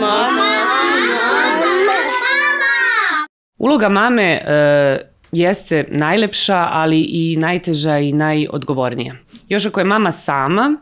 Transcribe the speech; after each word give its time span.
Mama. 0.00 0.46
Uloga 3.58 3.88
mame 3.88 4.22
e, 4.22 5.10
jeste 5.32 5.84
najlepša, 5.88 6.68
ali 6.70 7.00
i 7.00 7.36
najteža 7.36 7.98
i 7.98 8.12
najodgovornija. 8.12 9.14
Još 9.48 9.66
ako 9.66 9.80
je 9.80 9.84
mama 9.84 10.12
sama, 10.12 10.76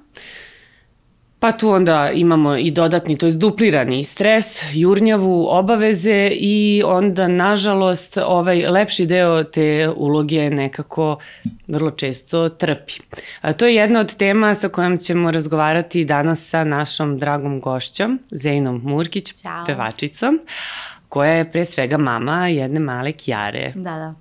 Pa 1.44 1.52
tu 1.52 1.70
onda 1.70 2.10
imamo 2.10 2.56
i 2.56 2.70
dodatni, 2.70 3.18
to 3.18 3.26
je 3.26 3.32
duplirani 3.32 4.04
stres, 4.04 4.62
jurnjavu, 4.72 5.46
obaveze 5.50 6.30
i 6.32 6.82
onda, 6.86 7.28
nažalost, 7.28 8.18
ovaj 8.26 8.66
lepši 8.66 9.06
deo 9.06 9.44
te 9.44 9.90
uloge 9.96 10.50
nekako 10.50 11.18
vrlo 11.68 11.90
često 11.90 12.48
trpi. 12.48 12.92
A 13.40 13.52
to 13.52 13.66
je 13.66 13.74
jedna 13.74 14.00
od 14.00 14.16
tema 14.16 14.54
sa 14.54 14.68
kojom 14.68 14.98
ćemo 14.98 15.30
razgovarati 15.30 16.04
danas 16.04 16.48
sa 16.48 16.64
našom 16.64 17.18
dragom 17.18 17.60
gošćom, 17.60 18.20
Zejnom 18.30 18.80
Murkić, 18.84 19.32
Ćao. 19.32 19.64
pevačicom, 19.66 20.40
koja 21.08 21.32
je 21.32 21.52
pre 21.52 21.64
svega 21.64 21.98
mama 21.98 22.48
jedne 22.48 22.80
male 22.80 23.12
Kjare. 23.12 23.72
Da, 23.74 23.90
da. 23.90 24.14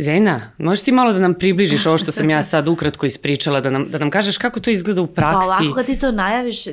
Zena, 0.00 0.50
možeš 0.58 0.84
ti 0.84 0.92
malo 0.92 1.12
da 1.12 1.18
nam 1.18 1.34
približiš 1.34 1.86
ovo 1.86 1.98
što 1.98 2.12
sam 2.12 2.30
ja 2.30 2.42
sad 2.42 2.68
ukratko 2.68 3.06
ispričala, 3.06 3.60
da 3.60 3.70
nam, 3.70 3.90
da 3.90 3.98
nam 3.98 4.10
kažeš 4.10 4.38
kako 4.38 4.60
to 4.60 4.70
izgleda 4.70 5.02
u 5.02 5.06
Pa 5.06 5.12
praksi? 5.14 5.46
ovako 5.46 5.74
kad 5.74 5.86
ti 5.86 5.98
to 5.98 6.12
najaviš, 6.12 6.66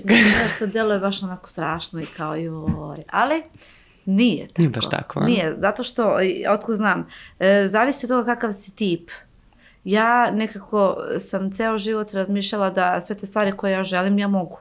nešto 0.43 0.65
deluje 0.65 0.99
baš 0.99 1.23
onako 1.23 1.49
strašno 1.49 2.01
i 2.01 2.05
kao 2.05 2.35
joj. 2.35 3.03
Ali 3.09 3.43
nije 4.05 4.47
tako. 4.47 4.61
Nije 4.61 4.69
baš 4.69 4.89
tako, 4.89 5.19
a? 5.19 5.25
Nije, 5.25 5.55
zato 5.57 5.83
što, 5.83 6.17
otko 6.49 6.75
znam, 6.75 7.07
e, 7.39 7.67
zavisi 7.67 8.05
od 8.05 8.09
toga 8.09 8.35
kakav 8.35 8.51
si 8.51 8.75
tip. 8.75 9.09
Ja 9.83 10.31
nekako 10.31 10.97
sam 11.19 11.51
ceo 11.51 11.77
život 11.77 12.13
razmišljala 12.13 12.69
da 12.69 13.01
sve 13.01 13.15
te 13.15 13.25
stvari 13.25 13.51
koje 13.51 13.71
ja 13.71 13.83
želim, 13.83 14.19
ja 14.19 14.27
mogu. 14.27 14.59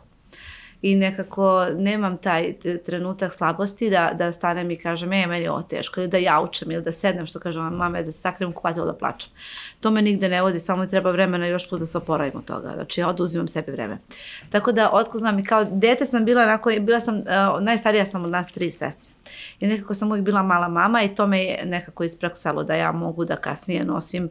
I 0.83 0.95
nekako 0.97 1.67
nemam 1.77 2.17
taj 2.17 2.55
trenutak 2.87 3.35
slabosti 3.35 3.91
da, 3.91 4.11
da 4.15 4.33
stanem 4.33 4.71
i 4.71 4.77
kažem, 4.77 5.13
e, 5.13 5.27
meni 5.27 5.45
je 5.45 5.51
ovo 5.51 5.63
teško, 5.63 6.01
ili 6.01 6.09
da 6.09 6.19
jaučem, 6.19 6.71
ili 6.71 6.83
da 6.83 6.93
sednem, 6.93 7.27
što 7.27 7.39
kaže 7.39 7.61
mama, 7.61 8.03
da 8.03 8.13
se 8.13 8.19
sakrijem 8.19 8.51
u 8.51 8.55
kupatilu 8.55 8.87
da 8.87 8.93
plačem. 8.93 9.31
To 9.81 9.91
me 9.91 10.03
nigde 10.03 10.29
ne 10.29 10.43
vodi, 10.43 10.59
samo 10.59 10.83
mi 10.83 10.89
treba 10.89 11.11
vremena 11.11 11.47
još 11.47 11.69
plus 11.69 11.81
da 11.81 11.87
se 11.87 11.99
oporavim 11.99 12.33
od 12.35 12.45
toga. 12.45 12.73
Znači, 12.75 13.01
ja 13.01 13.09
oduzimam 13.09 13.49
sebi 13.49 13.73
vreme. 13.73 13.99
Tako 14.51 14.73
da, 14.73 14.91
otko 14.93 15.19
znam, 15.19 15.39
i 15.39 15.45
kao 15.45 15.65
dete 15.65 16.07
sam 16.07 16.25
bila, 16.25 16.43
onako, 16.43 16.71
bila 16.81 17.01
sam, 17.01 17.17
uh, 17.17 17.25
najstarija 17.63 18.07
sam 18.07 18.25
od 18.25 18.31
nas 18.31 18.53
tri 18.53 18.71
sestre. 18.71 19.11
I 19.61 19.67
nekako 19.67 19.95
sam 19.95 20.09
uvijek 20.09 20.25
bila 20.25 20.43
mala 20.43 20.69
mama 20.69 21.03
i 21.03 21.15
to 21.15 21.27
me 21.27 21.45
je 21.45 21.67
nekako 21.67 22.05
ispraksalo 22.05 22.63
da 22.65 22.75
ja 22.75 22.93
mogu 22.93 23.25
da 23.25 23.37
kasnije 23.37 23.85
nosim 23.85 24.31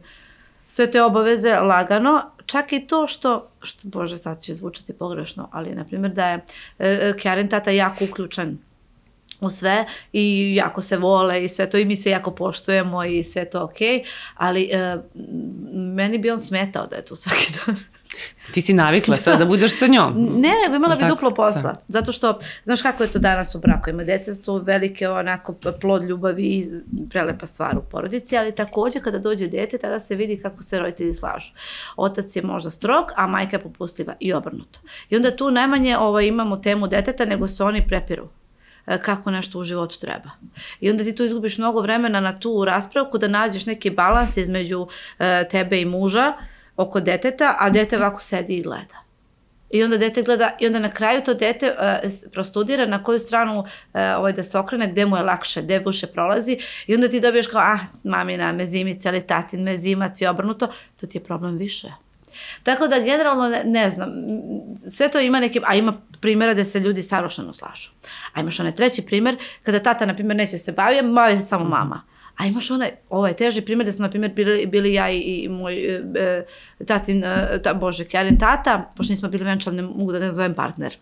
sve 0.68 0.90
te 0.90 1.02
obaveze 1.02 1.54
lagano, 1.60 2.30
čak 2.46 2.72
i 2.72 2.86
to 2.86 3.06
što, 3.06 3.50
što 3.62 3.88
bože 3.88 4.18
sad 4.18 4.42
će 4.42 4.54
zvučati 4.54 4.92
pogrešno, 4.92 5.48
ali 5.52 5.74
na 5.74 5.84
primjer 5.84 6.12
da 6.12 6.28
je 6.28 6.44
e, 6.78 7.14
Kjaren 7.18 7.48
tata 7.48 7.70
jako 7.70 8.04
uključen 8.04 8.58
u 9.40 9.50
sve 9.50 9.84
i 10.12 10.54
jako 10.56 10.82
se 10.82 10.96
vole 10.96 11.44
i 11.44 11.48
sve 11.48 11.70
to 11.70 11.78
i 11.78 11.84
mi 11.84 11.96
se 11.96 12.10
jako 12.10 12.30
poštujemo 12.30 13.04
i 13.04 13.24
sve 13.24 13.50
to 13.50 13.64
ok, 13.64 13.76
ali 14.34 14.68
e, 14.72 14.96
meni 15.72 16.18
bi 16.18 16.30
on 16.30 16.40
smetao 16.40 16.86
da 16.86 16.96
je 16.96 17.04
tu 17.04 17.16
svaki 17.16 17.52
dan. 17.66 17.76
Ti 18.52 18.62
si 18.62 18.72
navikla 18.72 19.16
sad 19.26 19.38
da 19.38 19.44
budeš 19.44 19.78
sa 19.78 19.86
njom. 19.86 20.14
Ne, 20.16 20.52
nego 20.64 20.76
imala 20.76 20.94
bi 20.94 21.00
Tako, 21.00 21.14
duplo 21.14 21.34
posla. 21.34 21.62
sad. 21.62 21.82
Zato 21.88 22.12
što, 22.12 22.38
znaš 22.64 22.82
kako 22.82 23.02
je 23.02 23.12
to 23.12 23.18
danas 23.18 23.54
u 23.54 23.58
brakovima, 23.58 24.04
deca 24.04 24.34
su 24.34 24.56
velike 24.56 25.08
onako 25.08 25.54
plod 25.80 26.04
ljubavi 26.04 26.42
i 26.42 26.66
prelepa 27.10 27.46
stvar 27.46 27.78
u 27.78 27.82
porodici, 27.90 28.36
ali 28.36 28.54
takođe 28.54 29.00
kada 29.00 29.18
dođe 29.18 29.46
dete, 29.46 29.78
tada 29.78 30.00
se 30.00 30.14
vidi 30.14 30.40
kako 30.42 30.62
se 30.62 30.78
roditelji 30.78 31.14
slažu. 31.14 31.52
Otac 31.96 32.36
je 32.36 32.42
možda 32.42 32.70
strog, 32.70 33.06
a 33.16 33.26
majka 33.26 33.56
je 33.56 33.62
popustljiva 33.62 34.14
i 34.20 34.32
obrnuto. 34.32 34.80
I 35.10 35.16
onda 35.16 35.36
tu 35.36 35.50
najmanje 35.50 35.98
ovaj, 35.98 36.26
imamo 36.26 36.56
temu 36.56 36.86
deteta, 36.86 37.24
nego 37.24 37.48
se 37.48 37.64
oni 37.64 37.86
prepiru 37.88 38.28
e, 38.86 38.98
kako 38.98 39.30
nešto 39.30 39.58
u 39.58 39.64
životu 39.64 39.98
treba. 40.00 40.30
I 40.80 40.90
onda 40.90 41.04
ti 41.04 41.14
tu 41.14 41.24
izgubiš 41.24 41.58
mnogo 41.58 41.80
vremena 41.80 42.20
na 42.20 42.38
tu 42.38 42.64
raspravku 42.64 43.18
da 43.18 43.28
nađeš 43.28 43.66
neki 43.66 43.90
balans 43.90 44.36
između 44.36 44.86
e, 45.18 45.48
tebe 45.48 45.80
i 45.80 45.84
muža 45.84 46.32
oko 46.76 47.00
deteta, 47.00 47.56
a 47.58 47.70
dete 47.70 47.96
ovako 47.96 48.20
sedi 48.20 48.56
i 48.56 48.62
gleda. 48.62 49.06
I 49.70 49.82
onda 49.82 49.98
dete 49.98 50.22
gleda, 50.22 50.56
i 50.60 50.66
onda 50.66 50.78
na 50.78 50.90
kraju 50.90 51.22
to 51.24 51.34
dete 51.34 51.70
uh, 51.70 52.10
prostudira 52.32 52.86
na 52.86 53.02
koju 53.02 53.18
stranu 53.18 53.60
uh, 53.60 53.66
ovaj, 54.16 54.32
da 54.32 54.42
se 54.42 54.58
okrene, 54.58 54.90
gde 54.90 55.06
mu 55.06 55.16
je 55.16 55.22
lakše, 55.22 55.62
gde 55.62 55.82
više 55.86 56.06
prolazi 56.06 56.58
i 56.86 56.94
onda 56.94 57.08
ti 57.08 57.20
dobiješ 57.20 57.46
kao, 57.46 57.60
ah, 57.60 57.78
mamina 58.04 58.52
mezimica 58.52 59.08
ili 59.08 59.26
tatin 59.26 59.62
mezimac 59.62 60.20
i 60.20 60.26
obrnuto, 60.26 60.68
to 60.96 61.06
ti 61.06 61.18
je 61.18 61.24
problem 61.24 61.56
više. 61.56 61.88
Tako 62.62 62.88
da 62.88 63.00
generalno 63.00 63.48
ne, 63.48 63.62
ne 63.64 63.90
znam, 63.90 64.10
sve 64.90 65.08
to 65.08 65.20
ima 65.20 65.40
neki, 65.40 65.60
a 65.66 65.74
ima 65.74 65.94
primjera 66.20 66.52
gde 66.52 66.64
se 66.64 66.80
ljudi 66.80 67.02
savršeno 67.02 67.54
slažu. 67.54 67.90
A 68.32 68.40
imaš 68.40 68.60
onaj 68.60 68.74
treći 68.74 69.06
primjer, 69.06 69.36
kada 69.62 69.82
tata, 69.82 70.06
na 70.06 70.14
primjer, 70.14 70.36
neće 70.36 70.58
se 70.58 70.72
baviti, 70.72 71.06
bavi 71.06 71.36
se 71.36 71.42
samo 71.42 71.64
mama. 71.64 72.02
A 72.36 72.46
imaš 72.46 72.70
onaj, 72.70 72.90
ovaj 73.10 73.32
teži 73.36 73.60
primjer 73.60 73.86
da 73.86 73.92
smo, 73.92 74.02
na 74.02 74.10
primjer, 74.10 74.32
bili, 74.34 74.66
bili 74.66 74.92
ja 74.94 75.10
i, 75.10 75.18
i 75.18 75.48
moj 75.48 75.96
e, 75.96 76.02
e, 76.14 76.44
tatin, 76.86 77.24
e, 77.24 77.62
ta, 77.62 77.74
bože, 77.74 78.04
Kjarin 78.04 78.38
tata, 78.38 78.92
pošto 78.96 79.12
nismo 79.12 79.28
bili 79.28 79.44
venčali, 79.44 79.76
ne 79.76 79.82
mogu 79.82 80.12
da 80.12 80.18
ga 80.18 80.26
nazovem 80.26 80.54
partner. 80.54 80.96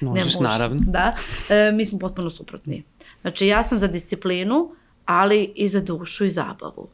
Ne 0.00 0.08
Možeš, 0.08 0.34
može. 0.34 0.48
naravno. 0.48 0.80
Da, 0.86 1.16
e, 1.48 1.72
mi 1.72 1.84
smo 1.84 1.98
potpuno 1.98 2.30
suprotni. 2.30 2.82
Znači, 3.20 3.46
ja 3.46 3.62
sam 3.62 3.78
za 3.78 3.86
disciplinu, 3.86 4.70
ali 5.04 5.52
i 5.54 5.68
za 5.68 5.80
dušu 5.80 6.24
i 6.24 6.30
zabavu. 6.30 6.88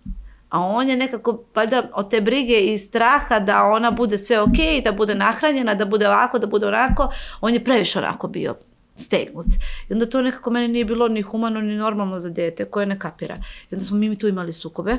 A 0.48 0.60
on 0.60 0.88
je 0.88 0.96
nekako, 0.96 1.44
pa 1.52 1.66
da, 1.66 1.82
od 1.94 2.10
te 2.10 2.20
brige 2.20 2.60
i 2.60 2.78
straha 2.78 3.40
da 3.40 3.62
ona 3.64 3.90
bude 3.90 4.18
sve 4.18 4.40
okej, 4.40 4.80
da 4.80 4.92
bude 4.92 5.14
nahranjena, 5.14 5.74
da 5.74 5.84
bude 5.84 6.08
ovako, 6.08 6.38
da 6.38 6.46
bude 6.46 6.66
onako, 6.66 7.12
on 7.40 7.54
je 7.54 7.64
previše 7.64 7.98
onako 7.98 8.28
bio 8.28 8.54
stegnut. 8.96 9.46
I 9.88 9.92
onda 9.92 10.06
to 10.06 10.22
nekako 10.22 10.50
meni 10.50 10.68
nije 10.68 10.84
bilo 10.84 11.08
ni 11.08 11.22
humano 11.22 11.60
ni 11.60 11.76
normalno 11.76 12.18
za 12.18 12.30
dete 12.30 12.64
koje 12.64 12.86
ne 12.86 12.98
kapira. 12.98 13.34
I 13.70 13.74
onda 13.74 13.84
smo 13.84 13.96
mi 13.96 14.18
tu 14.18 14.28
imali 14.28 14.52
sukobe. 14.52 14.98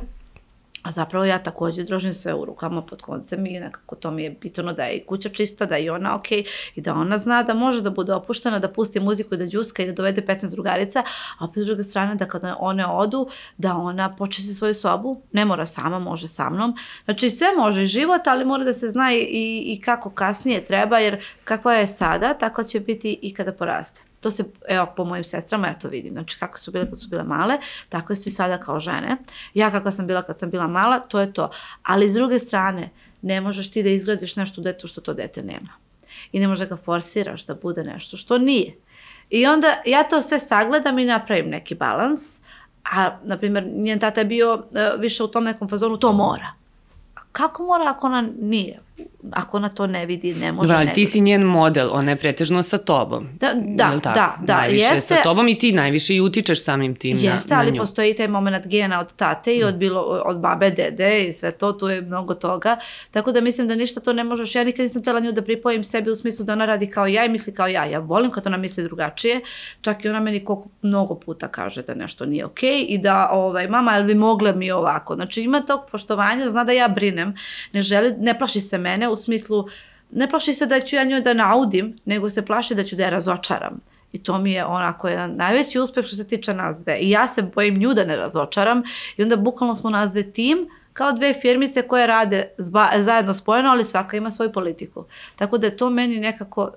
A 0.86 0.92
zapravo 0.92 1.26
ja 1.26 1.40
takođe 1.44 1.84
držim 1.84 2.14
sve 2.14 2.34
u 2.34 2.46
rukama 2.46 2.82
pod 2.82 3.02
koncem 3.02 3.46
i 3.46 3.60
nekako 3.60 3.96
to 3.96 4.12
mi 4.12 4.24
je 4.24 4.30
bitno 4.30 4.74
da 4.74 4.84
je 4.84 4.98
i 4.98 5.06
kuća 5.06 5.30
čista, 5.30 5.66
da 5.66 5.76
je 5.76 5.86
i 5.86 5.90
ona 5.90 6.16
ok 6.16 6.32
i 6.76 6.82
da 6.82 6.94
ona 6.94 7.18
zna 7.18 7.44
da 7.44 7.54
može 7.54 7.82
da 7.82 7.90
bude 7.90 8.14
opuštena, 8.14 8.60
da 8.60 8.70
pusti 8.70 9.00
muziku 9.00 9.36
i 9.36 9.38
da 9.38 9.46
džuska 9.46 9.84
i 9.84 9.88
da 9.88 9.94
dovede 9.94 10.22
15 10.22 10.52
drugarica, 10.52 11.04
a 11.40 11.46
opet 11.46 11.64
s 11.64 11.66
druge 11.66 11.84
strane 11.84 12.16
da 12.16 12.26
kada 12.26 12.56
one 12.60 12.88
odu, 12.88 13.28
da 13.58 13.76
ona 13.76 14.16
počesi 14.16 14.54
svoju 14.54 14.74
sobu, 14.74 15.22
ne 15.32 15.46
mora 15.46 15.66
sama, 15.66 16.00
može 16.00 16.28
sa 16.28 16.50
mnom. 16.50 16.76
Znači 17.06 17.30
sve 17.30 17.48
može 17.58 17.84
i 17.84 17.86
život, 17.86 18.28
ali 18.28 18.46
mora 18.46 18.64
da 18.64 18.74
se 18.74 18.90
zna 18.90 19.14
i, 19.14 19.64
i 19.66 19.82
kako 19.86 20.10
kasnije 20.10 20.66
treba, 20.66 21.00
jer 21.00 21.24
kakva 21.44 21.74
je 21.74 21.88
sada, 21.88 22.34
tako 22.34 22.64
će 22.64 22.80
biti 22.80 23.20
i 23.22 23.34
kada 23.34 23.52
poraste. 23.52 24.15
To 24.26 24.32
se, 24.32 24.44
evo, 24.68 24.88
po 24.96 25.06
mojim 25.06 25.24
sestrama 25.24 25.68
ja 25.68 25.74
to 25.74 25.88
vidim. 25.88 26.14
Znači, 26.14 26.38
kako 26.40 26.60
su 26.60 26.72
bile 26.72 26.86
kad 26.90 27.00
su 27.00 27.08
bile 27.08 27.24
male, 27.24 27.58
tako 27.90 28.16
su 28.16 28.30
i 28.30 28.32
sada 28.32 28.58
kao 28.58 28.80
žene. 28.80 29.18
Ja 29.54 29.72
kakva 29.72 29.92
sam 29.92 30.08
bila 30.08 30.22
kad 30.22 30.38
sam 30.38 30.50
bila 30.50 30.68
mala, 30.68 31.00
to 31.00 31.20
je 31.20 31.34
to. 31.34 31.50
Ali 31.84 32.10
s 32.10 32.14
druge 32.14 32.40
strane, 32.40 32.90
ne 33.22 33.42
možeš 33.42 33.72
ti 33.72 33.84
da 33.84 33.90
izgradiš 33.90 34.36
nešto 34.36 34.62
u 34.62 34.64
detetu 34.64 34.88
što 34.88 35.02
to 35.02 35.14
dete 35.14 35.44
nema. 35.44 35.70
I 36.32 36.40
ne 36.40 36.48
možeš 36.48 36.68
da 36.68 36.76
ga 36.76 36.82
forsiraš 36.82 37.46
da 37.46 37.54
bude 37.54 37.84
nešto 37.84 38.18
što 38.18 38.38
nije. 38.38 38.76
I 39.30 39.46
onda 39.46 39.82
ja 39.86 40.04
to 40.04 40.22
sve 40.22 40.40
sagledam 40.40 41.00
i 41.00 41.06
napravim 41.06 41.50
neki 41.50 41.76
balans, 41.76 42.42
a, 42.84 43.18
na 43.24 43.38
primjer, 43.38 43.68
njen 43.68 44.00
tata 44.00 44.22
je 44.22 44.26
bio 44.26 44.54
uh, 44.54 44.62
više 45.00 45.24
u 45.24 45.28
tom 45.28 45.44
nekom 45.44 45.70
fazonu, 45.70 45.98
to 45.98 46.14
mora. 46.14 46.54
Kako 47.32 47.64
mora 47.64 47.90
ako 47.90 48.08
ona 48.08 48.30
nije? 48.42 48.80
Ako 49.32 49.58
ona 49.58 49.70
to 49.70 49.88
ne 49.88 50.06
vidi, 50.06 50.36
ne 50.36 50.52
može, 50.52 50.68
Dobro, 50.68 50.78
ali 50.78 50.86
ne 50.86 50.94
ti 50.94 51.06
si 51.06 51.22
njen 51.22 51.42
model, 51.42 51.90
ona 51.92 52.12
je 52.12 52.16
pretežno 52.16 52.62
sa 52.62 52.78
tobom. 52.78 53.28
Da, 53.40 53.54
da, 53.56 54.00
tako? 54.00 54.20
da, 54.20 54.38
da, 54.42 54.58
Najviše 54.58 54.86
jeste. 54.86 55.16
sa 55.16 55.24
tobom 55.24 55.48
i 55.48 55.60
ti 55.60 55.72
najviše 55.72 56.16
i 56.16 56.22
utičeš 56.22 56.64
samim 56.64 56.96
tim 56.96 57.18
Jeste, 57.18 57.50
na, 57.50 57.56
na 57.56 57.62
ali 57.62 57.72
nju. 57.72 57.80
postoji 57.82 58.12
i 58.12 58.14
taj 58.14 58.28
moment 58.28 58.68
gena 58.68 59.00
od 59.00 59.16
tate 59.16 59.56
i 59.56 59.64
od, 59.64 59.76
bilo, 59.76 60.02
od 60.02 60.40
babe, 60.40 60.70
dede 60.70 61.28
i 61.28 61.34
sve 61.34 61.52
to, 61.52 61.72
tu 61.72 61.88
je 61.88 62.02
mnogo 62.02 62.34
toga. 62.34 62.78
Tako 63.12 63.32
da 63.32 63.42
mislim 63.42 63.68
da 63.68 63.76
ništa 63.76 64.00
to 64.00 64.14
ne 64.14 64.24
možeš, 64.24 64.56
ja 64.56 64.64
nikad 64.64 64.84
nisam 64.84 65.02
htjela 65.02 65.20
nju 65.20 65.32
da 65.32 65.42
pripojim 65.42 65.84
sebi 65.84 66.12
u 66.12 66.16
smislu 66.16 66.46
da 66.46 66.54
ona 66.54 66.66
radi 66.66 66.88
kao 66.88 67.08
ja 67.08 67.26
i 67.26 67.30
misli 67.30 67.54
kao 67.54 67.68
ja. 67.68 67.86
Ja 67.86 68.00
volim 68.00 68.32
kad 68.32 68.48
ona 68.48 68.58
misli 68.58 68.84
drugačije, 68.84 69.42
čak 69.82 70.06
i 70.06 70.10
ona 70.10 70.20
meni 70.20 70.46
koliko 70.46 70.70
mnogo 70.82 71.16
puta 71.16 71.48
kaže 71.48 71.82
da 71.82 71.94
nešto 71.94 72.26
nije 72.26 72.46
okej 72.46 72.86
i 72.90 72.98
da, 72.98 73.30
ovaj, 73.32 73.68
mama, 73.68 73.94
jel 73.96 74.04
vi 74.04 74.16
mogle 74.16 74.54
mi 74.54 74.72
ovako? 74.72 75.16
Znači 75.16 75.42
ima 75.42 75.62
tog 75.62 75.82
poštovanja, 75.92 76.50
zna 76.50 76.64
da 76.64 76.72
ja 76.72 76.88
brinem, 76.88 77.36
ne 77.72 77.82
želi, 77.82 78.14
ne 78.20 78.38
plaši 78.38 78.62
se 78.62 78.78
mene 78.86 79.10
u 79.10 79.18
smislu, 79.18 79.66
ne 80.12 80.30
plaši 80.30 80.54
se 80.54 80.66
da 80.66 80.80
ću 80.80 80.96
ja 80.96 81.04
njoj 81.04 81.22
da 81.22 81.34
naudim, 81.34 81.98
nego 82.06 82.30
se 82.30 82.46
plaši 82.46 82.76
da 82.76 82.84
ću 82.84 82.96
da 82.96 83.04
je 83.04 83.12
razočaram. 83.18 83.82
I 84.14 84.24
to 84.24 84.38
mi 84.40 84.54
je 84.54 84.66
onako 84.66 85.10
jedan 85.10 85.36
najveći 85.36 85.80
uspeh 85.80 86.06
što 86.06 86.16
se 86.16 86.28
tiče 86.28 86.54
nas 86.54 86.84
dve. 86.84 86.98
I 87.00 87.10
ja 87.10 87.28
se 87.28 87.42
bojim 87.42 87.78
nju 87.78 87.94
da 87.94 88.06
ne 88.06 88.16
razočaram 88.16 88.84
i 89.18 89.24
onda 89.24 89.36
bukvalno 89.36 89.76
smo 89.76 89.90
nas 89.90 90.12
dve 90.12 90.24
tim 90.32 90.68
kao 90.94 91.12
dve 91.12 91.34
firmice 91.34 91.82
koje 91.82 92.08
rade 92.08 92.48
zba, 92.58 92.90
zajedno 93.00 93.34
spojeno, 93.34 93.70
ali 93.70 93.86
svaka 93.86 94.18
ima 94.18 94.32
svoju 94.32 94.52
politiku. 94.52 95.06
Tako 95.36 95.58
da 95.58 95.68
je 95.68 95.78
to 95.78 95.90
meni 95.90 96.20
nekako 96.20 96.72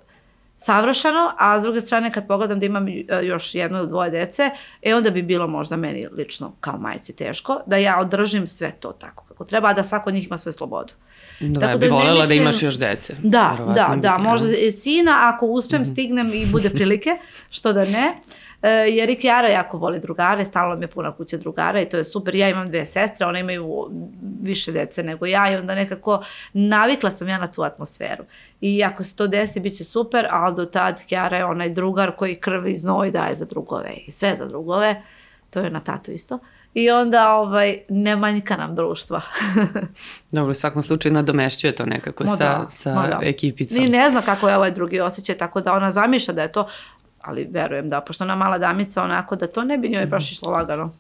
savršeno, 0.59 1.33
a 1.39 1.61
s 1.61 1.63
druge 1.63 1.81
strane 1.81 2.13
kad 2.13 2.27
pogledam 2.27 2.61
da 2.61 2.67
imam 2.67 2.89
e, 2.89 3.05
još 3.23 3.55
jedno 3.55 3.79
ili 3.79 3.89
dvoje 3.89 4.11
dece, 4.11 4.51
e 4.83 4.95
onda 4.95 5.11
bi 5.11 5.23
bilo 5.23 5.47
možda 5.47 5.77
meni 5.77 6.07
lično 6.13 6.53
kao 6.61 6.79
majci 6.79 7.17
teško 7.17 7.61
da 7.67 7.77
ja 7.77 8.01
održim 8.01 8.47
sve 8.47 8.73
to 8.81 8.93
tako 8.93 9.25
kako 9.29 9.45
treba, 9.45 9.69
a 9.69 9.73
da 9.73 9.83
svako 9.83 10.11
od 10.11 10.15
njih 10.15 10.27
ima 10.27 10.39
svoju 10.39 10.53
slobodu. 10.53 10.93
Da, 11.41 11.61
Tako 11.61 11.79
bi 11.79 11.87
ne 11.87 11.93
volela 11.93 12.13
da 12.15 12.21
mislim- 12.21 12.43
imaš 12.43 12.63
još 12.63 12.79
dece. 12.79 13.15
Da, 13.23 13.73
da, 13.75 13.95
bi, 13.95 14.01
da, 14.01 14.19
možda 14.19 14.49
sina, 14.73 15.33
ako 15.35 15.47
uspem, 15.47 15.85
stignem 15.85 16.31
i 16.35 16.47
bude 16.47 16.71
prilike, 16.71 17.11
što 17.51 17.73
da 17.73 17.85
ne. 17.85 18.07
E, 18.09 18.13
jer 18.67 19.11
i 19.11 19.17
Kjara 19.17 19.49
jako 19.49 19.79
voli 19.79 20.01
drugare, 20.01 20.45
stalno 20.45 20.77
mi 20.77 20.85
je 20.85 20.89
puna 20.89 21.13
kuća 21.13 21.37
drugara 21.37 21.81
i 21.81 21.89
to 21.89 21.97
je 21.97 22.05
super. 22.05 22.35
Ja 22.35 22.49
imam 22.49 22.67
dve 22.67 22.87
sestre, 22.87 23.27
one 23.27 23.41
imaju 23.41 23.91
više 24.43 24.73
dece 24.73 25.03
nego 25.03 25.27
ja 25.27 25.53
i 25.53 25.57
onda 25.57 25.75
nekako 25.75 26.25
navikla 26.53 27.11
sam 27.11 27.29
ja 27.29 27.39
na 27.39 27.53
tu 27.53 27.63
atmosferu. 27.63 28.25
I 28.61 28.85
ako 28.85 29.05
se 29.05 29.17
to 29.17 29.27
desi, 29.27 29.61
bit 29.61 29.77
će 29.77 29.85
super, 29.85 30.27
ali 30.31 30.57
do 30.57 30.65
tad 30.65 31.05
Kjara 31.07 31.37
je 31.37 31.45
onaj 31.45 31.71
drugar 31.71 32.13
koji 32.17 32.37
krvi 32.37 32.73
i 32.73 32.77
znoj 32.77 33.11
daje 33.11 33.35
za 33.35 33.45
drugove 33.45 33.93
i 34.07 34.13
sve 34.13 34.35
za 34.39 34.47
drugove. 34.47 35.03
To 35.51 35.61
je 35.61 35.71
na 35.71 35.81
tatu 35.81 36.13
isto. 36.13 36.39
I 36.75 36.91
onda 36.91 37.35
ovaj, 37.35 37.79
ne 37.89 38.17
manjka 38.17 38.57
nam 38.57 38.75
društva. 38.75 39.21
Dobro, 40.33 40.51
u 40.51 40.55
svakom 40.55 40.83
slučaju 40.83 41.13
nadomešćuje 41.13 41.75
to 41.75 41.87
nekako 41.87 42.25
Ma 42.25 42.31
sa, 42.31 42.37
da, 42.37 42.67
sa 42.69 42.93
da. 42.93 43.19
ekipicom. 43.23 43.79
Ni 43.79 43.87
ne 43.87 44.11
zna 44.11 44.23
kako 44.23 44.49
je 44.49 44.57
ovaj 44.57 44.71
drugi 44.71 45.01
osjećaj, 45.01 45.37
tako 45.37 45.61
da 45.61 45.73
ona 45.73 45.91
zamišlja 45.91 46.35
da 46.35 46.43
je 46.43 46.53
to, 46.53 46.69
ali 47.21 47.49
verujem 47.51 47.89
da, 47.89 48.01
pošto 48.01 48.25
ona 48.25 48.37
mala 48.37 48.59
damica 48.59 49.03
onako, 49.03 49.37
da 49.37 49.47
to 49.47 49.65
ne 49.65 49.79
bi 49.79 49.89
njoj 49.89 50.07
baš 50.07 50.33
išlo 50.33 50.51
lagano. 50.53 50.91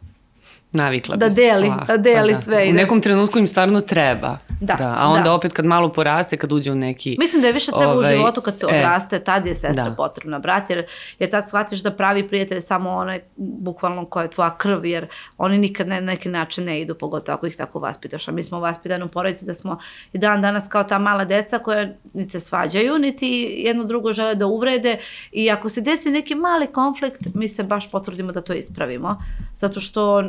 Navikla 0.72 1.16
Da 1.16 1.28
deli, 1.28 1.72
da 1.86 1.96
deli 1.96 2.32
pa 2.32 2.40
sve 2.40 2.66
i 2.66 2.70
U 2.70 2.72
da 2.72 2.80
nekom 2.82 3.00
trenutku 3.00 3.38
im 3.38 3.46
stvarno 3.46 3.80
treba. 3.80 4.38
Da, 4.60 4.94
A 4.98 5.06
onda 5.08 5.22
da. 5.22 5.32
opet 5.32 5.52
kad 5.52 5.64
malo 5.64 5.92
poraste, 5.92 6.36
kad 6.36 6.52
uđe 6.52 6.72
u 6.72 6.74
neki... 6.74 7.16
Mislim 7.18 7.42
da 7.42 7.48
je 7.48 7.54
više 7.54 7.72
treba 7.72 7.92
u 7.92 7.96
Ovaj, 7.96 8.16
životu 8.16 8.40
kad 8.40 8.58
se 8.58 8.66
e, 8.70 8.76
odraste, 8.76 9.20
tad 9.20 9.46
je 9.46 9.54
sestra 9.54 9.84
da. 9.84 9.94
potrebna, 9.94 10.38
brat, 10.38 10.70
jer, 10.70 10.86
jer 11.18 11.30
tad 11.30 11.48
shvatiš 11.48 11.80
da 11.80 11.90
pravi 11.90 12.28
prijatelj 12.28 12.56
je 12.56 12.60
samo 12.60 12.90
onaj 12.90 13.20
bukvalno 13.36 14.06
koja 14.06 14.22
je 14.22 14.30
tvoja 14.30 14.56
krv, 14.56 14.84
jer 14.84 15.06
oni 15.38 15.58
nikad 15.58 15.88
na 15.88 16.00
neki 16.00 16.28
način 16.28 16.64
ne 16.64 16.80
idu, 16.80 16.94
pogotovo 16.94 17.36
ako 17.36 17.46
ih 17.46 17.56
tako 17.56 17.78
vaspitaš. 17.78 18.28
A 18.28 18.32
mi 18.32 18.42
smo 18.42 18.60
vaspitani 18.60 19.04
u 19.04 19.08
porodici 19.08 19.46
da 19.46 19.54
smo 19.54 19.78
i 20.12 20.18
dan 20.18 20.42
danas 20.42 20.68
kao 20.68 20.84
ta 20.84 20.98
mala 20.98 21.24
deca 21.24 21.58
koja 21.58 21.88
niti 22.12 22.30
se 22.30 22.40
svađaju, 22.40 22.98
niti 22.98 23.54
jedno 23.58 23.84
drugo 23.84 24.12
žele 24.12 24.34
da 24.34 24.46
uvrede 24.46 24.98
i 25.32 25.50
ako 25.50 25.68
se 25.68 25.80
desi 25.80 26.10
neki 26.10 26.34
mali 26.34 26.66
konflikt, 26.66 27.20
mi 27.34 27.48
se 27.48 27.62
baš 27.62 27.90
potrudimo 27.90 28.32
da 28.32 28.40
to 28.40 28.52
ispravimo. 28.52 29.22
Zato 29.54 29.80
što 29.80 30.22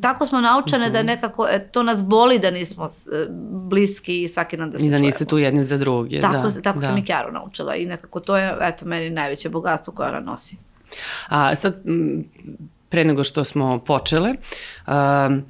tako 0.00 0.26
smo 0.26 0.40
naučene 0.40 0.84
Mhm. 0.84 0.92
da 0.92 1.02
nekako, 1.04 1.46
e, 1.46 1.68
to 1.68 1.82
nas 1.82 2.04
boli 2.04 2.38
da 2.38 2.50
nismo 2.50 2.88
s- 2.88 3.08
bliski 3.62 4.22
i 4.22 4.28
svaki 4.28 4.56
dan 4.56 4.70
da 4.70 4.78
se 4.78 4.84
I 4.84 4.88
da 4.88 4.92
čujemo. 4.92 5.06
niste 5.06 5.24
tu 5.24 5.38
jedni 5.38 5.64
za 5.64 5.76
druge. 5.76 6.20
Tako, 6.20 6.48
da, 6.48 6.60
tako 6.62 6.80
da. 6.80 6.86
sam 6.86 6.98
i 6.98 7.04
Kjaru 7.04 7.32
naučila 7.32 7.74
i 7.74 7.86
nekako 7.86 8.20
to 8.20 8.36
je, 8.36 8.56
eto, 8.60 8.86
meni 8.86 9.10
najveće 9.10 9.48
bogatstvo 9.48 9.92
koje 9.92 10.08
ona 10.08 10.20
nosi. 10.20 10.56
A 11.28 11.54
sad, 11.54 11.76
pre 12.88 13.04
nego 13.04 13.24
što 13.24 13.44
smo 13.44 13.78
počele, 13.78 14.34
um, 14.86 15.42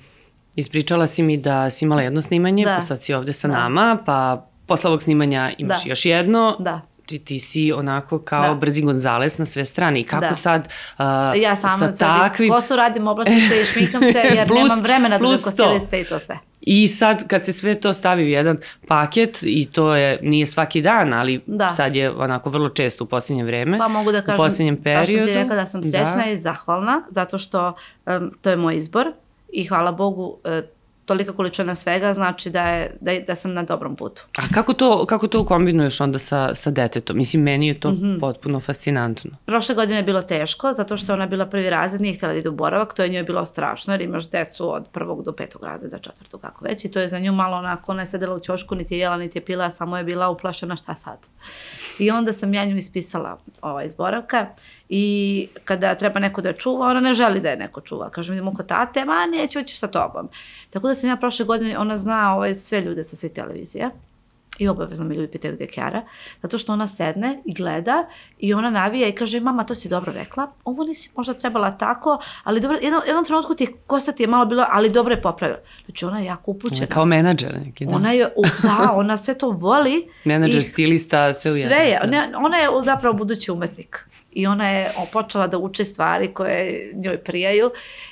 ispričala 0.57 1.07
si 1.07 1.23
mi 1.23 1.37
da 1.37 1.71
si 1.71 1.85
imala 1.85 2.03
jedno 2.03 2.23
snimanje, 2.23 2.65
Da. 2.65 2.75
pa 2.75 2.81
sad 2.81 3.03
si 3.03 3.15
ovde 3.15 3.33
sa 3.33 3.49
Da. 3.49 3.55
nama, 3.55 3.99
pa 4.07 4.47
posle 4.67 4.89
ovog 4.89 5.03
snimanja 5.03 5.53
imaš 5.59 5.85
Da. 5.85 5.89
još 5.89 6.07
jedno. 6.07 6.57
Da. 6.59 6.81
Či 7.07 7.19
ti 7.19 7.39
si 7.39 7.73
onako 7.73 8.19
kao 8.21 8.43
Da. 8.45 8.55
brzi 8.55 8.83
Gonzales 8.83 9.39
na 9.39 9.47
sve 9.47 9.65
strane. 9.65 10.01
I 10.01 10.05
kako 10.05 10.21
Da. 10.21 10.35
sad 10.35 10.69
uh, 10.93 11.05
Ja 11.37 11.57
sama 11.57 11.93
sa 11.93 12.19
takvim... 12.19 12.51
kosu 12.51 12.77
radim 12.77 13.07
oblačice 13.07 13.61
i 13.63 13.65
šmikam 13.65 14.03
se 14.03 14.23
jer 14.27 14.49
Plus- 14.49 14.59
nemam 14.59 14.81
vremena 14.81 15.19
da 15.19 15.25
plus 15.25 15.45
kod 15.45 15.57
to. 15.57 15.65
stiliste 15.65 16.01
i 16.01 16.05
to 16.05 16.19
sve. 16.19 16.39
I 16.61 16.89
sad 16.89 17.27
kad 17.27 17.45
se 17.45 17.53
sve 17.53 17.75
to 17.75 17.93
stavi 17.93 18.25
u 18.25 18.29
jedan 18.29 18.57
paket 18.89 19.39
i 19.43 19.67
to 19.67 19.95
je 19.95 20.19
nije 20.23 20.47
svaki 20.47 20.83
dan, 20.83 21.13
ali 21.13 21.41
Da. 21.47 21.71
sad 21.71 21.97
je 21.97 22.11
onako 22.13 22.51
vrlo 22.51 22.69
često 22.69 23.05
u 23.05 23.07
posljednje 23.07 23.45
vreme. 23.45 23.79
Pa 23.79 23.89
mogu 23.89 24.13
da 24.13 24.23
kažem, 24.23 24.35
u 24.35 24.39
posljednjem 24.39 24.75
baš 24.75 24.85
sam 24.85 25.07
periodu. 25.07 25.27
ti 25.27 25.35
rekla 25.35 25.57
da 25.57 25.67
sam 25.67 25.83
srećna 25.83 26.27
i 26.27 26.39
zahvalna, 26.39 27.03
zato 27.11 27.39
što 27.39 27.73
em, 28.07 28.31
to 28.43 28.51
je 28.51 28.57
moj 28.57 28.77
izbor 28.77 29.07
i 29.49 29.65
hvala 29.65 29.93
Bogu 29.93 30.37
e, 30.45 30.63
tolika 31.07 31.33
količina 31.33 31.75
svega 31.75 32.15
znači 32.15 32.51
da, 32.51 32.63
je, 32.63 32.97
da, 33.01 33.11
je- 33.11 33.21
da 33.21 33.35
sam 33.35 33.53
na 33.53 33.63
dobrom 33.63 33.97
putu. 33.97 34.23
A 34.37 34.49
kako 34.49 34.73
to, 34.75 35.07
kako 35.07 35.29
to 35.29 35.45
kombinuješ 35.45 36.01
onda 36.01 36.19
sa, 36.19 36.55
sa 36.55 36.71
detetom? 36.71 37.17
Mislim, 37.17 37.43
meni 37.43 37.69
je 37.69 37.81
to 37.81 37.91
Mhm. 37.91 38.19
potpuno 38.21 38.61
fascinantno. 38.61 39.31
Prošle 39.45 39.75
godine 39.75 39.97
je 39.97 40.03
bilo 40.03 40.23
teško, 40.23 40.73
zato 40.73 40.97
što 40.97 41.13
ona 41.13 41.27
bila 41.27 41.47
prvi 41.47 41.71
razred, 41.71 42.01
nije 42.01 42.15
htjela 42.15 42.33
da 42.33 42.39
ide 42.39 42.49
u 42.49 42.55
boravak, 42.55 42.95
to 42.95 43.03
je 43.03 43.09
njoj 43.09 43.23
bilo 43.23 43.47
strašno, 43.47 43.95
jer 43.95 44.01
imaš 44.03 44.25
decu 44.27 44.71
od 44.71 44.89
prvog 44.89 45.23
do 45.23 45.33
petog 45.33 45.63
razreda, 45.63 45.99
četvrtog, 45.99 46.41
kako 46.41 46.65
već, 46.65 46.85
i 46.85 46.91
to 46.91 47.01
je 47.01 47.09
za 47.09 47.19
nju 47.19 47.33
malo 47.33 47.57
onako, 47.57 47.93
ona 47.93 48.03
je 48.03 48.07
sedela 48.07 48.35
u 48.35 48.41
ćošku, 48.41 48.75
niti 48.75 48.95
je 48.95 49.01
jela, 49.01 49.17
niti 49.17 49.39
je 49.39 49.45
pila, 49.45 49.71
samo 49.71 49.97
je 49.99 50.05
bila 50.05 50.29
uplašena 50.29 50.77
šta 50.77 50.95
sad. 50.95 51.19
I 51.99 52.11
onda 52.11 52.33
sam 52.33 52.55
ja 52.55 52.65
nju 52.65 52.77
ispisala 52.77 53.39
ovaj, 53.63 53.87
iz 53.87 53.95
boravka 53.95 54.47
i 54.89 55.05
kada 55.65 55.95
treba 55.95 56.21
neko 56.21 56.41
da 56.41 56.49
je 56.49 56.57
čuva, 56.57 56.87
ona 56.87 57.01
ne 57.01 57.15
želi 57.15 57.41
da 57.41 57.51
je 57.51 57.57
neko 57.57 57.81
čuva. 57.81 58.11
Kaže 58.11 58.33
idemo 58.33 58.55
kod 58.55 58.67
tate, 58.67 59.05
ma 59.05 59.27
neću, 59.27 59.59
hoću 59.59 59.77
sa 59.77 59.87
tobom. 59.87 60.29
Tako 60.71 60.89
da 60.89 60.95
sam 60.95 61.11
ja 61.11 61.17
prošle 61.17 61.47
godine, 61.47 61.79
ona 61.79 61.99
zna 61.99 62.35
ovaj, 62.35 62.55
sve 62.55 62.81
ljude 62.81 63.05
sa 63.05 63.17
sve 63.17 63.29
televizije 63.29 63.91
i 64.59 64.69
obavezno 64.69 65.05
me 65.05 65.15
ljudi 65.15 65.29
pitaju 65.29 65.55
gde 65.55 65.65
je 65.65 65.69
Kjara, 65.69 66.03
zato 66.43 66.59
što 66.59 66.73
ona 66.73 66.89
sedne 66.89 67.43
i 67.45 67.55
gleda 67.55 68.07
i 68.39 68.55
ona 68.55 68.71
navija 68.71 69.09
i 69.09 69.13
kaže, 69.13 69.41
mama, 69.41 69.65
to 69.65 69.75
si 69.75 69.89
dobro 69.89 70.13
rekla, 70.13 70.51
ovo 70.65 70.85
nisi 70.85 71.11
možda 71.17 71.35
trebala 71.35 71.71
tako, 71.71 72.19
ali 72.45 72.61
dobro, 72.61 72.79
jednom, 72.83 73.03
jednom 73.07 73.25
trenutku 73.25 73.55
ti 73.55 73.67
kosa 73.87 74.13
ti 74.13 74.23
je 74.23 74.27
malo 74.27 74.45
bilo, 74.47 74.67
ali 74.71 74.91
dobro 74.91 75.15
je 75.15 75.23
popravila. 75.23 75.59
Znači, 75.85 76.05
ona 76.05 76.19
je 76.19 76.25
jako 76.25 76.51
Ona 76.51 76.57
upućena. 76.57 76.87
kao 76.87 77.05
menadžer 77.05 77.51
neki, 77.67 77.87
da? 77.87 77.97
Ona 77.97 78.13
je, 78.13 78.27
u- 78.37 78.43
da, 78.63 78.93
ona 78.93 79.17
sve 79.19 79.35
to 79.35 79.51
voli. 79.51 80.09
menadžer, 80.25 80.61
i 80.61 80.65
stilista, 80.65 81.35
sve 81.35 81.51
u. 81.51 81.55
Sve 81.55 81.77
je, 81.77 81.99
da. 82.01 82.07
ne, 82.07 82.37
ona 82.37 82.57
je 82.57 82.69
zapravo 82.85 83.15
budući 83.15 83.51
umetnik. 83.51 84.07
I 84.35 84.47
ona 84.47 84.69
je 84.69 84.93
počela 85.13 85.47
da 85.47 85.59
uči 85.59 85.85
stvari 85.85 86.29
koje 86.29 86.91
njoj 86.95 87.19
prijaju 87.19 87.71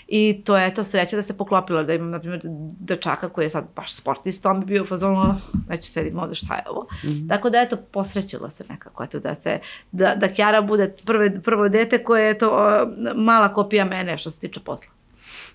i 0.09 0.43
to 0.45 0.57
je 0.57 0.75
to 0.75 0.85
sreća 0.85 1.17
da 1.17 1.23
se 1.23 1.37
poklopilo, 1.37 1.83
da 1.85 1.95
imam, 1.95 2.11
na 2.11 2.19
primjer, 2.19 2.41
dečaka 2.81 3.29
koji 3.29 3.45
je 3.45 3.51
sad 3.51 3.65
baš 3.77 3.95
sportista, 3.95 4.51
on 4.51 4.61
bi 4.61 4.67
bio 4.67 4.83
u 4.83 4.87
fazonu, 4.87 5.21
"Oh, 5.21 5.35
neću 5.69 5.91
sedim 5.91 6.19
ovde, 6.19 6.35
šta 6.35 6.55
je 6.55 6.63
ovo? 6.69 6.87
Mhm. 7.05 7.29
Tako 7.29 7.51
da, 7.51 7.61
eto, 7.61 7.77
posrećilo 7.77 8.51
se 8.51 8.65
nekako, 8.69 9.05
eto, 9.05 9.21
da 9.21 9.35
se, 9.35 9.59
da, 9.93 10.15
da 10.15 10.29
Kjara 10.29 10.61
bude 10.63 10.95
prve, 11.05 11.43
prvo 11.43 11.69
dete 11.69 12.05
koje 12.05 12.27
je 12.27 12.39
to 12.39 12.51
o, 12.51 12.87
mala 13.15 13.49
kopija 13.49 13.85
mene 13.85 14.19
što 14.19 14.31
se 14.31 14.41
tiče 14.41 14.61
posla. 14.61 14.93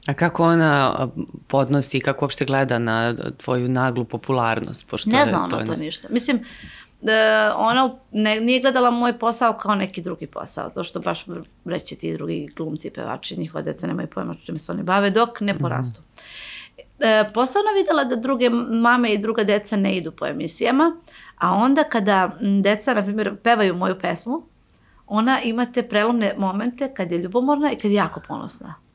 A 0.07 0.13
kako 0.13 0.43
ona 0.43 1.07
podnosi, 1.47 1.99
kako 1.99 2.25
uopšte 2.25 2.45
gleda 2.45 2.79
na 2.79 3.15
tvoju 3.37 3.69
naglu 3.69 4.05
popularnost? 4.05 4.87
Pošto 4.87 5.09
Ne 5.09 5.25
zna 5.25 5.43
ona 5.43 5.65
to 5.65 5.71
ne- 5.71 5.77
ništa. 5.77 6.07
Mislim, 6.11 6.39
da 7.07 7.55
ona 7.57 7.95
ne, 8.11 8.41
nije 8.41 8.61
gledala 8.61 8.91
moj 8.91 9.19
posao 9.19 9.53
kao 9.53 9.75
neki 9.75 10.01
drugi 10.01 10.27
posao, 10.27 10.69
to 10.69 10.83
što 10.83 10.99
baš 10.99 11.25
reći 11.65 11.95
ti 11.95 12.13
drugi 12.13 12.49
glumci, 12.55 12.89
pevači, 12.89 13.39
njihova 13.39 13.61
deca 13.61 13.87
nemaju 13.87 14.07
pojma 14.07 14.35
čime 14.45 14.59
se 14.59 14.71
oni 14.71 14.83
bave, 14.83 15.09
dok 15.09 15.41
ne 15.41 15.57
porastu. 15.57 16.01
E, 16.99 17.23
posle 17.33 17.61
ona 17.61 17.71
videla 17.79 18.03
da 18.03 18.15
druge 18.15 18.49
mame 18.49 19.13
i 19.13 19.17
druga 19.17 19.43
deca 19.43 19.77
ne 19.77 19.97
idu 19.97 20.11
po 20.11 20.25
emisijama, 20.25 20.95
a 21.37 21.53
onda 21.53 21.83
kada 21.83 22.37
deca, 22.63 22.93
na 22.93 23.03
primjer, 23.03 23.35
pevaju 23.43 23.75
moju 23.75 23.99
pesmu, 23.99 24.41
ona 25.07 25.41
ima 25.41 25.65
te 25.65 25.83
prelomne 25.83 26.33
momente 26.37 26.93
kad 26.93 27.11
je 27.11 27.17
ljubomorna 27.17 27.71
i 27.71 27.75
kad 27.75 27.91
je 27.91 27.95
jako 27.95 28.21
ponosna. 28.27 28.86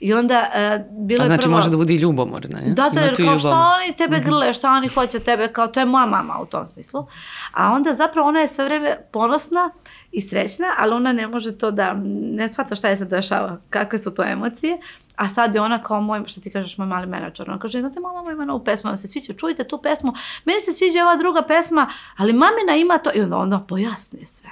I 0.00 0.14
onda 0.14 0.50
e, 0.54 0.84
bilo 0.90 1.22
A 1.22 1.24
je 1.24 1.26
znači 1.26 1.42
prvo... 1.42 1.54
može 1.54 1.70
da 1.70 1.76
bude 1.76 1.94
i 1.94 1.96
ljubomorna, 1.96 2.58
je? 2.58 2.72
Da, 2.72 2.90
da, 2.90 3.00
jer 3.00 3.16
kao 3.16 3.38
šta 3.38 3.48
ljubomor. 3.48 3.66
oni 3.82 3.96
tebe 3.96 4.20
grle, 4.20 4.54
šta 4.54 4.70
oni 4.70 4.88
hoće 4.88 5.18
tebe, 5.18 5.48
kao 5.48 5.66
to 5.66 5.80
je 5.80 5.86
moja 5.86 6.06
mama 6.06 6.38
u 6.42 6.46
tom 6.46 6.66
smislu. 6.66 7.06
A 7.52 7.72
onda 7.72 7.94
zapravo 7.94 8.28
ona 8.28 8.40
je 8.40 8.48
sve 8.48 8.64
vreme 8.64 8.96
ponosna 9.12 9.70
i 10.12 10.20
srećna, 10.20 10.66
ali 10.78 10.94
ona 10.94 11.12
ne 11.12 11.26
može 11.26 11.58
to 11.58 11.70
da, 11.70 11.94
ne 12.34 12.48
shvata 12.48 12.74
šta 12.74 12.88
je 12.88 12.96
se 12.96 13.04
dešava, 13.04 13.60
kakve 13.70 13.98
su 13.98 14.14
to 14.14 14.24
emocije. 14.24 14.78
A 15.16 15.28
sad 15.28 15.54
je 15.54 15.60
ona 15.60 15.82
kao 15.82 16.00
moj, 16.00 16.22
što 16.26 16.40
ti 16.40 16.50
kažeš, 16.50 16.78
moj 16.78 16.86
mali 16.86 17.06
menadžer. 17.06 17.50
Ona 17.50 17.58
kaže, 17.58 17.80
znate, 17.80 18.00
mama 18.00 18.32
ima 18.32 18.44
novu 18.44 18.64
pesmu, 18.64 18.90
vam 18.90 18.96
se 18.96 19.06
sviđa, 19.06 19.32
čujte 19.32 19.64
tu 19.64 19.82
pesmu, 19.82 20.12
meni 20.44 20.60
se 20.60 20.72
sviđa 20.72 21.02
ova 21.02 21.16
druga 21.16 21.42
pesma, 21.42 21.90
ali 22.16 22.32
mamina 22.32 22.76
ima 22.76 22.98
to. 22.98 23.10
I 23.14 23.20
onda 23.20 23.36
ona 23.36 23.66
pojasni 23.66 24.26
sve. 24.26 24.50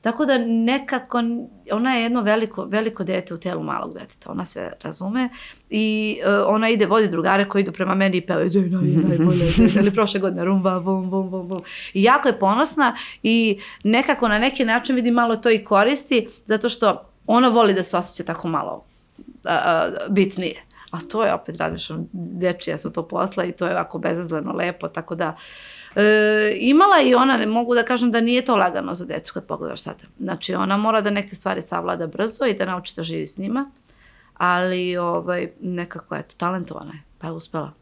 Tako 0.00 0.26
da 0.26 0.38
nekako, 0.38 1.22
ona 1.72 1.94
je 1.94 2.02
jedno 2.02 2.22
veliko, 2.22 2.64
veliko 2.64 3.04
dete 3.04 3.34
u 3.34 3.38
telu 3.38 3.62
malog 3.62 3.94
deteta, 3.94 4.30
ona 4.30 4.44
sve 4.44 4.72
razume 4.82 5.28
i 5.70 6.18
uh, 6.24 6.54
ona 6.54 6.68
ide, 6.68 6.86
vodi 6.86 7.08
drugare 7.08 7.48
koji 7.48 7.62
idu 7.62 7.72
prema 7.72 7.94
meni 7.94 8.16
i 8.16 8.26
pevaju 8.26 8.48
Zena 8.48 8.80
je 8.82 8.96
najbolja, 9.08 9.46
Zena, 9.56 9.80
ili 9.80 9.94
prošle 9.94 10.20
godine 10.20 10.44
rumba, 10.44 10.80
bum, 10.80 11.10
bum, 11.10 11.30
bum, 11.30 11.48
bum. 11.48 11.62
I 11.94 12.02
jako 12.02 12.28
je 12.28 12.38
ponosna 12.38 12.96
i 13.22 13.60
nekako 13.84 14.28
na 14.28 14.38
neki 14.38 14.64
način 14.64 14.96
vidi 14.96 15.10
malo 15.10 15.36
to 15.36 15.50
i 15.50 15.64
koristi, 15.64 16.28
zato 16.46 16.68
što 16.68 17.10
ona 17.26 17.48
voli 17.48 17.74
da 17.74 17.82
se 17.82 17.96
osjeća 17.96 18.24
tako 18.24 18.48
malo 18.48 18.84
a, 19.44 19.54
a, 19.64 19.90
bitnije. 20.10 20.64
A 20.90 20.98
to 21.00 21.24
je 21.24 21.34
opet, 21.34 21.56
radiš, 21.56 21.88
dečija 22.12 22.78
su 22.78 22.92
to 22.92 23.08
posla 23.08 23.44
i 23.44 23.52
to 23.52 23.66
je 23.66 23.72
ovako 23.72 23.98
bezazleno 23.98 24.52
lepo, 24.52 24.88
tako 24.88 25.14
da 25.14 25.36
E, 25.96 26.56
imala 26.58 27.00
i 27.04 27.14
ona, 27.14 27.36
ne 27.36 27.46
mogu 27.46 27.74
da 27.74 27.82
kažem 27.82 28.10
da 28.10 28.20
nije 28.20 28.44
to 28.44 28.56
lagano 28.56 28.94
za 28.94 29.04
decu 29.04 29.34
kad 29.34 29.46
pogledaš 29.46 29.82
sad. 29.82 30.04
Znači 30.18 30.54
ona 30.54 30.76
mora 30.76 31.00
da 31.00 31.10
neke 31.10 31.34
stvari 31.34 31.62
savlada 31.62 32.06
brzo 32.06 32.44
i 32.44 32.54
da 32.54 32.64
nauči 32.64 32.96
da 32.96 33.02
živi 33.02 33.26
s 33.26 33.38
njima, 33.38 33.70
ali 34.34 34.96
ovaj, 34.96 35.50
nekako 35.60 36.16
eto, 36.16 36.34
talentovana 36.36 36.92
je, 36.92 37.02
pa 37.18 37.26
je 37.26 37.32
uspela. 37.32 37.72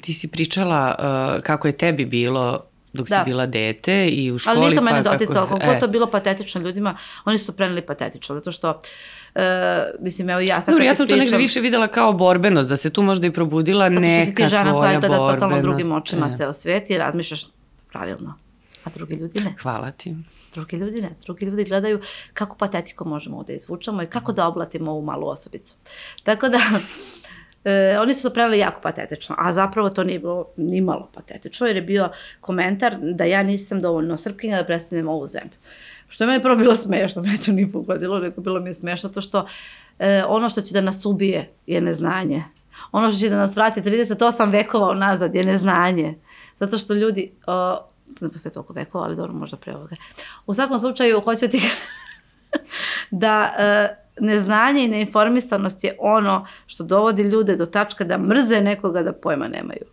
Ti 0.00 0.14
si 0.14 0.28
pričala 0.28 0.94
uh, 0.98 1.42
kako 1.42 1.68
je 1.68 1.76
tebi 1.76 2.04
bilo 2.04 2.64
dok 2.94 3.08
Da. 3.08 3.16
si 3.16 3.24
bila 3.24 3.46
dete 3.46 4.08
i 4.08 4.32
u 4.32 4.38
školi. 4.38 4.52
Ali 4.52 4.60
nije 4.60 4.74
to 4.74 4.82
mene 4.82 5.04
pa 5.04 5.10
doticalo, 5.10 5.46
koliko 5.46 5.66
e. 5.66 5.78
to 5.78 5.88
bilo 5.88 6.06
patetično 6.08 6.60
ljudima, 6.60 6.96
oni 7.24 7.38
su 7.38 7.52
preneli 7.52 7.82
patetično, 7.82 8.34
zato 8.34 8.52
što, 8.52 8.80
e, 9.34 9.40
mislim, 10.00 10.30
evo 10.30 10.40
ja 10.40 10.62
sad 10.62 10.72
Dobro, 10.72 10.84
ja 10.84 10.94
sam 10.94 11.06
to 11.06 11.12
negde 11.12 11.26
pričam- 11.26 11.38
više 11.38 11.60
videla 11.60 11.88
kao 11.88 12.12
borbenost, 12.14 12.68
da 12.68 12.76
se 12.76 12.90
tu 12.90 13.02
možda 13.02 13.26
i 13.26 13.32
probudila 13.32 13.84
Zato 13.84 13.94
što 13.94 14.02
si 14.02 14.08
neka 14.20 14.34
ti 14.36 14.48
žena 14.48 14.62
tvoja 14.64 14.80
koja 14.82 15.00
gleda 15.00 15.16
totalno 15.16 15.38
borbenost. 15.40 15.62
drugim 15.62 15.92
očima 15.92 16.26
E, 16.26 16.36
ceo 16.36 16.52
svet 16.52 16.90
i 16.90 16.98
razmišljaš 16.98 17.46
pravilno. 17.88 18.34
A 18.84 18.90
drugi 18.90 19.14
ljudi 19.14 19.40
ne. 19.40 19.54
Hvala 19.62 19.90
ti. 19.90 20.16
Drugi 20.52 20.76
ljudi 20.76 21.02
ne. 21.02 21.10
Drugi 21.22 21.46
ljudi 21.46 21.64
gledaju 21.64 22.00
kako 22.32 22.56
patetiko 22.56 23.04
možemo 23.04 23.36
ovde 23.38 23.54
izvučamo 23.54 24.02
i 24.02 24.06
kako 24.06 24.32
da 24.32 24.46
oblatimo 24.46 24.90
ovu 24.90 25.02
malu 25.02 25.28
osobicu. 25.28 25.74
Tako 26.22 26.48
da, 26.48 26.58
e, 27.64 27.98
oni 28.00 28.14
su 28.14 28.22
to 28.22 28.34
pravili 28.34 28.58
jako 28.58 28.80
patetično, 28.80 29.34
a 29.38 29.52
zapravo 29.52 29.90
to 29.90 30.04
nije 30.04 30.18
bilo 30.18 30.46
ni 30.56 30.80
malo 30.80 31.10
patetično, 31.14 31.66
jer 31.66 31.76
je 31.76 31.82
bio 31.82 32.08
komentar 32.40 32.96
da 33.00 33.24
ja 33.24 33.42
nisam 33.42 33.80
dovoljno 33.80 34.18
srpkinja 34.18 34.56
da 34.56 34.64
predstavljam 34.64 35.08
ovu 35.08 35.26
zemlju. 35.26 35.56
Što 36.08 36.24
je 36.24 36.28
meni 36.28 36.42
prvo 36.42 36.56
bilo 36.56 36.74
smešno, 36.74 37.22
meni 37.26 37.38
to 37.38 37.52
nije 37.52 37.72
pogodilo, 37.72 38.18
nego 38.18 38.40
bilo 38.40 38.60
mi 38.60 38.70
je 38.70 38.74
smešno 38.74 39.10
to 39.10 39.20
što 39.20 39.46
e, 39.98 40.24
ono 40.28 40.50
što 40.50 40.60
će 40.60 40.74
da 40.74 40.80
nas 40.80 41.06
ubije 41.06 41.50
je 41.66 41.80
neznanje. 41.80 42.44
Ono 42.92 43.10
što 43.12 43.20
će 43.20 43.28
da 43.28 43.36
nas 43.36 43.56
vrati 43.56 43.80
38 43.80 44.52
vekova 44.52 44.90
unazad 44.90 45.34
je 45.34 45.44
neznanje. 45.44 46.14
Zato 46.60 46.78
što 46.78 46.94
ljudi, 46.94 47.32
o, 47.46 47.78
ne 48.20 48.30
postoje 48.30 48.52
toliko 48.52 48.72
vekova, 48.72 49.04
ali 49.04 49.16
dobro, 49.16 49.32
možda 49.32 49.56
pre 49.56 49.74
ovoga. 49.74 49.96
U 50.46 50.54
svakom 50.54 50.80
slučaju, 50.80 51.20
hoću 51.20 51.48
ti 51.48 51.58
da 53.10 53.54
e, 53.58 54.04
neznanje 54.20 54.84
i 54.84 54.88
neinformisanost 54.88 55.84
je 55.84 55.96
ono 55.98 56.46
što 56.66 56.84
dovodi 56.84 57.22
ljude 57.22 57.56
do 57.56 57.66
tačka 57.66 58.04
da 58.04 58.18
mrze 58.18 58.60
nekoga 58.60 59.02
da 59.02 59.12
pojma 59.12 59.48
nemaju. 59.48 59.84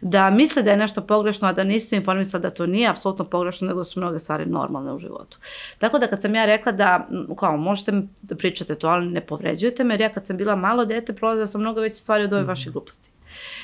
Da 0.00 0.30
misle 0.30 0.62
da 0.62 0.70
je 0.70 0.76
nešto 0.76 1.00
pogrešno, 1.00 1.48
a 1.48 1.52
da 1.52 1.64
nisu 1.64 1.94
informisali 1.94 2.42
da 2.42 2.50
to 2.50 2.66
nije 2.66 2.88
apsolutno 2.88 3.24
pogrešno, 3.24 3.68
nego 3.68 3.84
su 3.84 4.00
mnoge 4.00 4.18
stvari 4.18 4.46
normalne 4.46 4.92
u 4.92 4.98
životu. 4.98 5.38
Tako 5.78 5.98
da 5.98 6.06
kad 6.06 6.20
sam 6.20 6.34
ja 6.34 6.46
rekla 6.46 6.72
da, 6.72 7.08
kao, 7.38 7.56
možete 7.56 8.02
da 8.22 8.36
pričate 8.36 8.74
to, 8.74 8.88
ali 8.88 9.06
ne 9.06 9.20
povređujete 9.20 9.84
me, 9.84 9.94
jer 9.94 10.00
ja 10.00 10.08
kad 10.08 10.26
sam 10.26 10.36
bila 10.36 10.56
malo 10.56 10.84
dete, 10.84 11.12
prolazila 11.12 11.46
sam 11.46 11.60
mnogo 11.60 11.80
veće 11.80 11.96
stvari 11.96 12.24
od 12.24 12.32
ove 12.32 12.42
vaše 12.42 12.70
gluposti. 12.70 13.10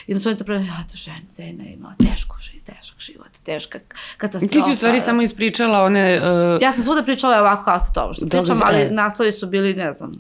I 0.07 0.13
onda 0.13 0.21
su 0.23 0.29
oni 0.29 0.39
to 0.39 0.45
pravili, 0.45 0.67
ja 0.67 0.85
to 0.91 0.97
žena, 0.97 1.19
žena 1.37 1.65
ima 1.65 1.95
teško 2.11 2.37
život, 2.41 2.65
težak 2.67 2.99
život, 2.99 3.27
teška 3.45 3.79
katastrofa. 4.17 4.53
Ti 4.53 4.61
si 4.61 4.73
u 4.73 4.75
stvari 4.75 5.01
samo 5.01 5.23
ispričala 5.23 5.83
one 5.83 6.17
uh, 6.19 6.63
Ja 6.63 6.73
sam 6.73 6.85
svuda 6.85 7.03
pričala 7.03 7.41
ovako 7.41 7.65
kao 7.65 7.81
sa 7.81 7.93
to 7.93 8.13
što 8.15 8.27
pričam, 8.27 8.61
ali 8.63 8.83
e. 8.83 8.91
naslovi 8.91 9.33
su 9.33 9.47
bili, 9.47 9.75
ne 9.75 9.93
znam, 9.93 10.11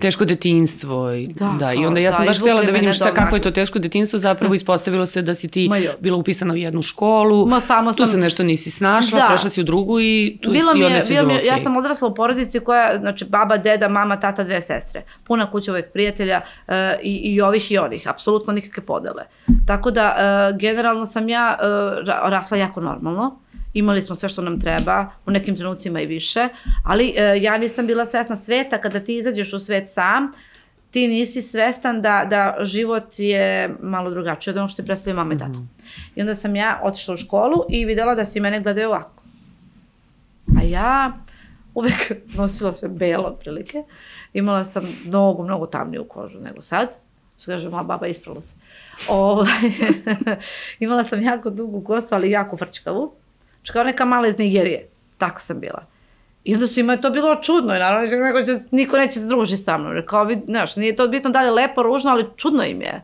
teško 0.00 0.24
detinjstvo 0.24 1.12
i, 1.12 1.26
Da, 1.26 1.56
da, 1.58 1.72
i 1.72 1.86
onda 1.86 2.00
ja 2.00 2.12
sam 2.12 2.24
da, 2.24 2.28
baš 2.28 2.38
htjela 2.38 2.62
da 2.62 2.72
vidim 2.72 2.92
šta, 2.92 3.04
do 3.04 3.14
kako 3.14 3.36
je 3.36 3.42
to 3.42 3.50
teško 3.50 3.78
detinjstvo, 3.78 4.18
zapravo 4.18 4.54
ispostavilo 4.54 5.06
se 5.06 5.22
da 5.22 5.34
si 5.34 5.48
ti 5.48 5.68
Ma 5.68 5.76
bila 6.00 6.16
upisana 6.16 6.54
u 6.54 6.56
jednu 6.56 6.82
školu, 6.82 7.46
Ma, 7.46 7.60
samo 7.60 7.92
tu 7.92 7.96
sam- 7.96 8.08
se 8.10 8.16
nešto 8.18 8.42
nisi 8.42 8.70
snašla, 8.70 9.18
Da. 9.18 9.26
prešla 9.28 9.50
si 9.50 9.60
u 9.60 9.64
drugu 9.64 10.00
i 10.00 10.38
tu 10.42 10.50
bilo 10.50 10.70
i 10.76 10.84
onda 10.84 11.00
bio 11.08 11.22
bilo 11.22 11.32
je, 11.32 11.46
ja 11.46 11.58
sam 11.58 11.76
odrasla 11.76 12.08
u 12.08 12.14
porodici 12.14 12.60
koja, 12.60 12.98
znači 12.98 13.24
baba, 13.24 13.56
deda, 13.56 13.88
mama, 13.88 14.20
tata, 14.20 14.44
dve 14.44 14.62
sestre. 14.62 15.02
Puna 15.24 15.50
kuća 15.50 15.70
uvek 15.72 15.92
prijatelja 15.92 16.40
e, 16.68 16.98
i, 17.02 17.14
i 17.16 17.40
ovih 17.40 17.72
i 17.72 17.78
onih, 17.78 18.08
apsolutno 18.08 18.52
nikakve 18.52 18.63
podele. 18.86 19.22
Tako 19.66 19.90
da, 19.90 20.16
e, 20.18 20.58
generalno 20.58 21.06
sam 21.06 21.28
ja 21.28 21.58
e, 21.60 21.64
ra- 22.04 22.28
rasla 22.30 22.56
jako 22.56 22.80
normalno. 22.80 23.38
Imali 23.74 24.02
smo 24.02 24.16
sve 24.16 24.28
što 24.28 24.42
nam 24.42 24.60
treba, 24.60 25.06
u 25.26 25.30
nekim 25.30 25.56
trenucima 25.56 26.00
i 26.00 26.06
više, 26.06 26.48
ali 26.84 27.14
e, 27.16 27.42
ja 27.42 27.58
nisam 27.58 27.86
bila 27.86 28.06
svesna 28.06 28.36
sveta. 28.36 28.78
Kada 28.78 29.00
ti 29.00 29.16
izađeš 29.16 29.52
u 29.52 29.60
svet 29.60 29.84
sam, 29.88 30.32
ti 30.90 31.08
nisi 31.08 31.42
svestan 31.42 32.02
da, 32.02 32.26
da 32.30 32.56
život 32.64 33.18
je 33.18 33.74
malo 33.80 34.10
drugačiji 34.10 34.52
od 34.52 34.58
onog 34.58 34.70
što 34.70 34.82
ti 34.82 34.86
predstavljaju 34.86 35.16
mama 35.16 35.34
i 35.34 35.38
tata. 35.38 35.58
I 36.14 36.20
onda 36.20 36.34
sam 36.34 36.56
ja 36.56 36.80
otišla 36.82 37.14
u 37.14 37.16
školu 37.16 37.64
i 37.68 37.84
videla 37.84 38.14
da 38.14 38.24
svi 38.24 38.40
mene 38.40 38.60
gledaju 38.60 38.88
ovako. 38.88 39.22
A 40.58 40.62
ja 40.62 41.12
uvek 41.74 42.12
nosila 42.38 42.72
sve 42.72 42.88
belo 42.88 43.24
otprilike. 43.24 43.82
Imala 44.32 44.64
sam 44.64 44.84
mnogo, 45.04 45.42
mnogo 45.42 45.66
tamniju 45.66 46.04
kožu 46.08 46.40
nego 46.40 46.62
sad. 46.62 46.88
Što 47.38 47.50
kaže, 47.50 47.68
moja 47.68 47.82
baba 47.82 48.06
isprala 48.06 48.40
se. 48.40 48.56
Ovaj, 49.08 49.48
imala 50.80 51.04
sam 51.04 51.22
jako 51.22 51.50
dugu 51.50 51.84
kosu, 51.84 52.14
ali 52.14 52.30
jako 52.30 52.56
frčkavu. 52.56 53.12
Znači 53.56 53.72
kao 53.72 53.84
neka 53.84 54.04
mala 54.04 54.28
iz 54.28 54.38
Nigerije. 54.38 54.88
Tako 55.18 55.40
sam 55.40 55.60
bila. 55.60 55.84
I 56.44 56.54
onda 56.54 56.66
su 56.66 56.80
ima 56.80 56.96
to 56.96 57.10
bilo 57.10 57.36
čudno 57.42 57.76
i 57.76 57.78
naravno 57.78 58.16
neko 58.16 58.42
će, 58.42 58.52
niko 58.70 58.96
neće 58.96 59.20
se 59.20 59.26
družiti 59.26 59.62
sa 59.62 59.78
mnom. 59.78 59.94
Jer 59.94 60.06
Kao, 60.06 60.24
vid- 60.24 60.44
znaš, 60.44 60.76
nije 60.76 60.96
to 60.96 61.08
bitno 61.08 61.30
da 61.30 61.40
li 61.40 61.46
je 61.46 61.50
lepo, 61.50 61.82
ružno, 61.82 62.10
ali 62.10 62.26
čudno 62.36 62.64
im 62.64 62.80
je. 62.82 63.02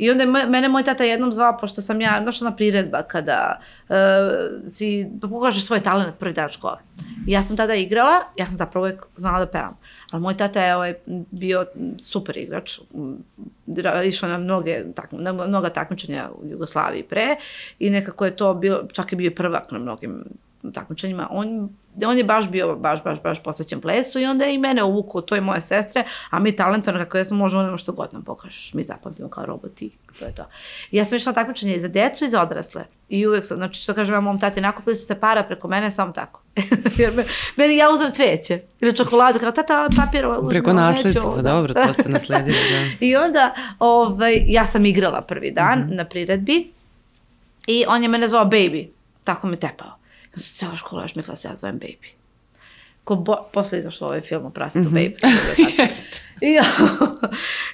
I 0.00 0.10
onda 0.10 0.24
je 0.24 0.46
mene 0.46 0.68
moj 0.68 0.84
tata 0.84 1.04
jednom 1.04 1.32
zvao, 1.32 1.56
pošto 1.60 1.82
sam 1.82 2.00
ja 2.00 2.20
došla 2.24 2.50
na 2.50 2.56
priredba 2.56 3.02
kada 3.02 3.60
uh, 3.88 3.96
si 4.68 5.06
pokažeš 5.20 5.64
svoj 5.64 5.80
talent 5.80 6.16
prvi 6.18 6.32
dan 6.32 6.48
škole. 6.48 6.78
I 7.26 7.32
ja 7.32 7.42
sam 7.42 7.56
tada 7.56 7.74
igrala, 7.74 8.22
ja 8.36 8.46
sam 8.46 8.56
zapravo 8.56 8.86
uvek 8.86 9.04
znala 9.16 9.38
da 9.38 9.46
pevam. 9.46 9.76
Ali 10.10 10.22
moj 10.22 10.36
tata 10.36 10.64
je 10.64 10.76
ovaj, 10.76 10.94
bio 11.30 11.66
super 11.98 12.36
igrač, 12.36 12.78
išao 14.04 14.28
na 14.28 14.38
mnoge, 14.38 14.84
tak, 14.94 15.12
na 15.12 15.32
mnoga 15.32 15.70
takmičenja 15.70 16.30
u 16.42 16.48
Jugoslaviji 16.48 17.02
pre 17.02 17.36
i 17.78 17.90
nekako 17.90 18.24
je 18.24 18.36
to 18.36 18.54
bilo, 18.54 18.80
čak 18.92 19.12
je 19.12 19.16
bio 19.16 19.30
prvak 19.36 19.70
na 19.70 19.78
mnogim 19.78 20.24
takmičenjima. 20.72 21.28
On, 21.30 21.68
on 22.06 22.18
je 22.18 22.24
baš 22.24 22.48
bio 22.48 22.76
baš, 22.76 23.04
baš, 23.04 23.22
baš 23.22 23.42
posvećen 23.42 23.80
plesu 23.80 24.18
i 24.20 24.26
onda 24.26 24.44
je 24.44 24.54
i 24.54 24.58
mene 24.58 24.82
uvukao, 24.82 25.20
to 25.20 25.34
je 25.34 25.40
moje 25.40 25.60
sestre, 25.60 26.04
a 26.30 26.38
mi 26.38 26.56
talentovane 26.56 27.04
kako 27.04 27.18
jesmo 27.18 27.36
možemo 27.36 27.62
ono 27.62 27.76
što 27.76 27.92
god 27.92 28.08
nam 28.12 28.22
pokažeš. 28.22 28.74
Mi 28.74 28.82
zapamtimo 28.82 29.28
kao 29.28 29.46
roboti, 29.46 29.90
to 30.18 30.24
je 30.24 30.34
to. 30.34 30.44
I 30.90 30.96
ja 30.96 31.04
sam 31.04 31.16
išla 31.16 31.30
na 31.30 31.34
takmičenje 31.34 31.74
i 31.74 31.80
za 31.80 31.88
decu 31.88 32.24
i 32.24 32.28
za 32.28 32.42
odrasle. 32.42 32.84
I 33.08 33.26
uvek 33.26 33.46
sam, 33.46 33.56
znači 33.56 33.82
što 33.82 33.94
kažem 33.94 34.14
ja 34.14 34.20
mom 34.20 34.40
tati, 34.40 34.60
nakupili 34.60 34.96
su 34.96 35.06
se 35.06 35.20
para 35.20 35.42
preko 35.42 35.68
mene 35.68 35.90
samo 35.90 36.12
tako. 36.12 36.42
Jer 36.98 37.12
me, 37.14 37.24
meni 37.56 37.76
ja 37.76 37.90
uzmem 37.90 38.12
cveće 38.12 38.60
ili 38.80 38.96
čokoladu, 38.96 39.38
kao 39.38 39.50
tata 39.52 39.88
papir, 39.96 40.26
uzmem, 40.26 40.48
Preko 40.48 40.72
nasledstva, 40.72 41.36
da. 41.36 41.42
dobro, 41.42 41.74
to 41.74 41.92
ste 41.92 42.08
nasledili. 42.08 42.56
Da. 42.56 42.86
I 43.06 43.16
onda 43.16 43.54
ovaj, 43.78 44.42
ja 44.46 44.66
sam 44.66 44.84
igrala 44.84 45.20
prvi 45.20 45.50
dan 45.50 45.78
Mhm. 45.80 45.94
na 45.96 46.04
priredbi 46.04 46.70
i 47.66 47.84
on 47.88 48.02
je 48.02 48.08
mene 48.08 48.28
zvao 48.28 48.44
baby. 48.44 48.88
Tako 49.24 49.46
me 49.46 49.56
tepao. 49.56 49.99
Ja 50.30 50.38
sam 50.38 50.52
cijela 50.52 50.76
škola 50.76 51.02
još 51.02 51.14
mislila 51.14 51.32
da 51.32 51.36
se 51.36 51.48
ja 51.48 51.54
zovem 51.54 51.76
baby. 51.76 52.06
Ko 53.04 53.16
bo, 53.16 53.36
posle 53.52 53.78
je 53.78 53.80
izašao 53.80 54.08
ovaj 54.08 54.20
film 54.20 54.46
o 54.46 54.50
Prasetu 54.50 54.88
Mhm. 54.88 54.96
baby. 54.96 55.16
I, 56.42 56.58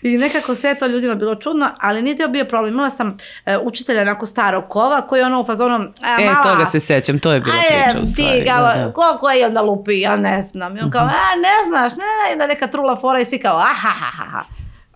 I 0.09 0.19
nekako 0.19 0.55
sve 0.55 0.75
to 0.75 0.87
ljudima 0.87 1.15
bilo 1.15 1.35
čudno, 1.35 1.71
ali 1.79 2.03
nije 2.03 2.17
to 2.17 2.29
bio 2.29 2.45
problem. 2.45 2.75
Imala 2.75 2.91
sam 2.91 3.17
e, 3.47 3.59
učitelja 3.59 4.03
onako 4.03 4.27
starog 4.27 4.65
kova 4.69 5.01
koji 5.03 5.21
je 5.21 5.27
ono 5.27 5.41
u 5.41 5.47
fazonom, 5.47 5.83
a, 6.03 6.23
E, 6.23 6.27
mala, 6.27 6.43
toga 6.45 6.67
se 6.67 6.81
sećam, 6.81 7.19
to 7.19 7.33
je 7.33 7.41
bila 7.41 7.55
priča 7.59 8.01
u 8.01 8.07
stvari. 8.07 8.39
Ti, 8.39 8.45
ga, 8.45 8.53
da, 8.55 8.85
da. 8.85 8.93
ko, 8.93 9.17
ko 9.21 9.31
je 9.31 9.47
onda 9.47 9.61
lupi, 9.63 10.01
ja 10.01 10.17
ne 10.17 10.43
znam. 10.43 10.77
I 10.77 10.81
on 10.81 10.91
kao, 10.91 11.03
a 11.03 11.11
ne 11.37 11.69
znaš, 11.69 11.93
ne, 11.93 12.03
i 12.35 12.39
da 12.39 12.47
neka 12.47 12.67
trula 12.67 12.97
fora 12.97 13.21
i 13.21 13.25
svi 13.25 13.39
kao, 13.39 13.57
ahahaha. 13.57 14.45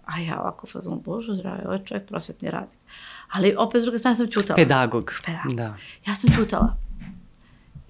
A 0.07 0.19
ja 0.21 0.41
ovako 0.41 0.67
fazon, 0.67 1.01
bože 1.01 1.35
zdrave, 1.35 1.63
ovaj 1.67 1.79
čovjek 1.81 2.07
prosvetni 2.07 2.51
radnik. 2.51 2.79
Ali 3.31 3.55
opet 3.59 3.81
s 3.81 3.85
druge 3.85 3.99
strane 3.99 4.17
sam 4.17 4.31
čutala. 4.31 4.57
Pedagog. 4.57 5.13
Pedagog. 5.27 5.55
Da. 5.55 5.75
Ja 6.07 6.15
sam 6.15 6.31
čutala. 6.33 6.77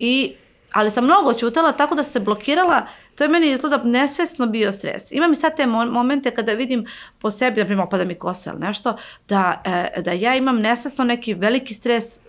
I, 0.01 0.35
ali 0.73 0.91
sam 0.91 1.05
mnogo 1.05 1.35
čutala, 1.35 1.73
tako 1.73 1.95
da 1.95 2.03
se 2.03 2.21
blokirala, 2.21 2.87
to 3.19 3.25
je 3.25 3.29
meni 3.29 3.51
izgleda 3.51 3.83
nesvesno 3.85 4.47
bio 4.47 4.73
stres. 4.73 5.13
Imam 5.13 5.33
i 5.33 5.35
sad 5.35 5.57
te 5.57 5.63
mo- 5.63 5.91
momente 5.91 6.31
kada 6.31 6.53
vidim 6.53 6.87
po 7.19 7.31
sebi, 7.31 7.61
na 7.61 7.67
primjer, 7.67 7.87
opada 7.87 8.05
mi 8.05 8.15
kosa 8.15 8.51
ili 8.51 8.61
nešto, 8.61 8.97
da, 9.29 9.63
e, 9.95 10.03
da 10.03 10.13
ja 10.13 10.37
imam 10.37 10.61
nesvesno 10.61 11.05
neki 11.05 11.35
veliki 11.35 11.75
stres 11.75 12.17
e, 12.17 12.21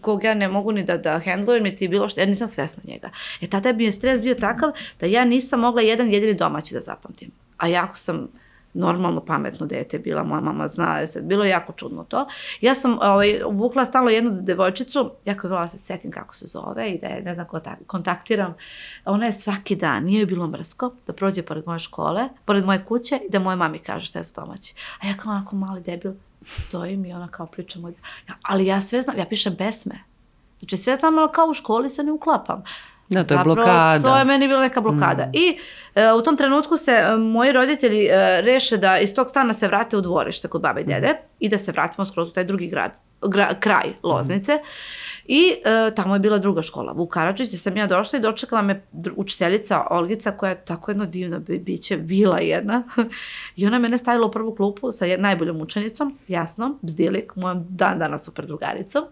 kog 0.00 0.24
ja 0.24 0.34
ne 0.34 0.48
mogu 0.48 0.72
ni 0.72 0.84
da, 0.84 0.98
da 0.98 1.20
handlujem, 1.24 1.62
niti 1.62 1.88
bilo 1.88 2.08
što, 2.08 2.20
jer 2.20 2.28
nisam 2.28 2.48
svesna 2.48 2.82
njega. 2.86 3.10
E 3.40 3.46
tada 3.46 3.72
bi 3.72 3.84
je 3.84 3.92
stres 3.92 4.20
bio 4.20 4.34
takav 4.34 4.70
da 5.00 5.06
ja 5.06 5.24
nisam 5.24 5.60
mogla 5.60 5.82
jedan 5.82 6.12
jedini 6.12 6.34
domaći 6.34 6.74
da 6.74 6.80
zapamtim. 6.80 7.30
A 7.56 7.68
jako 7.68 7.96
sam 7.96 8.28
normalno 8.74 9.24
pametno 9.24 9.66
dete 9.66 9.98
bila, 9.98 10.22
moja 10.22 10.40
mama 10.40 10.68
zna, 10.68 10.98
je 10.98 11.06
bilo 11.22 11.44
je 11.44 11.50
jako 11.50 11.72
čudno 11.72 12.04
to. 12.04 12.28
Ja 12.60 12.74
sam 12.74 12.98
ovaj, 13.02 13.40
vukla 13.50 13.84
stalno 13.84 14.10
jednu 14.10 14.30
devojčicu, 14.40 15.10
jako 15.24 15.48
da 15.48 15.68
se 15.68 15.78
setim 15.78 16.10
kako 16.10 16.34
se 16.34 16.46
zove 16.46 16.90
i 16.90 16.98
da 16.98 17.06
je, 17.06 17.22
ne 17.22 17.34
znam, 17.34 17.46
kontak- 17.46 17.86
kontaktiram. 17.86 18.54
Ona 19.04 19.26
je 19.26 19.32
svaki 19.32 19.76
dan, 19.76 20.04
nije 20.04 20.20
joj 20.20 20.26
bilo 20.26 20.46
mrsko, 20.46 20.92
da 21.06 21.12
prođe 21.12 21.42
pored 21.42 21.66
moje 21.66 21.78
škole, 21.78 22.28
pored 22.44 22.64
moje 22.64 22.84
kuće 22.84 23.20
i 23.28 23.30
da 23.30 23.38
moje 23.38 23.56
mami 23.56 23.78
kaže 23.78 24.06
šta 24.06 24.18
je 24.18 24.22
za 24.22 24.40
domaći. 24.40 24.74
A 25.00 25.06
ja 25.06 25.14
kao 25.16 25.32
onako 25.32 25.56
mali 25.56 25.80
debil 25.80 26.12
stojim 26.46 27.04
i 27.04 27.12
ona 27.12 27.28
kao 27.28 27.46
priča 27.46 27.78
moj... 27.78 27.92
Ja, 28.28 28.34
ali 28.42 28.66
ja 28.66 28.80
sve 28.80 29.02
znam, 29.02 29.18
ja 29.18 29.26
pišem 29.26 29.56
pesme. 29.56 30.00
Znači 30.58 30.76
sve 30.76 30.96
znam, 30.96 31.18
ali 31.18 31.32
kao 31.32 31.46
u 31.46 31.54
školi 31.54 31.90
se 31.90 32.02
ne 32.02 32.12
uklapam. 32.12 32.62
Da, 33.08 33.24
to 33.24 33.34
je 33.34 33.38
Zapravo, 33.38 33.54
blokada. 33.54 34.02
To 34.02 34.16
je 34.16 34.24
meni 34.24 34.48
bila 34.48 34.60
neka 34.60 34.80
blokada. 34.80 35.30
I 35.32 35.58
e, 35.94 36.12
u 36.12 36.22
tom 36.22 36.36
trenutku 36.36 36.76
se 36.76 36.92
e, 36.92 37.16
moji 37.16 37.52
roditelji 37.52 38.06
e, 38.06 38.40
reše 38.40 38.76
da 38.76 38.98
iz 38.98 39.14
tog 39.14 39.30
stana 39.30 39.52
se 39.52 39.66
vrate 39.66 39.96
u 39.96 40.00
dvorište 40.00 40.48
kod 40.48 40.62
babe 40.62 40.80
i 40.80 40.84
dede 40.84 41.14
i 41.40 41.48
da 41.48 41.58
se 41.58 41.72
vratimo 41.72 42.04
skroz 42.04 42.30
u 42.30 42.32
taj 42.32 42.44
drugi 42.44 42.66
grad, 42.66 42.98
gra, 43.22 43.54
kraj 43.60 43.92
Loznice. 44.02 44.58
I 45.26 45.54
e, 45.64 45.94
tamo 45.94 46.14
je 46.14 46.18
bila 46.18 46.38
druga 46.38 46.62
škola, 46.62 46.92
Vuk 46.92 47.12
Karadžić, 47.12 47.48
gdje 47.48 47.58
sam 47.58 47.76
ja 47.76 47.86
došla 47.86 48.18
i 48.18 48.22
dočekala 48.22 48.62
me 48.62 48.82
učiteljica 49.16 49.86
Olgica 49.90 50.30
koja 50.30 50.50
je 50.50 50.64
tako 50.64 50.90
jedno 50.90 51.06
divno 51.06 51.38
bi- 51.38 51.58
biće, 51.58 51.96
vila 51.96 52.38
jedna. 52.38 52.82
I 53.56 53.66
ona 53.66 53.78
mene 53.78 53.98
stavila 53.98 54.26
u 54.26 54.30
prvu 54.30 54.54
klupu 54.54 54.92
sa 54.92 55.04
najboljom 55.18 55.60
učenicom, 55.60 56.18
jasno, 56.28 56.78
Bzdilik, 56.82 57.36
mojom 57.36 57.66
dan 57.68 57.98
danas 57.98 58.24
super 58.24 58.46
drugaricom. 58.46 59.04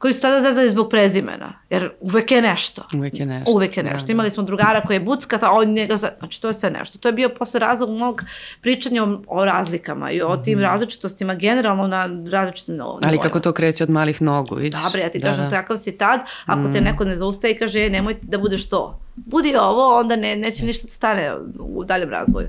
Koji 0.00 0.14
su 0.14 0.20
tada 0.20 0.40
zezali 0.40 0.70
zbog 0.70 0.90
prezimena, 0.90 1.52
jer 1.70 1.90
uvek 2.00 2.32
je 2.32 2.42
nešto. 2.42 2.82
Uvek 2.94 3.20
je 3.20 3.26
nešto. 3.26 3.52
Uvek 3.52 3.76
je 3.76 3.82
nešto. 3.82 4.00
Da, 4.00 4.06
da. 4.06 4.12
Imali 4.12 4.30
smo 4.30 4.42
drugara 4.42 4.82
koji 4.82 4.94
je 4.94 5.00
bucka, 5.00 5.38
sa 5.38 5.50
on 5.50 5.68
njega, 5.68 5.96
znači 5.96 6.42
to 6.42 6.48
je 6.48 6.54
sve 6.54 6.70
nešto. 6.70 6.98
To 6.98 7.08
je 7.08 7.12
bio 7.12 7.28
posle 7.28 7.60
razlog 7.60 7.90
mog 7.90 8.22
pričanja 8.60 9.04
o, 9.04 9.22
o 9.26 9.44
razlikama 9.44 10.10
i 10.10 10.22
o 10.22 10.36
tim 10.36 10.60
različitostima 10.60 11.34
generalno 11.34 11.86
na 11.86 12.08
različitim 12.30 12.74
nivoima. 12.74 12.98
Mhm. 12.98 13.08
Ali 13.08 13.18
kako 13.18 13.40
to 13.40 13.52
kreće 13.52 13.84
od 13.84 13.90
malih 13.90 14.22
nogu, 14.22 14.54
vidiš? 14.54 14.82
Dobre, 14.84 15.00
ja 15.00 15.08
ti 15.08 15.18
Da, 15.18 15.26
kažem, 15.26 15.42
da. 15.42 15.48
Mm. 15.48 15.50
takav 15.50 15.76
si 15.76 15.98
tad, 15.98 16.20
ako 16.46 16.72
te 16.72 16.80
neko 16.80 17.04
ne 17.04 17.16
zaustavi 17.16 17.52
i 17.52 17.58
kaže, 17.58 17.80
e, 17.80 17.90
nemoj 17.90 18.16
da 18.22 18.38
budeš 18.38 18.68
to. 18.68 19.00
Budi 19.16 19.56
ovo, 19.56 19.98
onda 19.98 20.16
ne, 20.16 20.36
neće 20.36 20.64
ništa 20.64 20.86
da 20.86 20.92
stane 20.92 21.32
u 21.58 21.84
daljem 21.84 22.10
razvoju. 22.10 22.46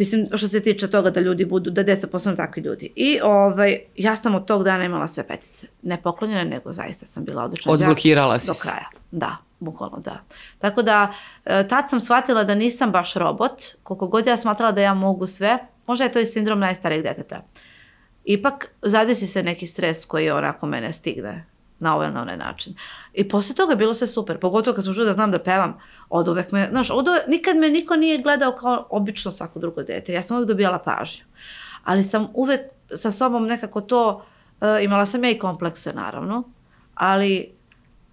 Mislim, 0.00 0.28
što 0.34 0.48
se 0.48 0.62
tiče 0.62 0.88
toga 0.90 1.10
da 1.10 1.20
ljudi 1.20 1.44
budu, 1.44 1.70
da 1.70 1.82
deca 1.82 2.06
postanu 2.06 2.36
takvi 2.36 2.62
ljudi. 2.62 2.92
I 2.96 3.18
ovaj, 3.22 3.78
ja 3.96 4.16
sam 4.16 4.34
od 4.34 4.44
tog 4.46 4.64
dana 4.64 4.84
imala 4.84 5.08
sve 5.08 5.26
petice. 5.26 5.66
Ne 5.82 6.02
poklonjene, 6.02 6.44
nego 6.44 6.72
zaista 6.72 7.06
sam 7.06 7.24
bila 7.24 7.44
odlična 7.44 7.72
Odblokirala 7.72 8.38
si 8.38 8.46
Do 8.46 8.54
kraja, 8.62 8.88
da, 9.10 9.36
bukvalno 9.58 9.98
da. 9.98 10.20
Tako 10.58 10.82
da, 10.82 11.12
e, 11.44 11.68
tad 11.68 11.88
sam 11.88 12.00
shvatila 12.00 12.44
da 12.44 12.54
nisam 12.54 12.90
baš 12.90 13.14
robot, 13.14 13.52
koliko 13.82 14.06
god 14.06 14.26
ja 14.26 14.36
smatrala 14.36 14.72
da 14.72 14.80
ja 14.80 14.94
mogu 14.94 15.26
sve, 15.26 15.58
možda 15.86 16.04
je 16.04 16.12
to 16.12 16.20
i 16.20 16.26
sindrom 16.26 16.60
najstarijeg 16.60 17.02
deteta. 17.02 17.42
Ipak 18.24 18.70
zadesi 18.82 19.26
se 19.26 19.42
neki 19.42 19.66
stres 19.66 20.04
koji 20.04 20.30
onako 20.30 20.66
mene 20.66 20.92
stigne 20.92 21.49
na 21.80 21.94
ovaj 21.94 22.06
ili 22.06 22.14
na 22.14 22.22
onaj 22.22 22.36
način. 22.36 22.74
I 23.12 23.28
posle 23.28 23.54
toga 23.54 23.72
je 23.72 23.76
bilo 23.76 23.94
sve 23.94 24.06
super, 24.06 24.38
pogotovo 24.38 24.74
kad 24.74 24.84
sam 24.84 24.94
čula 24.94 25.06
da 25.06 25.12
znam 25.12 25.30
da 25.30 25.38
pevam, 25.38 25.78
od 26.10 26.28
uvek 26.28 26.52
me, 26.52 26.68
znaš, 26.70 26.90
od 26.90 27.08
uvek, 27.08 27.22
nikad 27.28 27.56
me 27.56 27.68
niko 27.68 27.96
nije 27.96 28.18
gledao 28.18 28.52
kao 28.52 28.86
obično 28.90 29.32
svako 29.32 29.58
drugo 29.58 29.82
dete, 29.82 30.12
ja 30.12 30.22
sam 30.22 30.36
uvek 30.36 30.48
dobijala 30.48 30.78
pažnju. 30.78 31.24
Ali 31.84 32.02
sam 32.02 32.28
uvek 32.34 32.60
sa 32.94 33.10
sobom 33.10 33.46
nekako 33.46 33.80
to, 33.80 34.24
e, 34.60 34.84
imala 34.84 35.06
sam 35.06 35.24
ja 35.24 35.30
i 35.30 35.38
komplekse 35.38 35.92
naravno, 35.92 36.42
ali 36.94 37.50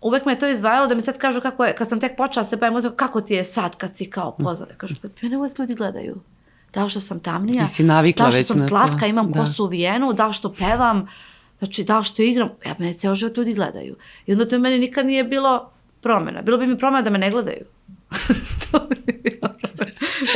uvek 0.02 0.26
me 0.26 0.32
je 0.34 0.40
to 0.40 0.48
izdvajalo 0.48 0.88
da 0.88 0.96
mi 0.96 1.02
sad 1.02 1.18
kažu 1.18 1.42
kako 1.42 1.66
je, 1.66 1.76
kad 1.76 1.90
sam 1.90 2.00
tek 2.00 2.18
počela 2.18 2.44
da 2.44 2.50
se 2.50 2.58
bavim 2.58 2.74
muzikom, 2.74 2.98
kako 2.98 3.22
ti 3.22 3.34
je 3.34 3.44
sad 3.44 3.76
kad 3.76 3.96
si 3.96 4.10
kao 4.10 4.32
pozvala. 4.32 4.72
Kažu, 4.78 4.96
pa 5.02 5.08
mene 5.22 5.38
uvek 5.38 5.60
ljudi 5.60 5.76
gledaju. 5.76 6.16
Da 6.74 6.90
što 6.90 7.00
sam 7.00 7.20
tamnija, 7.20 7.68
da 8.26 8.32
što 8.32 8.54
sam 8.54 8.58
na 8.58 8.64
to. 8.64 8.70
slatka, 8.70 9.06
imam 9.06 9.32
Da. 9.32 9.40
kosu 9.40 9.64
uvijenu, 9.64 10.14
da 10.14 10.34
što 10.34 10.54
pevam, 10.54 11.08
znači 11.60 11.84
da 11.84 12.04
što 12.04 12.22
igram, 12.22 12.50
ja 12.66 12.76
mene 12.80 12.94
ceo 12.94 13.16
život 13.16 13.38
ljudi 13.38 13.54
gledaju. 13.54 13.96
I 14.26 14.32
onda 14.32 14.48
to 14.48 14.60
meni 14.60 14.80
nikad 14.80 15.06
nije 15.06 15.24
bilo 15.24 15.72
promjena. 16.02 16.42
Bilo 16.42 16.58
bi 16.58 16.68
mi 16.68 16.78
promjena 16.78 17.02
da 17.02 17.10
me 17.10 17.18
ne 17.18 17.32
gledaju. 17.32 17.66
to 18.72 18.88
bi 18.90 19.14
bilo. 19.24 19.52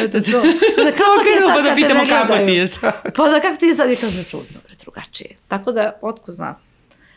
Eto 0.02 0.20
to. 0.20 0.32
Da, 0.32 0.92
Okrenemo 1.20 1.48
sad 1.48 1.56
pa 1.56 1.70
da 1.70 1.76
pitamo 1.76 2.04
kako 2.10 2.46
ti 2.46 2.52
je 2.52 2.68
sad. 2.68 2.94
Pa 3.16 3.30
da 3.30 3.40
kako 3.40 3.56
ti 3.56 3.66
je 3.66 3.76
sad 3.76 3.90
je 3.90 3.96
kažem 3.96 4.24
čudno, 4.24 4.60
drugačije. 4.84 5.36
Tako 5.48 5.72
da, 5.72 6.00
otko 6.02 6.32
zna. 6.32 6.56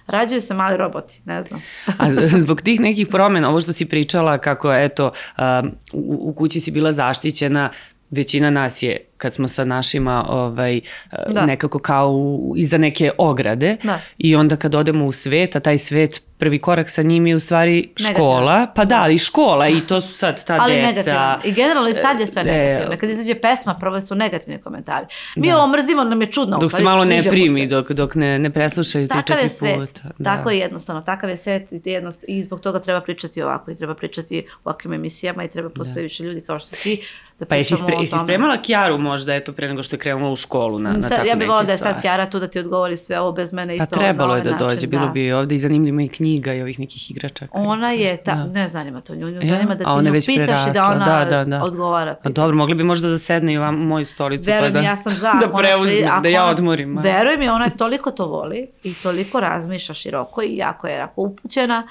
Rađaju 0.07 0.41
se 0.41 0.55
mali 0.55 0.77
roboti, 0.77 1.21
ne 1.25 1.43
znam. 1.43 1.63
A 1.99 2.11
zbog 2.39 2.63
tih 2.63 2.81
nekih 2.81 3.09
promjena, 3.09 3.51
ovo 3.51 3.61
što 3.61 3.73
si 3.73 3.85
pričala 3.85 4.39
kako 4.39 4.75
eto 4.75 5.13
um, 5.39 5.71
u, 5.93 6.31
u 6.31 6.33
kući 6.33 6.61
si 6.61 6.71
bila 6.71 6.93
zaštićena, 6.93 7.71
većina 8.11 8.51
nas 8.51 8.83
je 8.83 9.07
kad 9.25 9.35
smo 9.35 9.49
sa 9.49 9.65
našima 9.65 10.25
ovaj, 10.29 10.81
Da. 11.27 11.33
da. 11.33 11.47
nekako 11.47 11.79
kao 11.79 12.11
u, 12.11 12.55
iza 12.57 12.79
neke 12.79 13.11
ograde 13.19 13.77
Da. 13.83 14.01
i 14.19 14.37
onda 14.37 14.57
kad 14.57 14.75
odemo 14.75 15.07
u 15.07 15.13
svet, 15.13 15.57
a 15.57 15.61
taj 15.61 15.79
svet 15.79 16.23
prvi 16.39 16.59
korak 16.59 16.91
sa 16.91 17.03
njim 17.03 17.27
je 17.27 17.37
u 17.37 17.41
stvari 17.41 17.89
škola, 17.97 18.53
Negativan. 18.53 18.75
pa 18.75 18.85
da, 18.85 19.03
ali 19.03 19.19
škola 19.19 19.69
i 19.69 19.81
to 19.81 20.01
su 20.01 20.15
sad 20.15 20.45
ta 20.45 20.59
Ali 20.61 20.75
deca. 20.75 20.87
negativno. 20.87 21.39
I 21.45 21.53
generalno 21.53 21.89
i 21.89 21.95
sad 21.95 22.21
je 22.21 22.27
sve 22.27 22.43
e, 22.43 22.45
negativno. 22.45 22.97
Kad 22.99 23.11
izađe 23.11 23.35
pesma, 23.35 23.75
prvo 23.75 24.01
su 24.01 24.15
negativni 24.15 24.61
komentari. 24.61 25.07
Mi 25.37 25.53
ovo 25.53 25.67
mrzimo, 25.67 26.05
nam 26.05 26.21
je 26.21 26.27
čudno. 26.27 26.59
Dok 26.59 26.73
se 26.73 26.83
malo 26.83 27.05
ne 27.05 27.23
primi, 27.23 27.61
se. 27.61 27.67
dok, 27.67 27.93
dok 27.93 28.15
ne, 28.15 28.39
ne 28.39 28.51
preslušaju 28.51 29.03
je 29.05 29.09
četiri 29.27 29.49
svet. 29.49 29.77
puta. 29.79 30.09
Da. 30.19 30.37
Tako 30.37 30.51
je 30.51 30.59
jednostavno. 30.59 31.03
Takav 31.03 31.31
je 31.31 31.37
svet 31.37 31.73
i, 31.73 31.81
jednost, 31.85 32.25
i 32.29 32.45
zbog 32.45 32.61
toga 32.61 32.81
treba 32.81 33.01
pričati 33.01 33.43
ovako 33.43 33.71
i 33.71 33.77
treba 33.77 33.95
pričati 33.95 34.39
u 34.41 34.69
ovakvim 34.69 34.93
emisijama 34.93 35.45
i 35.45 35.49
treba 35.49 35.71
postoji 35.71 36.03
više 36.03 36.23
ljudi 36.25 36.41
kao 36.41 36.59
što 36.59 36.77
ti. 36.77 37.03
Da 37.39 37.47
Pa 37.47 37.55
jesi, 37.57 37.77
spre, 37.77 37.97
jesi 38.01 38.15
spremala 38.25 38.63
Kjaru 38.63 38.99
možda, 39.15 39.35
eto, 39.35 39.53
pre 39.53 39.69
nego 39.69 39.83
što 39.83 39.97
je 39.97 40.01
krenula 40.01 40.31
u 40.31 40.37
školu 40.37 40.79
na, 40.79 40.93
na 40.93 41.03
Sad, 41.03 41.11
tako 41.11 41.29
ja 41.29 41.35
bih 41.35 41.49
volila 41.49 41.63
da 41.63 41.73
je 41.73 41.79
sad 41.79 42.01
Kjara 42.03 42.27
tu 42.27 42.41
da 42.41 42.49
ti 42.49 42.59
odgovori 42.59 42.97
sve 42.97 43.21
ovo 43.21 43.33
bez 43.33 43.53
mene 43.53 43.79
Pa 43.79 43.83
isto. 43.85 43.97
trebalo 43.97 44.29
na 44.29 44.35
je 44.35 44.41
ovaj 44.41 44.53
da 44.53 44.59
dođe, 44.59 44.75
način, 44.75 44.91
bilo 44.91 45.07
da. 45.07 45.13
bi 45.13 45.33
ovde 45.33 45.55
i 45.55 45.59
zanimljivo 45.59 46.01
i 46.01 46.09
knjiga 46.09 46.55
i 46.55 46.63
ovih 46.63 46.81
nekih 46.81 47.11
igračaka. 47.11 47.53
Ona 47.55 47.91
je, 47.93 48.17
ta, 48.17 48.35
Da. 48.35 48.45
ne 48.45 48.69
zanima 48.69 49.01
to 49.01 49.15
nju, 49.15 49.27
nju 49.27 49.35
Ja? 49.35 49.47
zanima 49.47 49.75
da 49.75 49.85
A 49.87 49.99
ti 49.99 50.05
nju 50.05 50.13
pitaš 50.13 50.27
i 50.27 50.67
da 50.67 50.73
prerasla, 50.73 50.85
ona 50.87 51.05
da, 51.05 51.25
da, 51.27 51.45
da. 51.47 51.65
odgovara. 51.65 52.11
A 52.11 52.15
pitanja. 52.15 52.33
dobro, 52.35 52.57
mogli 52.57 52.75
bi 52.75 52.85
možda 52.85 53.09
da 53.09 53.19
sedne 53.19 53.53
i 53.53 53.59
u 53.59 53.61
vam, 53.61 53.75
moju 53.77 54.05
stolicu 54.05 54.51
Veruj 54.51 54.69
pa 54.69 54.73
da, 54.73 54.81
ja 54.81 54.97
sam 54.97 55.13
za. 55.13 55.33
da 55.43 55.49
preuzme, 55.51 56.11
da 56.23 56.29
ja 56.29 56.47
odmorim. 56.47 56.99
a. 56.99 57.01
Veruj 57.01 57.37
mi, 57.37 57.49
ona 57.49 57.71
toliko 57.71 58.11
to 58.11 58.27
voli 58.27 58.69
i 58.83 58.95
toliko 58.95 59.41
razmišlja 59.41 59.95
široko 59.95 60.43
i 60.43 60.57
jako 60.57 60.87
je 60.87 60.97
jako 60.97 61.21
upućena. 61.23 61.87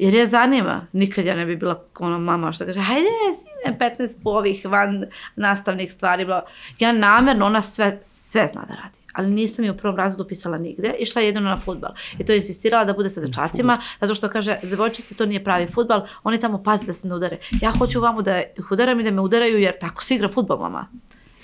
Jer 0.00 0.14
je 0.14 0.26
zanima. 0.26 0.86
Nikad 0.92 1.24
ja 1.24 1.36
ne 1.36 1.46
bi 1.46 1.56
bila 1.56 1.84
ona 1.98 2.18
mama 2.18 2.52
što 2.52 2.64
kaže, 2.64 2.80
hajde, 2.80 3.06
sine, 3.38 3.78
15 3.78 4.22
po 4.22 4.30
ovih 4.30 4.66
van 4.66 5.04
nastavnih 5.36 5.92
stvari. 5.92 6.24
bla. 6.24 6.44
Ja 6.78 6.92
namjerno, 6.92 7.46
ona 7.46 7.62
sve, 7.62 7.98
sve 8.02 8.48
zna 8.48 8.64
da 8.68 8.74
radi. 8.74 8.98
Ali 9.12 9.30
nisam 9.30 9.64
je 9.64 9.70
u 9.70 9.76
prvom 9.76 9.96
razredu 9.96 10.28
pisala 10.28 10.58
nigde, 10.58 10.94
išla 10.98 11.22
je 11.22 11.28
jedino 11.28 11.50
na 11.50 11.56
futbal. 11.56 11.90
I 12.18 12.24
to 12.24 12.32
je 12.32 12.36
insistirala 12.36 12.84
da 12.84 12.92
bude 12.92 13.10
sa 13.10 13.20
dečacima, 13.20 13.78
zato 14.00 14.14
što 14.14 14.28
kaže, 14.28 14.58
za 14.62 14.70
devojčice 14.70 15.14
to 15.14 15.26
nije 15.26 15.44
pravi 15.44 15.66
futbal, 15.66 16.06
oni 16.22 16.40
tamo 16.40 16.62
paze 16.62 16.86
da 16.86 16.94
se 16.94 17.08
ne 17.08 17.14
udare. 17.14 17.38
Ja 17.62 17.70
hoću 17.70 18.00
vamo 18.00 18.22
da 18.22 18.38
ih 18.40 18.70
udaram 18.70 19.00
i 19.00 19.04
da 19.04 19.10
me 19.10 19.20
udaraju, 19.20 19.58
jer 19.58 19.78
tako 19.78 20.04
se 20.04 20.14
igra 20.14 20.28
futbal, 20.28 20.58
mama. 20.58 20.86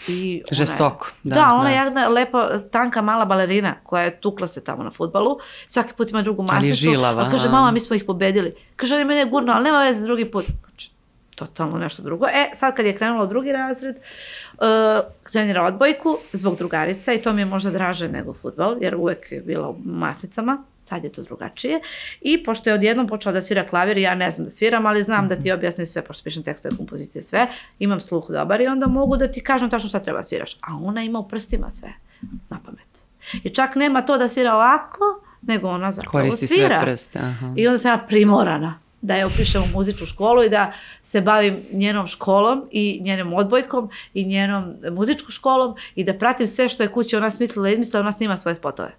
I 0.08 0.42
ona 0.42 0.54
Žestoko, 0.56 1.06
da, 1.22 1.34
Da, 1.34 1.52
ona 1.54 1.62
da. 1.62 1.68
je 1.68 1.76
jedna 1.76 2.08
lepa, 2.08 2.48
tanka, 2.72 3.02
mala 3.02 3.24
balerina 3.24 3.74
koja 3.82 4.02
je 4.02 4.20
tukla 4.20 4.46
se 4.48 4.64
tamo 4.64 4.82
na 4.82 4.90
futbalu. 4.90 5.38
Svaki 5.66 5.92
put 5.92 6.10
ima 6.10 6.22
drugu 6.22 6.46
Ali 6.48 6.66
je 6.66 6.70
masicu. 6.70 6.90
žilava, 6.90 7.22
a 7.22 7.30
kaže, 7.30 7.48
mama, 7.48 7.70
mi 7.70 7.80
smo 7.80 7.96
ih 7.96 8.04
pobedili. 8.04 8.54
Kaže, 8.76 8.94
oni 8.94 9.04
mene 9.04 9.24
gurno, 9.24 9.52
ali 9.52 9.64
nema 9.64 9.78
veze 9.78 10.04
drugi 10.04 10.24
put. 10.24 10.44
Totalno 11.36 11.78
nešto 11.78 12.02
drugo. 12.02 12.26
E, 12.26 12.50
sad 12.54 12.76
kad 12.76 12.86
je 12.86 12.96
krenula 12.96 13.24
u 13.24 13.26
drugi 13.26 13.52
razred, 13.52 13.96
uh, 13.96 14.62
trenira 15.32 15.64
odbojku 15.64 16.18
zbog 16.32 16.56
drugarica 16.56 17.12
i 17.12 17.22
to 17.22 17.32
mi 17.32 17.40
je 17.40 17.46
možda 17.46 17.70
draže 17.70 18.08
nego 18.08 18.34
futbal, 18.34 18.76
jer 18.80 18.94
uvek 18.96 19.32
je 19.32 19.40
bila 19.40 19.68
u 19.68 19.76
masicama, 19.84 20.64
sad 20.80 21.04
je 21.04 21.12
to 21.12 21.22
drugačije. 21.22 21.80
I 22.20 22.44
pošto 22.44 22.70
je 22.70 22.74
odjednom 22.74 23.08
počela 23.08 23.32
da 23.32 23.42
svira 23.42 23.66
klavir, 23.66 23.98
ja 23.98 24.14
ne 24.14 24.30
znam 24.30 24.44
da 24.44 24.50
sviram, 24.50 24.86
ali 24.86 25.02
znam 25.02 25.28
da 25.28 25.36
ti 25.36 25.52
objasnim 25.52 25.86
sve, 25.86 26.02
pošto 26.02 26.24
pišem 26.24 26.42
tekstove, 26.42 26.76
kompozicije, 26.76 27.22
sve, 27.22 27.48
imam 27.78 28.00
sluh 28.00 28.30
dobar 28.30 28.60
i 28.60 28.66
onda 28.66 28.86
mogu 28.86 29.16
da 29.16 29.32
ti 29.32 29.40
kažem 29.40 29.70
tačno 29.70 29.88
šta 29.88 30.00
treba 30.00 30.18
da 30.18 30.24
sviraš. 30.24 30.54
A 30.54 30.78
ona 30.82 31.02
ima 31.02 31.18
u 31.18 31.28
prstima 31.28 31.70
sve, 31.70 31.92
na 32.48 32.58
pamet. 32.64 33.04
I 33.42 33.50
čak 33.50 33.74
nema 33.74 34.02
to 34.02 34.18
da 34.18 34.28
svira 34.28 34.54
ovako, 34.54 35.22
nego 35.42 35.68
ona 35.68 35.92
zapravo 35.92 36.12
Koristi 36.12 36.46
sve 36.46 36.56
svira. 36.56 36.80
prste, 36.82 37.18
aha. 37.18 37.52
I 37.56 37.66
onda 37.66 37.78
sam 37.78 37.90
ja 37.90 37.98
primorana 38.08 38.85
da 39.00 39.14
je 39.14 39.26
upišem 39.26 39.62
u 39.62 39.68
muzičku 39.68 40.06
školu 40.06 40.42
i 40.42 40.48
da 40.48 40.72
se 41.02 41.20
bavim 41.20 41.62
njenom 41.72 42.06
školom 42.08 42.68
i 42.70 42.98
njenom 43.02 43.32
odbojkom 43.32 43.90
i 44.14 44.24
njenom 44.24 44.64
muzičkom 44.92 45.30
školom 45.30 45.74
i 45.94 46.04
da 46.04 46.14
pratim 46.14 46.46
sve 46.46 46.68
što 46.68 46.82
je 46.82 46.88
kući 46.88 47.16
ona 47.16 47.30
smislila 47.30 47.68
i 47.68 47.72
izmislila, 47.72 48.00
ona 48.00 48.12
snima 48.12 48.36
svoje 48.36 48.54
spotove. 48.54 48.94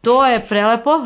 To 0.00 0.26
je 0.26 0.40
prelepo. 0.40 0.90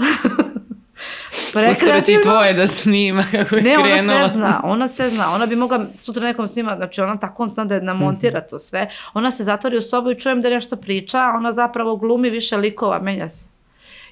Uskoro 1.71 2.01
će 2.01 2.13
i 2.13 2.21
tvoje 2.23 2.53
da 2.53 2.67
snima 2.67 3.25
kako 3.25 3.57
je 3.57 3.63
Ne, 3.63 3.79
ona 3.79 3.85
krenula. 3.85 4.19
sve 4.19 4.29
zna, 4.31 4.61
ona 4.65 4.89
sve 4.89 5.11
zna. 5.11 5.31
Ona 5.31 5.47
bi 5.47 5.57
mogla 5.57 5.87
sutra 5.97 6.23
nekom 6.23 6.49
snima, 6.49 6.77
znači 6.77 7.01
ona 7.01 7.17
tako 7.17 7.49
zna 7.49 7.65
da 7.65 7.81
namontira 7.81 8.39
Mhm. 8.39 8.49
to 8.51 8.59
sve. 8.59 8.91
Ona 9.15 9.31
se 9.31 9.45
zatvori 9.45 9.79
u 9.79 9.83
sobu 9.83 10.11
i 10.11 10.19
čujem 10.19 10.43
da 10.43 10.51
nešto 10.51 10.77
priča, 10.77 11.19
a 11.19 11.35
ona 11.37 11.53
zapravo 11.53 11.97
glumi 11.97 12.31
više 12.31 12.57
likova, 12.57 12.99
menja 12.99 13.31
se. 13.31 13.49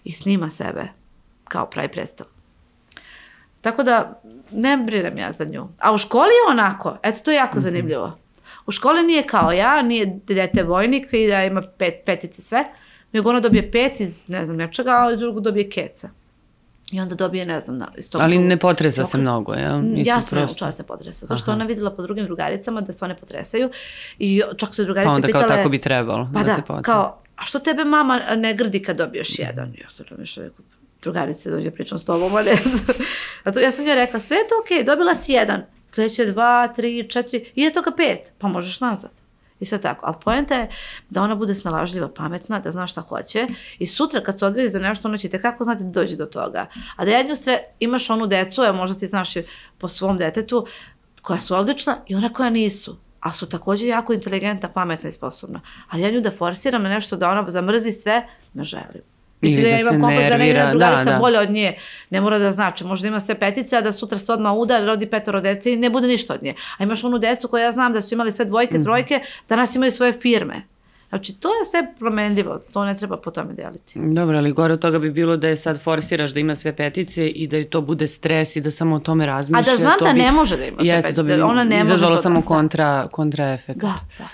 I 0.04 0.12
snima 0.12 0.50
sebe 0.50 0.88
kao 1.44 1.66
pravi 1.66 1.88
predstav. 1.88 2.26
Tako 3.60 3.82
da, 3.82 4.20
ne 4.52 4.76
brinem 4.76 5.18
ja 5.18 5.32
za 5.32 5.44
nju. 5.44 5.68
A 5.78 5.94
u 5.94 5.98
školi 5.98 6.24
je 6.26 6.50
onako, 6.50 6.96
eto 7.02 7.20
to 7.20 7.30
je 7.30 7.36
jako 7.36 7.52
Mhm. 7.52 7.60
zanimljivo. 7.60 8.18
U 8.66 8.72
školi 8.72 9.02
nije 9.02 9.22
kao 9.22 9.52
ja, 9.52 9.82
nije 9.82 10.18
dete 10.24 10.62
vojnik 10.62 11.08
i 11.12 11.26
da 11.26 11.44
ima 11.44 11.62
pet, 11.78 11.94
petice 12.06 12.42
sve, 12.42 12.64
nego 13.12 13.30
ona 13.30 13.40
dobije 13.40 13.70
pet 13.70 14.00
iz 14.00 14.28
ne 14.28 14.44
znam 14.44 14.56
nečega, 14.56 14.90
a 14.92 15.16
drugo 15.16 15.40
dobije 15.40 15.70
keca. 15.70 16.08
I 16.92 17.00
onda 17.00 17.14
dobije, 17.14 17.46
ne 17.46 17.60
znam, 17.60 17.78
na, 17.78 17.88
iz 17.96 18.10
tog 18.10 18.20
Ali 18.22 18.38
ne 18.38 18.56
potresa 18.56 19.04
se 19.04 19.18
mnogo? 19.18 19.52
Mm, 19.52 19.56
Mislim, 19.56 19.96
ja 19.98 20.14
sam 20.16 20.20
prosto- 20.30 20.46
naučila 20.46 20.68
da 20.68 20.72
se 20.72 20.82
potresa, 20.84 21.26
zato 21.26 21.38
što 21.38 21.52
ona 21.52 21.64
videla 21.64 21.90
po 21.90 22.02
drugim 22.02 22.24
drugaricama 22.24 22.80
da 22.80 22.92
se 22.92 23.04
one 23.04 23.16
potresaju 23.16 23.70
i 24.18 24.42
čak 24.56 24.74
su 24.74 24.84
drugarice 24.84 25.06
Pa 25.06 25.14
onda 25.14 25.28
kao 25.28 25.40
pitale... 25.40 25.56
tako 25.56 25.68
bi 25.68 25.78
trebalo 25.78 26.30
Pa 26.34 26.40
da, 26.40 26.54
se 26.54 26.60
potresa. 26.60 26.82
kao, 26.82 27.02
a 27.36 27.44
što 27.44 27.58
tebe 27.58 27.84
mama 27.84 28.20
ne 28.36 28.54
grdi 28.54 28.82
kad 28.82 28.96
dobiješ 28.96 29.38
jedan? 29.38 29.74
Ja 29.74 29.90
sam 29.90 30.06
razmišljala, 30.10 30.48
rekao, 30.48 30.64
drugarice 31.02 31.50
dođe 31.50 31.70
pričam 31.70 31.98
s 31.98 32.04
tobom, 32.04 32.34
a 32.34 32.42
ne. 32.42 32.52
A 33.44 33.60
ja 33.60 33.70
sam 33.70 33.84
njoj 33.84 33.94
rekla, 33.94 34.20
sve 34.20 34.36
je 34.36 34.48
to 34.48 34.54
okej, 34.64 34.84
dobila 34.84 35.14
si 35.14 35.32
jedan, 35.32 35.64
sljedeće 35.88 36.26
dva, 36.26 36.68
tri, 36.68 37.08
četiri, 37.10 37.52
i 37.54 37.62
je 37.62 37.72
toga 37.72 37.90
pet, 37.96 38.32
pa 38.38 38.48
možeš 38.48 38.80
nazad. 38.80 39.10
I 39.60 39.66
sve 39.66 39.80
tako. 39.80 40.06
Ali 40.06 40.16
poenta 40.24 40.54
je 40.54 40.70
da 41.10 41.22
ona 41.22 41.34
bude 41.34 41.54
snalažljiva, 41.54 42.08
pametna, 42.08 42.60
da 42.60 42.70
zna 42.70 42.86
šta 42.86 43.00
hoće 43.00 43.46
i 43.78 43.86
sutra 43.86 44.22
kad 44.22 44.38
se 44.38 44.46
odredi 44.46 44.68
za 44.68 44.78
nešto, 44.78 45.08
ona 45.08 45.18
će 45.18 45.28
kako 45.28 45.64
znati 45.64 45.84
da 45.84 45.90
dođe 45.90 46.16
do 46.16 46.26
toga. 46.26 46.66
A 46.96 47.04
da 47.04 47.10
jednu 47.10 47.34
sre... 47.34 47.58
imaš 47.80 48.10
onu 48.10 48.26
decu, 48.26 48.62
evo 48.62 48.76
možda 48.76 48.98
ti 48.98 49.06
znaš 49.06 49.34
po 49.78 49.88
svom 49.88 50.18
detetu, 50.18 50.66
koja 51.22 51.40
su 51.40 51.54
odlična 51.54 51.98
i 52.06 52.14
ona 52.14 52.28
koja 52.28 52.50
nisu. 52.50 52.96
A 53.20 53.32
su 53.32 53.48
također 53.48 53.88
jako 53.88 54.12
inteligentna, 54.12 54.68
pametna 54.68 55.08
i 55.08 55.12
sposobna. 55.12 55.60
Ali 55.88 56.02
ja 56.02 56.10
nju 56.10 56.20
da 56.20 56.30
forsiram 56.30 56.82
na 56.82 56.88
nešto 56.88 57.16
da 57.16 57.30
ona 57.30 57.50
zamrzi 57.50 57.92
sve, 57.92 58.26
ne 58.54 58.64
želim. 58.64 59.19
Ili 59.42 59.50
Niti 59.50 59.62
da 59.62 59.68
ja 59.68 59.80
imam 59.80 60.00
kompleks 60.00 60.28
da 60.28 60.38
ne 60.38 60.48
jedna 60.48 60.70
drugarica 60.70 61.04
da, 61.04 61.10
da. 61.10 61.18
bolja 61.18 61.40
od 61.40 61.50
nje. 61.50 61.74
Ne 62.10 62.20
mora 62.20 62.38
da 62.38 62.52
znači. 62.52 62.84
Možda 62.84 63.08
ima 63.08 63.20
sve 63.20 63.34
petice, 63.36 63.76
a 63.76 63.80
da 63.80 63.92
sutra 63.92 64.18
se 64.18 64.32
odmah 64.32 64.52
uda, 64.54 64.80
rodi 64.80 65.06
petoro 65.06 65.40
dece 65.40 65.72
i 65.72 65.76
ne 65.76 65.90
bude 65.90 66.06
ništa 66.06 66.34
od 66.34 66.42
nje. 66.42 66.54
A 66.78 66.84
imaš 66.84 67.04
onu 67.04 67.18
decu 67.18 67.48
koja 67.48 67.64
ja 67.64 67.72
znam 67.72 67.92
da 67.92 68.02
su 68.02 68.14
imali 68.14 68.32
sve 68.32 68.44
dvojke, 68.44 68.74
Mhm. 68.74 68.82
trojke, 68.82 69.20
danas 69.48 69.74
imaju 69.74 69.90
svoje 69.92 70.12
firme. 70.14 70.62
Znači, 71.08 71.34
to 71.34 71.48
je 71.50 71.64
sve 71.66 71.94
promenljivo. 71.98 72.60
To 72.72 72.84
ne 72.84 72.96
treba 72.96 73.16
po 73.16 73.30
tome 73.30 73.52
deliti. 73.54 74.00
Dobro, 74.04 74.38
ali 74.38 74.52
gore 74.52 74.74
od 74.74 74.80
toga 74.80 74.98
bi 74.98 75.10
bilo 75.10 75.36
da 75.36 75.48
je 75.48 75.56
sad 75.56 75.80
forsiraš 75.80 76.30
da 76.30 76.40
ima 76.40 76.54
sve 76.54 76.72
petice 76.72 77.28
i 77.28 77.46
da 77.46 77.56
je 77.56 77.64
to 77.66 77.80
bude 77.80 78.06
stres 78.08 78.56
i 78.56 78.60
da 78.60 78.70
samo 78.70 78.96
o 78.96 79.00
tome 79.00 79.24
A 79.24 79.26
razmišlja. 79.26 79.62
da 79.62 79.76
znam 79.78 79.98
to 79.98 80.04
da 80.04 80.12
bi- 80.12 80.18
ne 80.18 80.32
može 80.32 80.56
da 80.56 80.64
ima 80.64 80.76
sve 80.78 80.88
Jeste, 80.88 81.08
to 81.08 81.22
bi 81.22 81.28
petice. 81.28 81.44
Ona 81.44 81.64
ne 81.64 81.76
može 81.76 81.82
izazvalo 81.82 82.16
to- 82.16 82.22
samo 82.22 82.40
da. 82.40 82.46
kontra, 82.46 83.08
kontra 83.08 83.52
efekt. 83.52 83.78
Da, 83.78 83.94
da. 84.18 84.28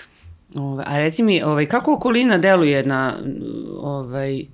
Ove, 0.55 0.83
a 0.87 0.97
reci 0.97 1.23
mi, 1.23 1.43
ovaj, 1.43 1.65
kako 1.65 1.93
okolina 1.93 2.37
deluje 2.37 2.83
na, 2.83 3.17
ovaj, 3.77 4.45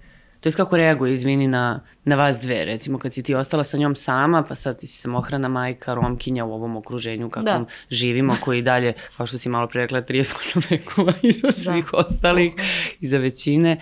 to 0.44 0.48
jest 0.48 0.58
kako 0.58 0.78
reaguje, 0.78 1.14
izvini, 1.14 1.48
na, 1.48 1.80
na 2.06 2.16
vas 2.16 2.40
dve, 2.40 2.66
recimo 2.66 3.00
kad 3.00 3.14
si 3.14 3.24
ti 3.24 3.36
ostala 3.36 3.64
sa 3.64 3.78
njom 3.78 3.96
sama, 3.96 4.44
pa 4.44 4.56
sad 4.56 4.80
ti 4.80 4.88
si 4.88 5.02
samohrana 5.02 5.48
majka, 5.48 5.94
romkinja 5.94 6.46
u 6.46 6.54
ovom 6.54 6.76
okruženju 6.78 7.30
kakvom 7.30 7.64
Da. 7.64 7.70
živimo, 7.90 8.36
koji 8.44 8.62
dalje, 8.62 8.94
kao 9.18 9.26
što 9.26 9.38
si 9.38 9.50
malo 9.50 9.68
pre 9.68 9.82
rekla, 9.82 10.02
38 10.02 10.72
vekova 10.72 11.14
iza 11.34 11.52
svih 11.52 11.94
ostalih, 11.94 12.54
iza 13.00 13.18
većine, 13.18 13.80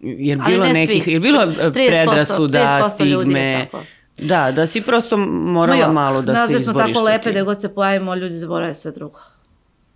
jer 0.00 0.38
bilo 0.46 0.64
ne 0.64 0.72
nekih, 0.72 1.02
svih. 1.02 1.14
jer 1.14 1.22
bilo 1.22 1.42
e, 1.42 1.46
30%, 1.46 1.72
predrasuda, 1.72 2.80
30% 2.98 3.04
ljudi 3.04 3.34
je 3.34 3.36
stigme, 3.36 3.68
tako. 3.72 3.84
da, 4.18 4.52
da 4.52 4.66
si 4.66 4.80
prosto 4.80 5.16
morala 5.16 5.78
Ma 5.78 5.84
jo, 5.86 5.92
malo 5.92 6.22
da 6.22 6.46
se 6.46 6.52
dve 6.52 6.60
smo 6.60 6.72
izboriš 6.72 6.94
tako 6.94 7.06
lepe 7.06 7.32
da 7.32 7.42
god 7.42 7.60
se 7.60 7.74
pojavimo, 7.74 8.14
ljudi 8.14 8.34
zaborave 8.34 8.74
sve 8.74 8.92
drugo. 8.92 9.20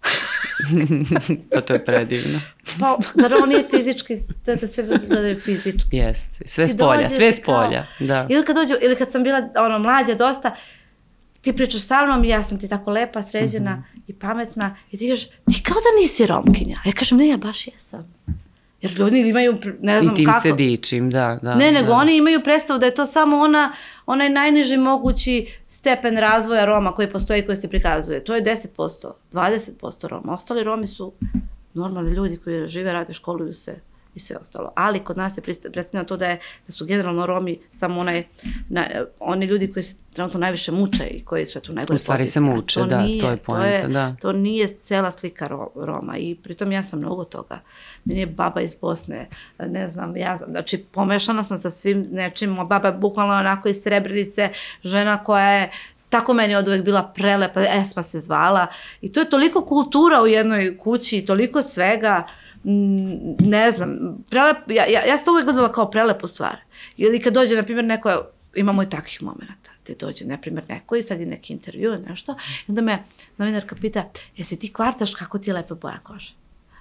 Pa 1.50 1.60
to 1.60 1.72
je 1.72 1.84
predivno. 1.84 2.40
Pa, 2.80 2.98
zar 3.14 3.34
ovo 3.34 3.46
nije 3.46 3.68
fizički, 3.70 4.14
da, 4.46 4.54
da 4.56 4.66
sve 4.66 4.84
gledaju 5.00 5.40
fizički. 5.40 5.96
Jeste, 5.96 6.44
sve 6.46 6.64
Ti 6.64 6.70
s 6.70 6.76
polja, 6.78 7.08
sve 7.08 7.32
s 7.32 7.38
kao- 7.38 7.54
polja, 7.58 7.86
da. 8.00 8.26
Ili 8.28 8.44
kad 8.44 8.56
dođu, 8.56 8.74
ili 8.80 8.96
kad 8.96 9.12
sam 9.12 9.22
bila 9.22 9.48
ono 9.56 9.78
mlađa 9.78 10.14
dosta, 10.14 10.56
ti 11.40 11.52
pričaš 11.52 11.82
sa 11.82 12.04
mnom 12.04 12.24
ja 12.24 12.44
sam 12.44 12.60
ti 12.60 12.68
tako 12.68 12.90
lepa, 12.90 13.22
sređena 13.22 13.72
Mhm. 13.72 14.00
i 14.06 14.14
pametna 14.14 14.76
i 14.90 14.96
ti 14.96 15.08
kažeš, 15.08 15.26
ti 15.26 15.62
kao 15.62 15.74
da 15.76 16.02
nisi 16.02 16.26
romkinja. 16.26 16.78
Ja 16.86 16.92
kažem, 16.92 17.18
ne, 17.18 17.28
ja 17.28 17.36
baš 17.36 17.66
jesam. 17.66 18.14
Jer 18.82 18.92
ljudi 18.98 19.28
imaju, 19.28 19.58
ne 19.80 20.00
znam 20.00 20.14
I 20.14 20.16
tim 20.16 20.24
kako. 20.24 20.40
se 20.40 20.52
dičim, 20.52 21.10
da, 21.10 21.38
da. 21.42 21.54
Ne, 21.54 21.72
nego 21.72 21.88
da. 21.88 21.94
oni 21.94 22.16
imaju 22.16 22.40
predstavu 22.44 22.78
da 22.78 22.86
je 22.86 22.94
to 22.94 23.06
samo 23.06 23.38
ona, 23.38 23.72
onaj 24.06 24.28
najniži 24.28 24.76
mogući 24.76 25.46
stepen 25.68 26.16
razvoja 26.16 26.64
Roma 26.64 26.92
koji 26.92 27.10
postoji 27.10 27.46
koji 27.46 27.56
se 27.56 27.68
prikazuje. 27.68 28.24
To 28.24 28.34
je 28.34 28.44
10%, 28.44 29.12
20% 29.32 30.08
Roma. 30.08 30.32
Ostali 30.32 30.64
Romi 30.64 30.86
su 30.86 31.12
normalni 31.74 32.10
ljudi 32.10 32.36
koji 32.36 32.68
žive, 32.68 32.92
rade, 32.92 33.12
školuju 33.12 33.52
se 33.52 33.89
i 34.14 34.18
sve 34.18 34.36
ostalo. 34.36 34.72
Ali 34.76 34.98
kod 34.98 35.16
nas 35.16 35.38
prist- 35.38 35.72
predstavljeno 35.72 36.08
to 36.08 36.16
da, 36.16 36.26
je, 36.26 36.38
da 36.66 36.72
su 36.72 36.86
generalno 36.86 37.26
Romi 37.26 37.58
samo 37.70 38.00
onaj, 38.00 38.24
na, 38.68 38.86
oni 39.20 39.46
ljudi 39.46 39.72
koji 39.72 39.82
se 39.82 39.96
trenutno 40.12 40.40
najviše 40.40 40.72
muče 40.72 41.04
i 41.04 41.24
koji 41.24 41.46
su 41.46 41.58
eto 41.58 41.72
u 41.72 41.74
najgore 41.74 41.94
U 41.94 41.98
stvari 41.98 42.26
se 42.26 42.40
poziciji. 42.40 42.52
A 42.52 42.56
muče, 42.56 42.80
da, 42.80 43.26
to 43.26 43.30
je 43.30 43.36
poenta, 43.36 43.88
da. 43.88 44.16
To 44.20 44.32
nije 44.32 44.68
cela 44.68 45.10
slika 45.10 45.48
Ro- 45.48 45.70
Roma 45.74 46.16
i 46.18 46.34
pritom 46.34 46.72
ja 46.72 46.82
sam 46.82 46.98
mnogo 46.98 47.24
toga. 47.24 47.58
Meni 48.04 48.20
je 48.20 48.26
baba 48.26 48.60
iz 48.60 48.74
Bosne, 48.74 49.28
ne 49.58 49.90
znam, 49.90 50.16
ja, 50.16 50.38
znači 50.48 50.78
pomešana 50.78 51.42
sam 51.44 51.58
sa 51.58 51.70
svim 51.70 52.06
nečim, 52.10 52.50
moja 52.50 52.64
baba 52.64 52.88
je 52.88 52.94
bukvalno 52.94 53.34
onako 53.34 53.68
iz 53.68 53.82
Srebrenice, 53.82 54.48
žena 54.84 55.24
koja 55.24 55.50
je 55.50 55.70
tako 56.08 56.34
meni 56.34 56.54
od 56.54 56.68
uvek 56.68 56.84
bila 56.84 57.12
prelepa, 57.14 57.60
Esma 57.60 58.02
se 58.02 58.20
zvala 58.20 58.66
i 59.00 59.12
to 59.12 59.20
je 59.20 59.30
toliko 59.30 59.64
kultura 59.64 60.22
u 60.22 60.26
jednoj 60.26 60.78
kući 60.78 61.24
toliko 61.26 61.62
svega, 61.62 62.26
mm, 62.26 62.49
ne 62.64 63.70
znam, 63.70 63.98
prelep, 64.30 64.56
ja, 64.68 64.84
ja, 64.84 65.06
ja 65.06 65.16
sam 65.16 65.24
to 65.24 65.32
uvek 65.32 65.44
gledala 65.44 65.72
kao 65.72 65.90
prelepu 65.90 66.26
stvar. 66.26 66.56
Ili 66.96 67.20
kad 67.20 67.34
dođe, 67.34 67.56
na 67.56 67.62
primjer, 67.62 67.84
neko, 67.84 68.26
imamo 68.54 68.82
i 68.82 68.90
takvih 68.90 69.22
momenta, 69.22 69.70
gde 69.84 69.94
dođe, 69.94 70.24
na 70.24 70.38
primjer, 70.38 70.64
neko 70.68 70.96
i 70.96 71.02
sad 71.02 71.20
je 71.20 71.26
neki 71.26 71.52
intervju 71.52 71.98
nešto, 72.08 72.32
i 72.32 72.64
onda 72.68 72.82
me 72.82 73.04
novinarka 73.36 73.76
pita, 73.80 74.10
jesi 74.36 74.58
ti 74.58 74.72
kvartaš 74.72 75.14
kako 75.14 75.38
ti 75.38 75.50
je 75.50 75.54
lepa 75.54 75.74
boja 75.74 75.98
kože? 76.02 76.32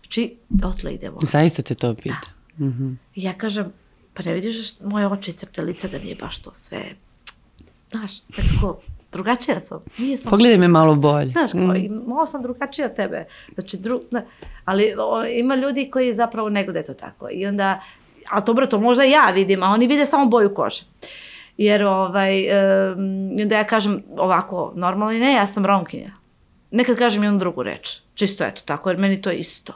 Znači, 0.01 0.35
dotle 0.49 0.91
ide 0.93 1.09
ovo. 1.09 1.19
Zaista 1.21 1.61
te 1.61 1.75
to 1.75 1.93
pita. 1.93 2.29
Mhm. 2.59 2.93
I 3.15 3.23
ja 3.23 3.33
kažem, 3.33 3.73
pa 4.13 4.23
ne 4.23 4.33
vidiš 4.33 4.79
moje 4.79 5.07
oči 5.07 5.31
i 5.31 5.33
crte 5.33 5.61
lica 5.61 5.87
da 5.87 5.99
nije 5.99 6.15
baš 6.15 6.39
to 6.39 6.53
sve, 6.53 6.95
znaš, 7.91 8.11
nekako, 8.37 8.81
drugačija 9.11 9.59
sam. 9.59 9.79
Nije 9.97 10.17
sam 10.17 10.29
Pogledaj 10.29 10.57
me 10.57 10.67
malo 10.67 10.95
bolje. 10.95 11.27
Znaš, 11.27 11.51
kao, 11.51 11.75
i 11.75 11.89
malo 11.89 12.25
sam 12.25 12.41
drugačija 12.41 12.87
od 12.87 12.95
tebe. 12.95 13.25
Znači, 13.53 13.77
dru, 13.77 13.99
ne, 14.11 14.25
ali 14.65 14.93
o, 14.97 15.25
ima 15.25 15.55
ljudi 15.55 15.89
koji 15.91 16.15
zapravo 16.15 16.49
ne 16.49 16.63
gledaju 16.63 16.85
to 16.85 16.93
tako. 16.93 17.27
I 17.31 17.45
onda, 17.45 17.81
a 18.29 18.41
dobro, 18.41 18.65
to 18.65 18.79
možda 18.79 19.03
ja 19.03 19.31
vidim, 19.33 19.63
a 19.63 19.67
oni 19.67 19.87
vide 19.87 20.05
samo 20.05 20.25
boju 20.25 20.53
kože. 20.53 20.83
Jer, 21.57 21.83
ovaj, 21.83 22.41
um, 22.41 23.41
onda 23.41 23.55
ja 23.55 23.63
kažem 23.63 24.03
ovako, 24.17 24.73
normalno 24.75 25.19
ne, 25.19 25.33
ja 25.33 25.47
sam 25.47 25.65
romkinja. 25.65 26.11
Nekad 26.71 26.97
kažem 26.97 27.23
i 27.23 27.27
onu 27.27 27.39
drugu 27.39 27.63
reč. 27.63 28.01
Čisto 28.13 28.43
eto 28.43 28.61
tako, 28.65 28.89
jer 28.89 28.97
meni 28.97 29.21
to 29.21 29.29
je 29.29 29.37
isto. 29.37 29.73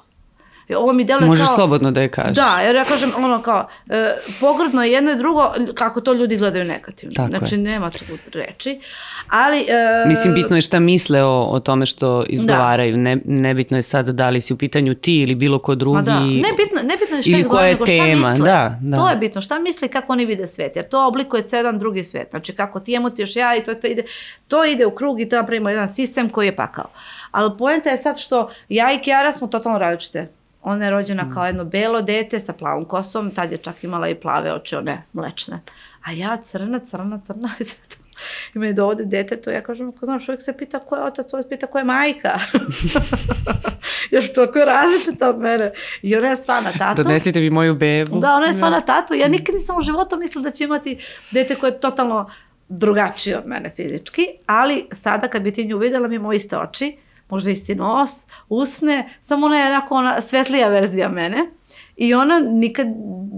I 0.74 0.76
ovo 0.76 0.94
mi 0.94 1.04
deluje 1.04 1.28
Možeš 1.28 1.48
kao... 1.48 1.56
slobodno 1.56 1.92
da 1.92 2.02
je 2.02 2.10
kažeš. 2.10 2.36
Da, 2.36 2.62
jer 2.66 2.76
ja 2.76 2.86
kažem 2.86 3.12
ono 3.18 3.42
kao, 3.42 3.68
e, 3.90 4.16
pogrdno 4.40 4.84
je 4.84 4.92
jedno 4.92 5.12
i 5.12 5.16
drugo, 5.16 5.54
kako 5.74 6.02
to 6.02 6.14
ljudi 6.14 6.38
gledaju 6.38 6.66
negativno. 6.66 7.14
Tako 7.16 7.30
znači, 7.30 7.56
je. 7.56 7.62
nema 7.62 7.90
tu 7.90 8.00
reči. 8.34 8.80
Ali... 9.30 9.60
E, 9.60 10.08
Mislim, 10.08 10.34
bitno 10.34 10.56
je 10.56 10.62
šta 10.62 10.80
misle 10.80 11.24
o, 11.24 11.44
o 11.44 11.60
tome 11.60 11.86
što 11.86 12.24
izgovaraju. 12.30 12.98
Ne, 12.98 13.18
nebitno 13.26 13.78
je 13.78 13.82
sad 13.82 14.10
da 14.10 14.30
li 14.30 14.42
si 14.42 14.54
u 14.54 14.58
pitanju 14.58 14.94
ti 14.94 15.22
ili 15.22 15.36
bilo 15.36 15.60
ko 15.60 15.76
drugi. 15.76 15.96
Ma 15.96 16.02
da, 16.02 16.20
ne 16.20 16.54
bitno, 16.58 16.82
ne 16.84 16.98
bitno 17.00 17.16
je 17.16 17.22
šta 17.22 17.38
izgovaraju, 17.38 17.74
nego 17.74 17.86
šta 17.86 17.96
tema, 17.96 18.30
misle. 18.30 18.46
da, 18.46 18.78
da. 18.82 18.98
To 18.98 19.10
je 19.10 19.16
bitno, 19.16 19.42
šta 19.42 19.60
misle 19.60 19.86
i 19.86 19.92
kako 19.92 20.14
oni 20.14 20.26
vide 20.26 20.48
svet, 20.48 20.76
jer 20.76 20.90
to 20.90 21.08
oblikuje 21.08 21.44
ceo 21.44 21.58
jedan 21.58 21.80
drugi 21.80 22.04
svet. 22.04 22.28
Znači 22.32 22.56
kako 22.56 22.80
ti 22.80 22.96
emotiješ 22.96 23.36
ja 23.36 23.56
i 23.56 23.64
to, 23.64 23.74
to, 23.74 23.88
ide, 23.88 24.04
to 24.48 24.66
ide 24.66 24.86
u 24.86 24.92
krug 24.92 25.22
i 25.22 25.30
to 25.30 25.36
napravimo 25.36 25.70
jedan 25.70 25.88
sistem 25.88 26.30
koji 26.30 26.48
je 26.48 26.56
pakao. 26.56 26.90
Ali 27.32 27.58
poenta 27.58 27.90
je 27.90 27.98
sad 27.98 28.20
što 28.20 28.50
ja 28.70 28.94
i 28.94 29.00
Kiara 29.00 29.34
smo 29.34 29.48
totalno 29.48 29.80
različite. 29.80 30.28
Ona 30.64 30.86
je 30.86 30.92
rođena 30.92 31.24
Mm. 31.24 31.34
kao 31.34 31.46
jedno 31.46 31.66
belo 31.66 32.02
dete 32.02 32.40
sa 32.40 32.54
plavom 32.54 32.86
kosom, 32.86 33.32
tad 33.32 33.52
je 33.52 33.58
čak 33.58 33.84
imala 33.84 34.10
i 34.10 34.16
plave 34.16 34.54
oči, 34.54 34.76
one 34.76 35.04
mlečne. 35.14 35.60
A 36.04 36.12
ja 36.12 36.38
crna, 36.38 36.80
crna, 36.80 37.20
crna. 37.26 37.50
I 38.56 38.60
meni 38.60 38.74
dovode 38.74 39.06
dete, 39.06 39.42
to 39.42 39.52
ja 39.52 39.62
kažem, 39.62 39.90
ako 39.90 40.06
znaš, 40.06 40.30
uvijek 40.30 40.42
se 40.42 40.58
pita 40.58 40.80
ko 40.80 40.96
je 40.96 41.04
otac, 41.04 41.34
uvijek 41.34 41.50
pita 41.50 41.68
ko 41.68 41.78
je 41.78 41.84
majka. 41.84 42.40
Još 44.12 44.34
toliko 44.34 44.60
je 44.60 44.66
različita 44.66 45.30
od 45.30 45.40
mene. 45.40 45.72
I 46.02 46.16
ona 46.16 46.28
je 46.28 46.38
sva 46.38 46.62
na 46.62 46.72
tatu. 46.72 47.04
Donesite 47.04 47.40
mi 47.40 47.50
moju 47.50 47.76
bebu. 47.76 48.20
Da, 48.20 48.36
ona 48.36 48.46
je 48.46 48.54
sva 48.54 48.70
na 48.70 48.82
tatu. 48.82 49.14
Ja 49.14 49.28
nikad 49.28 49.56
nisam 49.56 49.78
u 49.78 49.82
životu 49.82 50.18
mislila 50.18 50.44
da 50.44 50.52
ću 50.52 50.64
imati 50.64 50.98
dete 51.32 51.56
koje 51.56 51.72
je 51.72 51.80
totalno 51.80 52.30
drugačije 52.70 53.38
od 53.38 53.48
mene 53.48 53.70
fizički, 53.76 54.28
ali 54.46 54.86
sada 54.92 55.28
kad 55.28 55.42
bi 55.42 55.52
ti 55.52 55.66
nju 55.66 55.78
videla, 55.78 56.08
mi 56.08 56.16
imamo 56.16 56.34
iste 56.34 56.58
oči, 56.58 56.98
možda 57.34 57.52
isti 57.52 57.76
nos, 57.76 58.28
usne, 58.50 59.10
samo 59.22 59.46
ona 59.46 59.58
je 59.58 59.68
onako 59.68 59.96
ona 59.96 60.22
svetlija 60.22 60.68
verzija 60.68 61.10
mene. 61.10 61.46
I 61.96 62.14
ona 62.14 62.40
nikad, 62.40 62.88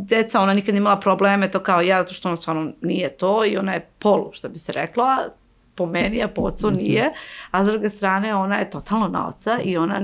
deca, 0.08 0.42
ona 0.42 0.54
nikad 0.54 0.76
imala 0.76 1.00
probleme, 1.00 1.52
to 1.52 1.60
kao 1.60 1.82
ja, 1.82 1.98
zato 1.98 2.14
što 2.14 2.30
ona 2.30 2.38
stvarno 2.38 2.72
nije 2.82 3.10
to 3.18 3.46
i 3.46 3.58
ona 3.58 3.74
je 3.74 3.88
polu, 4.00 4.30
što 4.34 4.50
bi 4.50 4.58
se 4.58 4.72
reklo, 4.72 5.04
a 5.04 5.18
po 5.76 5.86
meni, 5.86 6.24
a 6.24 6.28
po 6.28 6.42
ocu 6.42 6.72
nije, 6.72 7.14
a 7.52 7.66
s 7.66 7.68
druge 7.68 7.90
strane 7.90 8.36
ona 8.36 8.58
je 8.58 8.70
totalno 8.70 9.08
na 9.08 9.28
oca 9.28 9.60
i 9.64 9.78
ona 9.78 10.02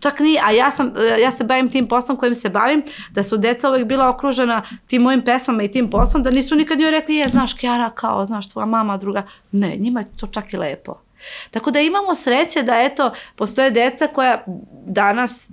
čak 0.00 0.20
nije, 0.20 0.40
a 0.44 0.50
ja, 0.50 0.70
sam, 0.70 0.92
ja 1.22 1.30
se 1.30 1.44
bavim 1.44 1.70
tim 1.70 1.88
poslom 1.88 2.16
kojim 2.18 2.34
se 2.34 2.48
bavim, 2.48 2.82
da 3.10 3.22
su 3.22 3.36
deca 3.36 3.68
uvek 3.68 3.86
bila 3.86 4.08
okružena 4.08 4.62
tim 4.86 5.02
mojim 5.02 5.22
pesmama 5.22 5.62
i 5.62 5.70
tim 5.70 5.90
poslom, 5.90 6.22
da 6.22 6.30
nisu 6.30 6.54
nikad 6.54 6.78
njoj 6.78 6.90
rekli, 6.90 7.14
je, 7.14 7.28
znaš, 7.28 7.54
Kjara, 7.54 7.90
kao, 7.90 8.26
znaš, 8.26 8.50
tvoja 8.50 8.66
mama, 8.66 8.96
druga. 8.96 9.22
Ne, 9.52 9.76
njima 9.76 10.00
je 10.00 10.06
to 10.16 10.26
čak 10.26 10.52
i 10.52 10.56
lepo. 10.56 10.98
Tako 11.50 11.70
da 11.70 11.80
imamo 11.80 12.14
sreće 12.14 12.62
da, 12.62 12.80
eto, 12.80 13.12
postoje 13.36 13.70
deca 13.70 14.06
koja 14.06 14.44
danas, 14.86 15.50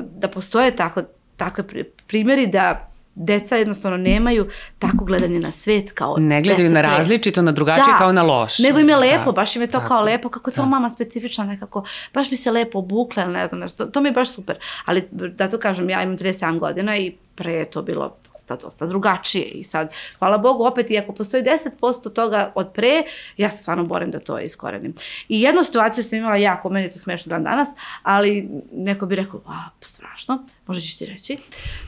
da 0.00 0.28
postoje 0.28 0.76
tako, 0.76 1.02
takve 1.36 1.64
pri- 1.64 1.84
primjeri 2.06 2.46
da 2.46 2.88
deca 3.14 3.56
jednostavno 3.56 3.96
nemaju 3.96 4.48
tako 4.78 5.04
gledanje 5.04 5.38
na 5.38 5.50
svet 5.52 5.92
kao 5.92 6.16
Ne 6.18 6.42
gledaju 6.42 6.70
na 6.70 6.80
različito, 6.80 7.42
na 7.42 7.52
drugačije, 7.52 7.94
kao 7.98 8.12
na 8.12 8.22
loše. 8.22 8.62
Nego 8.62 8.78
im 8.78 8.88
je 8.88 8.96
lepo, 8.96 9.24
Da. 9.24 9.32
baš 9.32 9.56
im 9.56 9.62
je 9.62 9.68
to 9.68 9.72
Tako. 9.72 9.88
kao 9.88 10.02
lepo, 10.02 10.28
kako 10.28 10.50
je 10.50 10.54
to 10.54 10.66
mama 10.66 10.90
specifična 10.90 11.44
nekako, 11.44 11.84
baš 12.14 12.30
mi 12.30 12.36
se 12.36 12.50
lepo 12.50 12.78
obukla, 12.78 13.22
ili 13.22 13.32
ne 13.32 13.48
znam, 13.48 13.60
nešto, 13.60 13.86
to 13.86 14.00
mi 14.00 14.08
je 14.08 14.12
baš 14.12 14.30
super. 14.30 14.56
Ali 14.84 15.08
da 15.10 15.48
to 15.48 15.58
kažem, 15.58 15.90
ja 15.90 16.02
imam 16.02 16.18
37 16.18 16.58
godina 16.58 16.96
i 16.96 17.12
pre 17.34 17.52
je 17.52 17.70
to 17.70 17.82
bilo 17.82 18.16
dosta, 18.32 18.56
dosta 18.56 18.86
drugačije 18.86 19.44
i 19.44 19.64
sad, 19.64 19.92
hvala 20.18 20.38
Bogu, 20.38 20.64
opet, 20.64 20.90
iako 20.90 21.12
postoji 21.12 21.42
10% 21.80 22.12
toga 22.12 22.52
od 22.54 22.72
pre, 22.74 23.02
ja 23.36 23.50
se 23.50 23.62
stvarno 23.62 23.84
borim 23.84 24.10
da 24.10 24.20
to 24.20 24.38
iskorenim. 24.38 24.94
I 25.28 25.40
jednu 25.40 25.64
situaciju 25.64 26.04
sam 26.04 26.18
imala 26.18 26.36
jako, 26.36 26.68
meni 26.68 26.86
je 26.86 26.92
to 26.92 26.98
smešno 26.98 27.30
dan 27.30 27.44
danas, 27.44 27.68
ali 28.02 28.48
neko 28.72 29.06
bi 29.06 29.16
rekao, 29.16 29.40
a, 29.46 29.68
strašno, 29.80 30.44
možda 30.66 30.80
ćeš 30.80 30.96
ti 30.96 31.06
reći. 31.06 31.38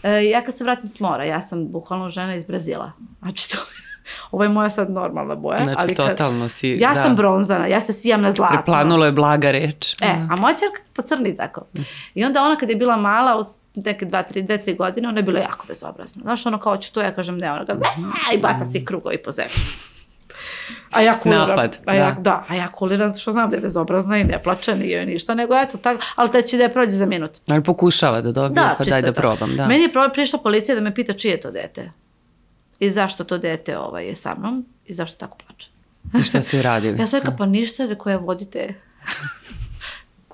E, 0.03 0.25
ja 0.25 0.45
kad 0.45 0.57
se 0.57 0.65
vratim 0.65 0.89
s 0.89 1.01
mora, 1.01 1.25
ja 1.25 1.43
sam 1.43 1.69
bukvalno 1.69 2.11
žena 2.11 2.35
iz 2.35 2.45
Brazila. 2.45 2.93
Znači, 3.23 3.51
to 3.51 3.57
Ovo 4.31 4.43
je 4.43 4.49
moja 4.49 4.71
sad 4.71 4.91
normalna 4.91 5.35
boja. 5.35 5.65
Znači, 5.65 5.79
ali 5.81 5.95
kad- 5.95 6.09
totalno 6.09 6.49
si, 6.49 6.69
Ja 6.71 6.89
da. 6.89 6.95
sam 6.95 7.17
bronzana, 7.17 7.67
ja 7.67 7.81
se 7.81 7.93
sijam 7.93 8.23
na 8.23 8.33
zlatno. 8.33 8.57
Preplanulo 8.57 9.07
je 9.07 9.13
blaga 9.13 9.51
reč. 9.51 9.95
E, 9.95 10.07
a 10.31 10.37
moja 10.37 10.55
čerka 10.55 10.83
pocrni 10.93 11.37
tako. 11.37 11.67
I 12.15 12.25
onda 12.25 12.43
ona 12.43 12.57
kad 12.57 12.71
je 12.71 12.77
bila 12.77 12.97
mala, 12.97 13.37
u 13.37 13.45
s- 13.45 13.59
neke 13.77 14.05
dva, 14.05 14.23
tri, 14.23 14.43
dve, 14.43 14.59
tri 14.59 14.75
godine, 14.75 15.09
ona 15.09 15.19
je 15.19 15.23
bila 15.23 15.41
jako 15.41 15.65
bezobrazna. 15.69 16.23
Znaš, 16.23 16.47
ono 16.47 16.59
kao 16.59 16.77
ću 16.77 16.93
to, 16.93 17.01
ja 17.03 17.11
kažem 17.13 17.39
ne, 17.39 17.53
ona 17.53 17.65
ga 17.65 17.75
i 18.35 18.39
baca 18.39 18.65
se 18.65 18.85
krugovi 18.85 19.19
po 19.19 19.31
zemlji. 19.31 19.55
A 20.91 21.01
ja 21.01 21.15
kuliram. 21.15 21.49
Napad, 21.49 21.79
a 21.87 21.95
ja, 21.95 22.11
da. 22.11 22.21
da. 22.21 22.45
a 22.49 22.55
ja 22.55 22.69
kuliram 22.69 23.15
što 23.15 23.33
znam 23.33 23.51
da 23.51 23.57
je 23.57 23.63
bezobrazna 23.63 24.19
i 24.19 24.25
ne 24.25 24.43
plače, 24.43 24.77
nije 24.77 25.07
ništa, 25.07 25.35
nego 25.35 25.55
eto 25.57 25.79
tako, 25.79 26.03
ali 26.15 26.31
da 26.31 26.43
će 26.43 26.57
da 26.57 26.63
je 26.63 26.73
prođe 26.73 26.91
za 26.91 27.07
minut. 27.07 27.31
Ali 27.49 27.63
pokušava 27.63 28.21
da 28.21 28.33
dobije, 28.33 28.55
Da, 28.57 28.75
pa 28.79 28.85
daj 28.85 29.03
da 29.03 29.13
to. 29.13 29.21
probam. 29.21 29.57
Da. 29.57 29.67
Meni 29.67 29.83
je 29.83 30.13
prišla 30.13 30.39
policija 30.39 30.75
da 30.75 30.81
me 30.81 30.95
pita 30.95 31.13
čije 31.13 31.31
je 31.31 31.41
to 31.41 31.51
dete. 31.51 31.91
I 32.79 32.91
zašto 32.91 33.25
to 33.25 33.39
dete 33.39 33.79
ovaj, 33.79 34.07
je 34.07 34.15
sa 34.15 34.35
mnom 34.39 34.67
i 34.87 34.95
zašto 34.95 35.19
tako 35.19 35.37
plače. 35.47 35.69
I 36.21 36.23
šta 36.23 36.41
ste 36.41 36.59
uradili? 36.59 36.99
Ja 37.01 37.07
sam 37.07 37.19
rekla, 37.19 37.37
pa 37.37 37.47
ništa, 37.47 37.87
rekao 37.87 38.11
ja 38.11 38.17
vodite. 38.17 38.75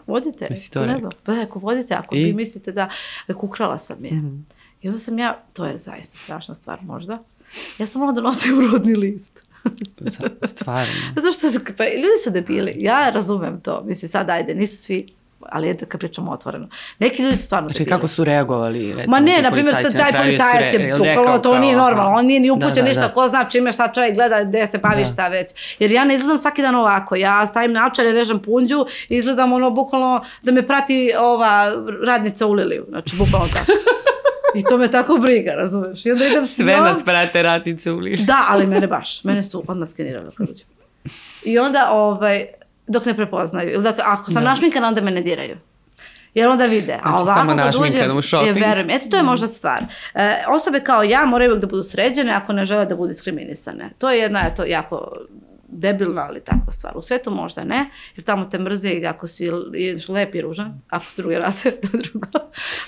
vodite. 0.06 0.46
Jesi 0.50 0.70
to 0.70 0.86
ne 0.86 0.98
znam. 0.98 1.10
Pa 1.22 1.32
ako 1.42 1.58
vodite, 1.58 1.94
ako 1.94 2.14
I? 2.14 2.24
vi 2.24 2.32
mislite 2.32 2.72
da 2.72 2.88
rekao, 3.26 3.44
ukrala 3.44 3.78
sam 3.78 4.04
je. 4.04 4.12
Mhm. 4.12 4.36
I 4.82 4.88
onda 4.88 5.00
sam 5.00 5.18
ja, 5.18 5.42
to 5.52 5.64
je 5.64 5.78
zaista 5.78 6.18
strašna 6.18 6.54
stvar 6.54 6.78
možda, 6.82 7.22
ja 7.78 7.86
sam 7.86 8.00
morala 8.00 8.14
da 8.14 8.20
nosim 8.20 8.70
rodni 8.72 8.94
list. 8.94 9.46
Za- 10.00 10.30
Stvarno. 10.46 10.92
Zato 11.22 11.32
što 11.32 11.74
pa, 11.76 11.84
ljudi 11.84 12.18
su 12.24 12.30
debili. 12.30 12.74
Ja 12.78 13.10
razumem 13.10 13.60
to. 13.60 13.82
Mislim, 13.86 14.08
sad 14.08 14.30
ajde, 14.30 14.54
nisu 14.54 14.76
svi, 14.76 15.06
ali 15.48 15.70
eto 15.70 15.86
kad 15.86 16.00
pričamo 16.00 16.30
otvoreno. 16.32 16.68
Neki 16.98 17.22
ljudi 17.22 17.36
su 17.36 17.42
stvarno 17.42 17.68
Znači, 17.68 17.84
kako 17.84 18.08
su 18.08 18.24
reagovali, 18.24 18.94
recimo, 18.94 19.10
Ma 19.10 19.20
ne, 19.20 19.42
na 19.42 19.50
primjer, 19.50 19.74
taj 19.74 20.12
policajac 20.14 20.72
je 20.74 20.94
bukvalno, 20.98 21.38
to 21.38 21.58
nije 21.58 21.76
normalno, 21.76 22.10
on 22.10 22.26
nije 22.26 22.40
ni 22.40 22.50
upućen 22.50 22.68
Da, 22.68 22.82
da, 22.82 22.88
ništa, 22.88 23.00
da. 23.00 23.08
ko 23.08 23.28
zna 23.28 23.44
čime, 23.44 23.72
šta 23.72 23.88
čovjek 23.88 24.14
gleda, 24.14 24.44
gde 24.44 24.66
se 24.66 24.78
bavi, 24.78 25.00
Da. 25.00 25.06
šta 25.06 25.28
već. 25.28 25.48
Jer 25.78 25.92
ja 25.92 26.04
ne 26.04 26.14
izgledam 26.14 26.38
svaki 26.38 26.62
dan 26.62 26.74
ovako, 26.74 27.16
ja 27.16 27.46
stavim 27.46 27.72
naočare, 27.72 28.10
vežem 28.10 28.38
punđu, 28.38 28.76
izgledam 29.08 29.52
ono 29.52 29.70
bukvalno 29.70 30.22
da 30.42 30.52
me 30.52 30.66
prati 30.66 31.12
ova 31.18 31.72
radnica 32.04 32.46
u 32.46 32.52
Liliju, 32.52 32.84
znači 32.88 33.16
bukvalno 33.16 33.48
tako. 33.48 33.72
I 34.54 34.64
to 34.64 34.78
me 34.78 34.90
tako 34.90 35.16
briga, 35.16 35.52
razumeš? 35.52 36.06
I 36.06 36.12
onda 36.12 36.26
idem 36.26 36.46
Sve 36.46 36.64
njom- 36.66 36.84
nas 36.84 37.04
prate 37.04 37.42
ratnice 37.42 37.92
u 37.92 37.98
liš. 37.98 38.20
Da, 38.20 38.44
ali 38.48 38.66
mene 38.66 38.86
baš. 38.86 39.24
Mene 39.24 39.44
su 39.44 39.64
odmah 39.68 39.88
skenirali 39.88 40.30
kad 40.34 40.50
uđem. 40.50 40.66
I 41.44 41.58
onda, 41.58 41.90
ovaj, 41.90 42.46
dok 42.90 43.04
ne 43.04 43.14
prepoznaju. 43.16 43.70
Ili 43.72 43.82
Dakle, 43.82 44.04
ako 44.06 44.30
sam 44.30 44.44
našminkana, 44.44 44.88
onda 44.88 45.00
me 45.00 45.10
ne 45.10 45.20
diraju. 45.20 45.56
Jer 46.34 46.48
onda 46.48 46.64
vide. 46.64 46.92
A 47.02 47.08
Znači, 47.08 47.22
ovako 47.22 47.56
kad 47.56 47.76
uđem, 47.76 48.16
u 48.16 48.22
shopping. 48.22 48.56
Je, 48.56 48.66
verujem. 48.66 48.90
Eto, 48.90 49.06
to 49.10 49.16
je 49.16 49.22
možda 49.22 49.46
stvar. 49.46 49.82
E, 50.14 50.44
osobe 50.48 50.80
kao 50.80 51.02
ja 51.02 51.26
moraju 51.26 51.50
uvijek 51.50 51.60
da 51.60 51.66
budu 51.66 51.82
sređene 51.82 52.32
ako 52.32 52.52
ne 52.52 52.64
žele 52.64 52.86
da 52.86 52.96
budu 52.96 53.08
diskriminisane. 53.08 53.90
To 53.98 54.10
je 54.10 54.18
jedna, 54.18 54.40
eto, 54.46 54.64
jako 54.64 55.12
debilna, 55.72 56.26
ali 56.28 56.40
takva 56.40 56.72
stvar. 56.72 56.92
U 56.96 57.02
svetu 57.02 57.30
možda 57.30 57.64
ne, 57.64 57.86
jer 58.16 58.24
tamo 58.24 58.44
te 58.44 58.58
mrze 58.58 58.88
i 58.88 59.06
ako 59.06 59.26
si 59.26 59.50
lep 60.08 60.34
i 60.34 60.40
ružan, 60.40 60.80
ako 60.88 61.04
su 61.14 61.22
druge 61.22 61.38
rase, 61.38 61.70
to 61.70 61.88
drugo. 61.92 62.28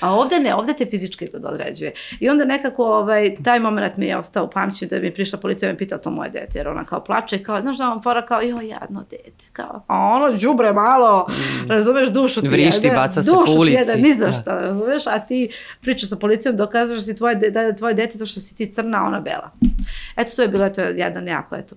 A 0.00 0.14
ovde 0.14 0.38
ne, 0.40 0.54
ovde 0.54 0.72
te 0.72 0.86
fizički 0.86 1.24
izgled 1.24 1.44
određuje. 1.44 1.92
I 2.20 2.28
onda 2.28 2.44
nekako 2.44 2.84
ovaj, 2.84 3.34
taj 3.44 3.60
moment 3.60 3.96
mi 3.96 4.06
je 4.06 4.16
ostao 4.16 4.44
u 4.44 4.50
pamćenju 4.50 4.88
da 4.88 4.98
mi 4.98 5.06
je 5.06 5.14
prišla 5.14 5.38
policija 5.38 5.68
i 5.68 5.72
me 5.72 5.78
pitala 5.78 6.00
to 6.00 6.10
moje 6.10 6.30
dete, 6.30 6.58
jer 6.58 6.68
ona 6.68 6.84
kao 6.84 7.04
plače 7.04 7.38
kao, 7.42 7.60
znaš 7.60 7.78
da 7.78 7.88
vam 7.88 8.02
fora 8.02 8.26
kao, 8.26 8.40
joj, 8.40 8.68
jadno 8.68 9.04
dete, 9.10 9.44
kao, 9.52 9.84
a 9.86 9.98
ono 9.98 10.38
đubre 10.38 10.72
malo, 10.72 11.26
razumeš, 11.68 12.08
dušu 12.08 12.40
ti 12.40 12.48
Vrišti, 12.48 12.86
jede, 12.86 12.96
baca 12.96 13.22
se 13.22 13.30
dušu 13.30 13.40
po 13.46 13.52
ti 13.52 13.58
ulici. 13.58 13.78
jede, 13.78 14.02
ni 14.02 14.14
za 14.14 14.26
Da. 14.26 14.32
šta, 14.32 14.60
razumeš, 14.60 15.06
a 15.06 15.18
ti 15.18 15.48
pričaš 15.80 16.08
sa 16.08 16.16
policijom, 16.16 16.56
dokažeš 16.56 16.96
da 16.98 17.02
si 17.04 17.16
tvoje, 17.16 17.34
da 17.50 17.60
je 17.60 17.76
tvoje 17.76 17.94
dete 17.94 18.18
zato 18.18 18.26
što 18.30 18.40
si 18.40 18.56
ti 18.56 18.72
crna, 18.72 19.06
ona 19.06 19.20
bela. 19.20 19.50
Eto, 20.16 20.32
to 20.36 20.42
je 20.42 20.48
bilo, 20.48 20.68
to 20.68 20.80
je 20.80 20.98
jedan 20.98 21.28
jako, 21.28 21.56
eto, 21.56 21.76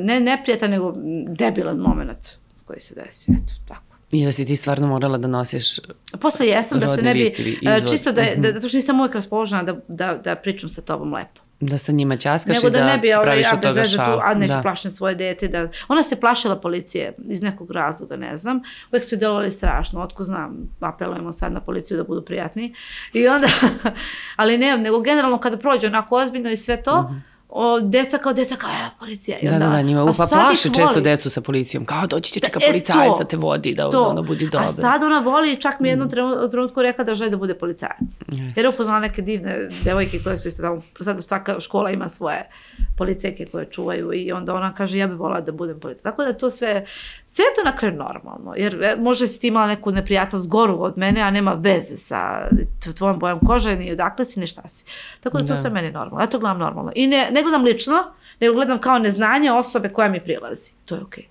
ne 0.00 0.20
neprijatan, 0.20 0.70
nego 0.70 0.92
debilan 1.28 1.76
moment 1.76 2.28
koji 2.64 2.80
se 2.80 2.94
desio, 2.94 3.34
eto, 3.34 3.52
tako. 3.68 3.94
I 4.10 4.24
da 4.24 4.32
si 4.32 4.44
ti 4.44 4.56
stvarno 4.56 4.86
morala 4.86 5.18
da 5.18 5.28
nosiš... 5.28 5.78
Posle 6.20 6.46
jesam 6.46 6.80
da 6.80 6.96
se 6.96 7.02
ne 7.02 7.14
bi, 7.14 7.58
e, 7.66 7.80
čisto 7.90 8.12
da, 8.12 8.22
da, 8.36 8.52
zato 8.52 8.68
što 8.68 8.76
nisam 8.76 9.00
uvijek 9.00 9.14
raspoložena 9.14 9.62
da, 9.62 9.76
da, 9.88 10.20
da 10.24 10.36
pričam 10.36 10.68
sa 10.68 10.80
tobom 10.80 11.14
lepo. 11.14 11.40
Da 11.60 11.78
sa 11.78 11.92
njima 11.92 12.16
ćaskaš 12.16 12.56
Nego 12.56 12.68
i 12.68 12.70
da, 12.70 12.78
da, 12.78 12.86
ne 12.86 12.98
bi 12.98 13.12
ovaj, 13.12 13.26
praviš 13.26 13.46
ja 13.46 13.52
od 13.54 13.60
toga 13.60 13.80
veze 13.80 13.90
tu, 13.90 13.96
šal. 13.96 14.20
a 14.24 14.34
neću 14.34 14.54
da. 14.54 14.62
plašim 14.62 14.90
svoje 14.90 15.14
dete. 15.14 15.48
Da... 15.48 15.68
Ona 15.88 16.02
se 16.02 16.20
plašila 16.20 16.60
policije 16.60 17.12
iz 17.28 17.42
nekog 17.42 17.70
razloga, 17.70 18.16
ne 18.16 18.36
znam. 18.36 18.62
Uvijek 18.90 19.04
su 19.04 19.16
delovali 19.16 19.50
strašno, 19.50 20.02
otko 20.02 20.24
znam, 20.24 20.68
apelujemo 20.80 21.32
sad 21.32 21.52
na 21.52 21.60
policiju 21.60 21.96
da 21.96 22.04
budu 22.04 22.22
prijatni. 22.22 22.74
I 23.12 23.28
onda, 23.28 23.48
ali 24.36 24.58
ne, 24.58 24.78
nego 24.78 25.00
generalno 25.00 25.38
kada 25.38 25.56
prođe 25.56 25.86
onako 25.86 26.16
ozbiljno 26.16 26.50
i 26.50 26.56
sve 26.56 26.82
to, 26.82 27.14
o, 27.56 27.80
deca 27.80 28.18
kao 28.18 28.32
deca 28.32 28.56
kao, 28.56 28.70
evo, 28.72 28.90
policija. 28.98 29.38
I. 29.38 29.46
Da, 29.46 29.52
da, 29.52 29.68
da, 29.68 29.82
njima 29.82 30.06
pa 30.08 30.26
plaše 30.26 30.68
često 30.70 31.00
decu 31.00 31.30
sa 31.30 31.40
policijom. 31.40 31.84
Kao 31.84 32.06
doći 32.06 32.32
će 32.32 32.40
čeka 32.40 32.58
E, 32.62 32.66
policajac 32.66 33.18
da 33.18 33.24
te 33.24 33.36
vodi, 33.36 33.74
da 33.74 33.90
to. 33.90 34.02
ono 34.02 34.22
budi 34.22 34.44
dobro. 34.44 34.58
A 34.60 34.72
sad 34.72 35.02
ona 35.02 35.18
voli, 35.20 35.56
čak 35.56 35.80
mi 35.80 35.88
je 35.88 35.92
jednom 35.92 36.10
trenu- 36.10 36.50
trenutku 36.50 36.82
rekla 36.82 37.04
da 37.04 37.14
želi 37.14 37.30
da 37.30 37.36
bude 37.36 37.54
policajac. 37.54 38.20
Jer 38.56 38.64
je 38.64 38.68
upoznala 38.68 39.00
neke 39.00 39.22
divne 39.22 39.54
devojke 39.82 40.18
koje 40.18 40.38
su 40.38 40.48
isto 40.48 40.62
tamo, 40.62 40.82
sad 41.00 41.24
svaka 41.24 41.60
škola 41.60 41.90
ima 41.90 42.08
svoje 42.08 42.48
policajke 42.96 43.46
koje 43.46 43.66
čuvaju 43.66 44.12
i 44.14 44.32
onda 44.32 44.54
ona 44.54 44.74
kaže 44.74 44.98
ja 44.98 45.06
bih 45.06 45.16
volila 45.16 45.40
da 45.40 45.52
budem 45.52 45.80
policajac. 45.80 46.02
Tako 46.02 46.24
da 46.24 46.32
to 46.32 46.50
sve, 46.50 46.86
sve 47.26 47.44
to 47.56 47.64
na 47.64 47.76
kraju 47.76 47.94
normalno. 47.94 48.54
Jer 48.56 48.74
e, 48.74 48.96
možda 48.98 49.26
si 49.26 49.40
ti 49.40 49.48
imala 49.48 49.66
neku 49.66 49.90
neprijatnost 49.90 50.48
goru 50.48 50.76
od 50.80 50.98
mene, 50.98 51.20
a 51.20 51.30
nema 51.30 51.52
veze 51.52 51.96
sa 51.96 52.48
tvojom 52.94 53.18
bojom 53.18 53.38
kože, 53.40 53.76
ni 53.76 53.92
odakle 53.92 54.24
si, 54.24 54.40
ni 54.40 54.46
šta 54.46 54.62
si. 54.64 54.84
Tako 55.20 55.38
da 55.38 55.46
to 55.46 55.54
Da. 55.54 55.56
sve 55.56 55.70
meni 55.70 55.90
normalno. 55.90 56.20
Ja 56.20 56.26
to 56.26 56.38
gledam 56.38 56.58
normalno. 56.58 56.92
I 56.94 57.06
ne, 57.06 57.28
ne 57.32 57.43
gledam 57.44 57.62
lično, 57.64 57.94
nego 58.40 58.54
gledam 58.54 58.78
kao 58.78 58.98
neznanje 58.98 59.52
osobe 59.52 59.88
koja 59.88 60.08
mi 60.08 60.20
prilazi. 60.20 60.72
To 60.84 60.94
je 60.94 61.00
okej. 61.02 61.24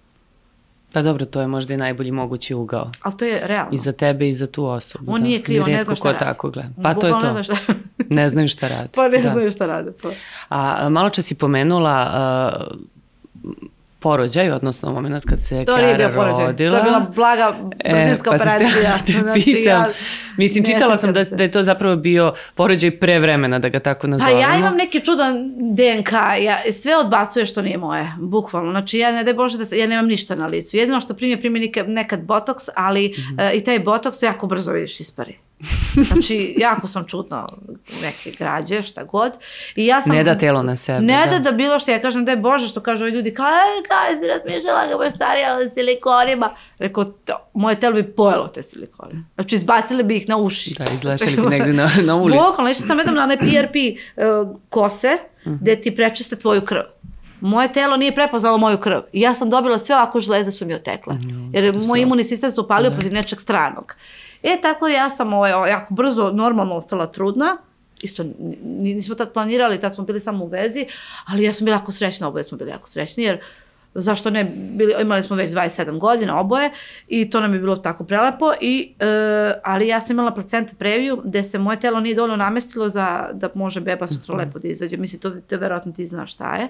Pa 0.94 1.02
dobro, 1.02 1.26
to 1.26 1.42
je 1.42 1.48
možda 1.48 1.74
i 1.74 1.78
najbolji 1.78 2.12
mogući 2.12 2.54
ugao. 2.54 2.92
Ali 3.02 3.18
to 3.18 3.26
je 3.26 3.48
realno. 3.48 3.70
I 3.72 3.78
za 3.78 3.92
tebe 3.92 4.30
i 4.30 4.34
za 4.34 4.48
tu 4.48 4.66
osobu. 4.66 5.12
On 5.12 5.22
da. 5.22 5.28
nije 5.28 5.42
kriv, 5.42 5.64
on 5.64 5.72
ne 5.72 5.82
zna 5.84 5.96
šta 5.96 6.12
radi. 6.12 6.20
tako 6.20 6.50
gleda. 6.50 6.70
Pa 6.84 6.94
to 6.94 7.08
je 7.08 7.14
to. 7.22 7.34
Ne, 7.34 7.44
šta... 7.44 7.56
Ne 8.10 8.30
znaju 8.30 8.48
šta 8.48 8.68
radi. 8.68 8.90
pa 8.96 9.08
ne 9.08 9.18
Da. 9.18 9.30
znaju 9.30 9.52
šta 9.52 9.66
rade. 9.66 9.92
Pa. 10.02 10.10
A 10.50 10.90
malo 10.90 11.10
čas 11.10 11.26
si 11.26 11.36
pomenula 11.36 12.12
uh, 13.44 13.52
porođaj, 14.04 14.52
odnosno 14.52 14.92
moment 14.92 15.26
kad 15.26 15.42
se 15.42 15.66
To 15.66 15.76
bio 15.78 16.10
porođaj. 16.10 16.46
rodila. 16.46 16.72
To 16.72 16.78
je 16.78 16.84
bila 16.84 17.08
blaga 17.16 17.56
brzinska 17.92 18.32
pa 18.32 18.38
sam 18.38 18.48
operacija. 18.50 18.92
te 19.08 19.12
Znači, 19.14 19.42
pitam. 19.44 19.64
ja 19.66 19.90
Mislim, 20.38 20.66
čitala 20.66 20.98
sam 20.98 21.14
da, 21.14 21.24
da 21.26 21.44
je 21.44 21.52
to 21.52 21.64
zapravo 21.64 21.96
bio 21.96 22.34
porođaj 22.56 22.92
pre 22.92 23.20
vremena, 23.20 23.60
da 23.60 23.70
ga 23.70 23.80
tako 23.80 24.02
Pa 24.02 24.08
nazovemo. 24.08 24.40
ja 24.42 24.56
imam 24.56 24.76
neki 24.76 25.00
čudan 25.00 25.34
DNK, 25.70 26.12
ja 26.40 26.72
sve 26.74 26.98
odbacuje 26.98 27.46
što 27.46 27.62
nije 27.62 27.78
moje, 27.78 28.12
bukvalno. 28.20 28.72
Znači 28.72 29.00
ja 29.00 29.12
ne 29.12 29.24
daj 29.24 29.34
Bože 29.34 29.58
da 29.58 29.66
se, 29.66 29.78
ja 29.78 29.88
nemam 29.88 30.08
ništa 30.08 30.36
na 30.36 30.48
licu. 30.48 30.78
Jedino 30.78 31.00
što 31.00 31.14
primi, 31.14 31.40
primi 31.40 31.60
nekad, 31.88 32.22
botoks, 32.22 32.64
ali 32.76 33.14
Mhm. 33.20 33.40
e, 33.40 33.52
i 33.54 33.64
taj 33.64 33.80
botoks 33.80 34.22
jako 34.22 34.48
brzo 34.48 34.72
vidiš 34.72 35.00
ispari. 35.00 35.38
Znači, 36.08 36.56
jako 36.58 36.88
sam 36.88 37.06
čutno 37.08 37.48
neke 38.02 38.32
građe, 38.32 38.84
šta 38.84 39.04
god. 39.04 39.32
I 39.76 39.86
ja 39.86 40.02
sam, 40.02 40.16
Ne 40.16 40.24
da 40.24 40.38
telo 40.38 40.64
na 40.64 40.76
sebe, 40.76 41.00
Ne 41.00 41.26
da. 41.26 41.32
da 41.32 41.40
da 41.40 41.52
bilo 41.52 41.80
što, 41.80 41.92
ja 41.92 42.02
kažem 42.02 42.26
daj 42.26 42.36
Bože 42.36 42.68
što 42.68 42.82
kažu 42.82 43.04
ovi 43.04 43.14
ljudi, 43.14 43.34
kao, 43.34 43.46
ej, 43.48 43.84
kao 43.88 44.20
si 44.20 44.28
razmišljala 44.28 44.88
ga 44.88 44.98
baš 44.98 45.14
starija 45.14 45.56
o 45.56 45.70
silikonima. 45.70 46.50
Rekao, 46.80 47.04
to, 47.04 47.50
moje 47.54 47.80
telo 47.80 47.94
bi 47.94 48.04
pojelo 48.04 48.48
te 48.48 48.64
silikone. 48.64 49.24
Znači, 49.36 49.56
izbacili 49.56 50.04
bi 50.04 50.16
ih 50.16 50.30
na 50.30 50.38
uši. 50.38 50.76
Da, 50.78 50.86
izleteli 50.94 51.36
bi 51.36 51.48
negdje 51.48 51.74
na, 51.74 51.92
na 52.04 52.16
ulicu. 52.16 52.44
Bukvalno, 52.48 52.72
išla 52.72 52.86
sam 52.86 53.00
jednom 53.00 53.16
na 53.16 53.24
onaj 53.24 53.38
PRP 53.38 53.76
uh, 53.76 54.58
kose, 54.70 55.18
gde 55.46 55.82
ti 55.82 55.96
prečiste 55.96 56.36
tvoju 56.36 56.62
krv. 56.62 56.82
Moje 57.42 57.74
telo 57.74 57.98
nije 57.98 58.16
prepoznalo 58.16 58.58
moju 58.58 58.78
krv. 58.78 59.00
I 59.14 59.22
ja 59.22 59.34
sam 59.34 59.50
dobila 59.50 59.80
sve 59.80 59.96
ovako 59.96 60.20
žleze 60.20 60.52
su 60.52 60.66
mi 60.66 60.74
otekle. 60.74 61.16
Jer 61.54 61.76
moj 61.76 62.00
imunni 62.02 62.24
sistem 62.24 62.52
se 62.52 62.62
upalio 62.62 62.92
protiv 62.92 63.14
nečeg 63.14 63.40
stranog. 63.40 63.96
E, 64.44 64.62
tako 64.62 64.88
ja 64.88 65.10
sam 65.10 65.34
ovaj, 65.34 65.52
jako 65.70 65.94
brzo, 65.94 66.32
normalno 66.32 66.76
ostala 66.76 67.12
trudna. 67.12 67.58
Isto, 68.02 68.26
nismo 68.64 69.16
tako 69.16 69.34
planirali, 69.34 69.80
tad 69.80 69.96
smo 69.96 70.04
bili 70.04 70.20
samo 70.20 70.46
u 70.46 70.48
vezi, 70.48 70.86
ali 71.26 71.44
ja 71.44 71.54
sam 71.54 71.66
bila 71.66 71.78
jako 71.78 71.92
srećna, 71.92 72.28
oboje 72.28 72.44
smo 72.44 72.58
bili 72.58 72.72
jako 72.72 72.90
srećni, 72.90 73.24
jer 73.24 73.40
zašto 73.96 74.30
ne, 74.30 74.44
bili, 74.56 74.94
imali 75.02 75.24
smo 75.24 75.36
već 75.36 75.52
27 75.52 76.00
godina 76.00 76.40
oboje 76.40 76.72
i 77.08 77.30
to 77.30 77.40
nam 77.40 77.54
je 77.54 77.60
bilo 77.60 77.76
tako 77.76 78.04
prelepo, 78.04 78.54
i, 78.62 78.94
e, 79.00 79.06
ali 79.64 79.88
ja 79.88 80.02
sam 80.02 80.16
imala 80.16 80.34
placenta 80.34 80.74
previju 80.80 81.22
gde 81.24 81.44
se 81.44 81.60
moje 81.60 81.80
telo 81.80 82.00
nije 82.00 82.16
dovoljno 82.16 82.36
namestilo 82.36 82.90
za 82.90 83.30
da 83.34 83.50
može 83.54 83.82
beba 83.82 84.08
sutra 84.08 84.36
lepo 84.36 84.60
da 84.60 84.68
izađe. 84.68 84.98
Mislim, 84.98 85.22
to, 85.22 85.30
to 85.30 85.58
verovatno 85.58 85.92
ti 85.92 86.08
znaš 86.08 86.34
šta 86.34 86.56
je. 86.56 86.68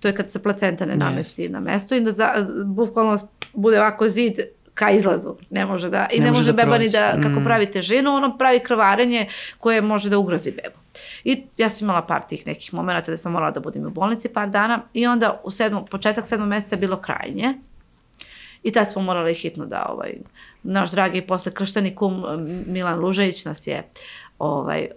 To 0.00 0.08
je 0.08 0.14
kad 0.14 0.30
se 0.30 0.42
placenta 0.42 0.86
ne 0.86 0.96
namesti 0.96 1.48
na 1.48 1.60
mesto 1.60 1.94
i 1.94 2.00
da 2.00 2.10
za, 2.10 2.34
bukvalno 2.64 3.18
bude 3.54 3.80
ovako 3.80 4.08
zid 4.08 4.38
ka 4.78 4.90
izlazu. 4.90 5.36
Ne 5.50 5.66
može 5.66 5.90
da, 5.90 6.06
i 6.12 6.18
ne, 6.18 6.24
Ne 6.24 6.30
može 6.30 6.38
može 6.38 6.52
da 6.52 6.56
beba 6.56 6.78
ni 6.78 6.84
prođe. 6.84 6.98
da, 6.98 7.22
kako 7.22 7.40
Mm. 7.40 7.44
pravi 7.44 7.70
težinu, 7.70 8.14
ono 8.14 8.38
pravi 8.38 8.58
krvarenje 8.60 9.26
koje 9.58 9.80
može 9.82 10.10
da 10.10 10.18
ugrozi 10.18 10.50
bebu. 10.52 10.78
I 11.24 11.42
ja 11.56 11.68
sam 11.70 11.86
imala 11.86 12.02
par 12.02 12.22
tih 12.28 12.46
nekih 12.46 12.74
momenta 12.74 13.10
da 13.10 13.16
sam 13.16 13.32
morala 13.32 13.50
da 13.50 13.60
budem 13.60 13.86
u 13.86 13.90
bolnici 13.90 14.28
par 14.28 14.48
dana 14.48 14.82
i 14.94 15.06
onda 15.06 15.40
u 15.44 15.50
sedmom, 15.50 15.86
početak 15.86 16.26
sedmog 16.26 16.48
meseca 16.48 16.74
je 16.74 16.80
bilo 16.80 16.96
krajnje. 16.96 17.54
I 18.62 18.72
tad 18.72 18.90
smo 18.90 19.02
morali 19.02 19.34
hitno 19.34 19.66
da 19.66 19.86
ovaj, 19.88 20.14
naš 20.62 20.90
dragi 20.90 21.20
posle 21.20 21.52
kršteni 21.52 21.94
kum 21.94 22.24
Milan 22.66 23.00
Lužević 23.00 23.44
nas 23.44 23.66
je 23.66 23.88
ovaj, 24.38 24.88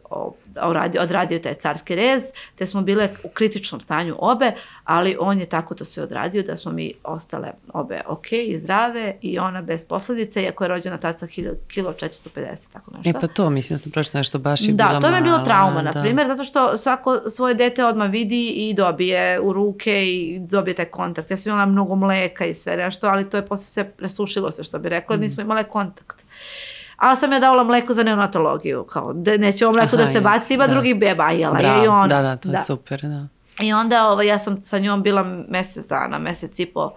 odradio, 0.61 1.01
odradio 1.01 1.39
taj 1.39 1.53
carski 1.53 1.95
rez, 1.95 2.23
te 2.55 2.67
smo 2.67 2.81
bile 2.81 3.09
u 3.23 3.29
kritičnom 3.29 3.81
stanju 3.81 4.15
obe, 4.19 4.51
ali 4.83 5.17
on 5.19 5.39
je 5.39 5.45
tako 5.45 5.75
to 5.75 5.85
sve 5.85 6.03
odradio 6.03 6.43
da 6.43 6.57
smo 6.57 6.71
mi 6.71 6.93
ostale 7.03 7.51
obe 7.73 8.01
ok 8.07 8.31
i 8.31 8.59
zdrave 8.59 9.15
i 9.21 9.39
ona 9.39 9.61
bez 9.61 9.85
posljedice, 9.85 10.43
iako 10.43 10.63
je 10.63 10.67
rođena 10.67 10.97
tad 10.97 11.19
sa 11.19 11.27
kilo, 11.27 11.51
kilo 11.67 11.93
450, 11.93 12.73
tako 12.73 12.91
nešto. 12.91 13.09
E 13.09 13.21
pa 13.21 13.27
to, 13.27 13.49
mislim 13.49 13.75
da 13.75 13.79
sam 13.79 13.91
prošla 13.91 14.17
nešto, 14.17 14.39
baš 14.39 14.61
je 14.67 14.73
Da, 14.73 14.87
bila 14.87 14.99
to 14.99 15.09
mi 15.09 15.15
je 15.15 15.21
bilo 15.21 15.39
trauma, 15.39 15.81
na 15.81 15.91
da. 15.91 16.01
primjer, 16.01 16.27
zato 16.27 16.43
što 16.43 16.77
svako 16.77 17.29
svoje 17.29 17.53
dete 17.53 17.85
odmah 17.85 18.11
vidi 18.11 18.47
i 18.49 18.73
dobije 18.73 19.39
u 19.39 19.53
ruke 19.53 20.05
i 20.05 20.39
dobije 20.39 20.73
taj 20.73 20.85
kontakt. 20.85 21.31
Ja 21.31 21.37
sam 21.37 21.51
imala 21.51 21.65
mnogo 21.65 21.95
mleka 21.95 22.45
i 22.45 22.53
sve 22.53 22.77
nešto, 22.77 23.07
ali 23.07 23.29
to 23.29 23.37
je 23.37 23.45
posle 23.45 23.65
sve 23.65 23.89
presušilo 23.91 24.51
se, 24.51 24.63
što 24.63 24.79
bi 24.79 24.89
rekla, 24.89 25.15
Mm. 25.15 25.19
nismo 25.19 25.43
imale 25.43 25.63
kontakt. 25.63 26.21
Ali 27.01 27.17
sam 27.17 27.31
ja 27.31 27.39
davala 27.39 27.63
mleko 27.63 27.93
za 27.93 28.03
neonatologiju, 28.03 28.83
kao 28.83 29.13
da 29.13 29.37
neće 29.37 29.67
ovo 29.67 29.73
mleko 29.73 29.97
da 29.97 30.03
Aha, 30.03 30.11
se 30.11 30.21
baci, 30.21 30.53
ima 30.53 30.67
da. 30.67 30.73
drugih 30.73 30.99
beba, 30.99 31.29
jela 31.31 31.57
je 31.57 31.63
Bravo, 31.63 31.83
i 31.83 31.87
ona. 31.87 32.07
Da, 32.07 32.21
da, 32.21 32.35
to 32.35 32.49
je 32.49 32.57
super, 32.59 33.01
da. 33.01 33.27
I 33.59 33.73
onda 33.73 34.07
ovaj, 34.07 34.27
ja 34.27 34.39
sam 34.39 34.63
sa 34.63 34.79
njom 34.79 35.03
bila 35.03 35.23
mjesec 35.49 35.87
dana, 35.87 36.19
mjesec 36.19 36.59
i 36.59 36.65
po 36.65 36.91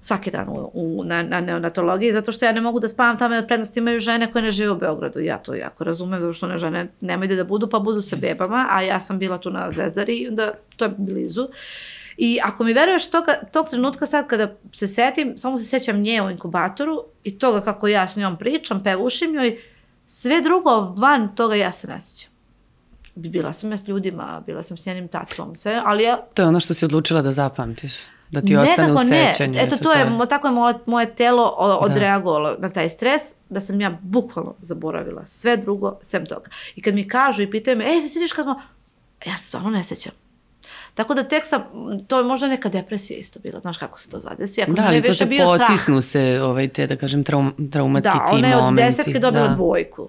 svaki 0.00 0.30
dan 0.30 0.48
u, 0.48 0.70
u, 0.74 1.04
na, 1.04 1.22
na 1.22 1.40
neonatologiji, 1.40 2.12
zato 2.12 2.32
što 2.32 2.44
ja 2.44 2.52
ne 2.52 2.60
mogu 2.60 2.80
da 2.80 2.88
spavam 2.88 3.18
tamo 3.18 3.34
jer 3.34 3.46
prednost 3.46 3.76
imaju 3.76 3.98
žene 3.98 4.32
koje 4.32 4.42
ne 4.42 4.50
žive 4.50 4.70
u 4.70 4.76
Beogradu. 4.76 5.20
Ja 5.20 5.38
to 5.38 5.54
jako 5.54 5.84
razumem, 5.84 6.20
zato 6.20 6.32
što 6.32 6.46
one 6.46 6.58
žene 6.58 6.88
nemaju 7.00 7.36
da 7.36 7.44
budu, 7.44 7.68
pa 7.68 7.78
budu 7.78 8.02
sa 8.02 8.16
bebama, 8.16 8.66
a 8.70 8.82
ja 8.82 9.00
sam 9.00 9.18
bila 9.18 9.38
tu 9.38 9.50
na 9.50 9.70
Zvezdari 9.70 10.26
onda 10.28 10.52
to 10.76 10.84
je 10.84 10.94
blizu. 10.96 11.48
I 12.24 12.40
ako 12.42 12.64
mi 12.64 12.72
veruješ 12.72 13.10
toga, 13.10 13.34
tog 13.52 13.68
trenutka 13.70 14.06
sad 14.06 14.26
kada 14.26 14.54
se 14.72 14.88
setim, 14.88 15.38
samo 15.38 15.56
se 15.56 15.64
sjećam 15.64 16.00
nje 16.00 16.22
u 16.22 16.30
inkubatoru 16.30 17.04
i 17.24 17.38
toga 17.38 17.60
kako 17.60 17.88
ja 17.88 18.08
s 18.08 18.16
njom 18.16 18.38
pričam, 18.38 18.82
pevušim 18.82 19.34
joj, 19.34 19.58
sve 20.06 20.40
drugo 20.40 20.80
van 20.80 21.34
toga 21.34 21.54
ja 21.54 21.72
se 21.72 21.88
ne 21.88 22.00
sjećam. 22.00 22.32
Bila 23.14 23.52
sam 23.52 23.70
ja 23.70 23.78
s 23.78 23.88
ljudima, 23.88 24.42
bila 24.46 24.62
sam 24.62 24.76
s 24.76 24.86
njenim 24.86 25.08
tatom, 25.08 25.56
sve, 25.56 25.82
ali 25.84 26.02
ja 26.02 26.16
To 26.34 26.42
je 26.42 26.48
ono 26.48 26.60
što 26.60 26.74
si 26.74 26.84
odlučila 26.84 27.22
da 27.22 27.32
zapamtiš. 27.32 27.92
Da 28.30 28.40
ti 28.40 28.56
ostane 28.56 28.92
u 28.92 28.98
sećanju. 28.98 29.58
Eto, 29.58 29.76
to 29.76 29.92
je, 29.92 30.06
mo- 30.06 30.28
tako 30.28 30.46
je 30.46 30.52
moje, 30.52 30.74
moje 30.86 31.14
telo 31.14 31.54
odreagovalo 31.80 32.56
na 32.58 32.70
taj 32.70 32.88
stres, 32.88 33.22
da 33.48 33.60
sam 33.60 33.80
ja 33.80 33.98
bukvalno 34.02 34.54
zaboravila 34.60 35.26
sve 35.26 35.56
drugo, 35.56 35.98
sem 36.02 36.26
toga. 36.26 36.50
I 36.76 36.82
kad 36.82 36.94
mi 36.94 37.08
kažu 37.08 37.42
i 37.42 37.50
pitaju 37.50 37.76
me, 37.76 37.84
ej, 37.84 38.00
se 38.00 38.08
sjećaš 38.08 38.32
kad 38.32 38.44
smo... 38.44 38.60
Ja 39.26 39.36
se 39.36 39.44
stvarno 39.44 39.70
ne 39.70 39.84
sjećam. 39.84 40.21
Tako 40.94 41.14
da 41.14 41.22
tek 41.24 41.42
sam, 41.46 41.62
to 42.06 42.18
je 42.18 42.24
možda 42.24 42.46
neka 42.46 42.68
depresija 42.68 43.18
isto 43.18 43.40
bila, 43.40 43.60
znaš 43.60 43.78
kako 43.78 44.00
se 44.00 44.10
to 44.10 44.18
zadesi. 44.20 44.62
Ako 44.62 44.72
Da, 44.72 44.82
ali 44.82 45.02
to 45.02 45.14
se 45.14 45.26
bio 45.26 45.46
strah. 45.46 45.68
potisnu 45.68 46.00
se 46.02 46.40
ovaj, 46.42 46.68
te, 46.68 46.86
da 46.86 46.96
kažem, 46.96 47.24
traum, 47.24 47.68
traumatski 47.70 48.08
Da, 48.10 48.26
ti 48.26 48.34
ona 48.34 48.48
je 48.48 48.56
od 48.56 48.62
momenti. 48.62 48.82
desetke 48.86 49.18
dobila 49.18 49.48
da. 49.48 49.54
dvojku. 49.54 50.08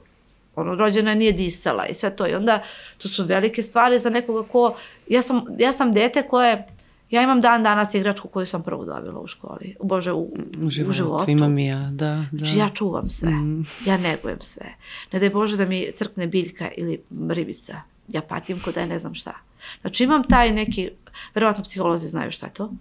Ono, 0.55 0.75
rođena 0.75 1.09
je, 1.09 1.15
nije 1.15 1.31
disala 1.31 1.85
i 1.85 1.93
sve 1.93 2.09
to. 2.09 2.27
I 2.27 2.35
onda, 2.35 2.63
to 2.97 3.09
su 3.09 3.23
velike 3.23 3.63
stvari 3.63 3.99
za 3.99 4.09
nekoga 4.09 4.43
ko... 4.43 4.75
Ja 5.07 5.21
sam, 5.21 5.41
ja 5.59 5.73
sam 5.73 5.91
dete 5.91 6.21
koje... 6.21 6.67
Ja 7.09 7.21
imam 7.21 7.41
dan 7.41 7.63
danas 7.63 7.93
igračku 7.93 8.27
koju 8.27 8.45
sam 8.45 8.63
prvo 8.63 8.85
dobila 8.85 9.19
u 9.19 9.27
školi. 9.27 9.75
Bože, 9.81 10.11
u, 10.11 10.21
U 10.61 10.69
životu, 10.69 10.89
u 10.89 10.93
životu. 10.93 11.31
imam 11.31 11.57
i 11.57 11.67
ja, 11.67 11.79
da. 11.91 12.25
da. 12.31 12.37
Znači 12.37 12.57
ja 12.57 12.69
čuvam 12.69 13.09
sve, 13.09 13.29
Mm. 13.29 13.65
ja 13.85 13.97
negujem 13.97 14.39
sve. 14.39 14.65
Ne 15.11 15.19
daj 15.19 15.29
Bože 15.29 15.57
da 15.57 15.65
mi 15.65 15.91
crkne 15.95 16.27
biljka 16.27 16.69
ili 16.77 17.01
ribica. 17.29 17.75
Ja 18.07 18.21
patim 18.21 18.59
ko 18.59 18.71
da 18.71 18.79
je 18.81 18.87
ne 18.87 18.99
znam 18.99 19.13
šta. 19.15 19.33
Znači 19.81 20.03
imam 20.03 20.23
taj 20.23 20.51
neki, 20.51 20.89
verovatno 21.35 21.63
psiholozi 21.63 22.07
znaju 22.07 22.31
šta 22.31 22.45
je 22.45 22.53
to. 22.53 22.71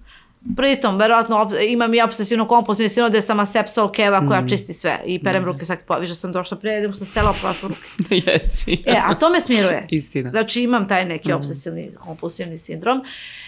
Pritom, 0.56 0.98
verovatno 0.98 1.50
imam 1.68 1.94
i 1.94 2.02
obsesivno 2.02 2.48
kompulsivni 2.48 2.88
sindrom 2.88 3.10
gde 3.10 3.20
sam 3.20 3.40
asepsol 3.40 3.92
keva 3.92 4.20
Mm. 4.20 4.28
koja 4.28 4.46
čisti 4.48 4.72
sve 4.72 5.00
i 5.06 5.22
perem 5.22 5.44
ruke 5.44 5.64
svaki 5.64 5.82
put. 5.86 6.00
Više 6.00 6.14
sam 6.14 6.32
došla 6.32 6.56
pre, 6.58 6.80
nego 6.80 6.94
sam 6.94 7.06
sela, 7.06 7.30
opala 7.30 7.54
sam 7.54 7.68
ruke. 7.68 8.14
Jesi. 8.30 8.82
E, 8.86 8.96
a 9.04 9.14
to 9.14 9.30
me 9.30 9.40
smiruje. 9.40 9.86
Istina. 9.90 10.30
Znači 10.30 10.62
imam 10.62 10.88
taj 10.88 11.04
neki 11.04 11.32
obsesivni 11.32 11.90
kompulsivni 11.98 12.58
sindrom. 12.58 13.02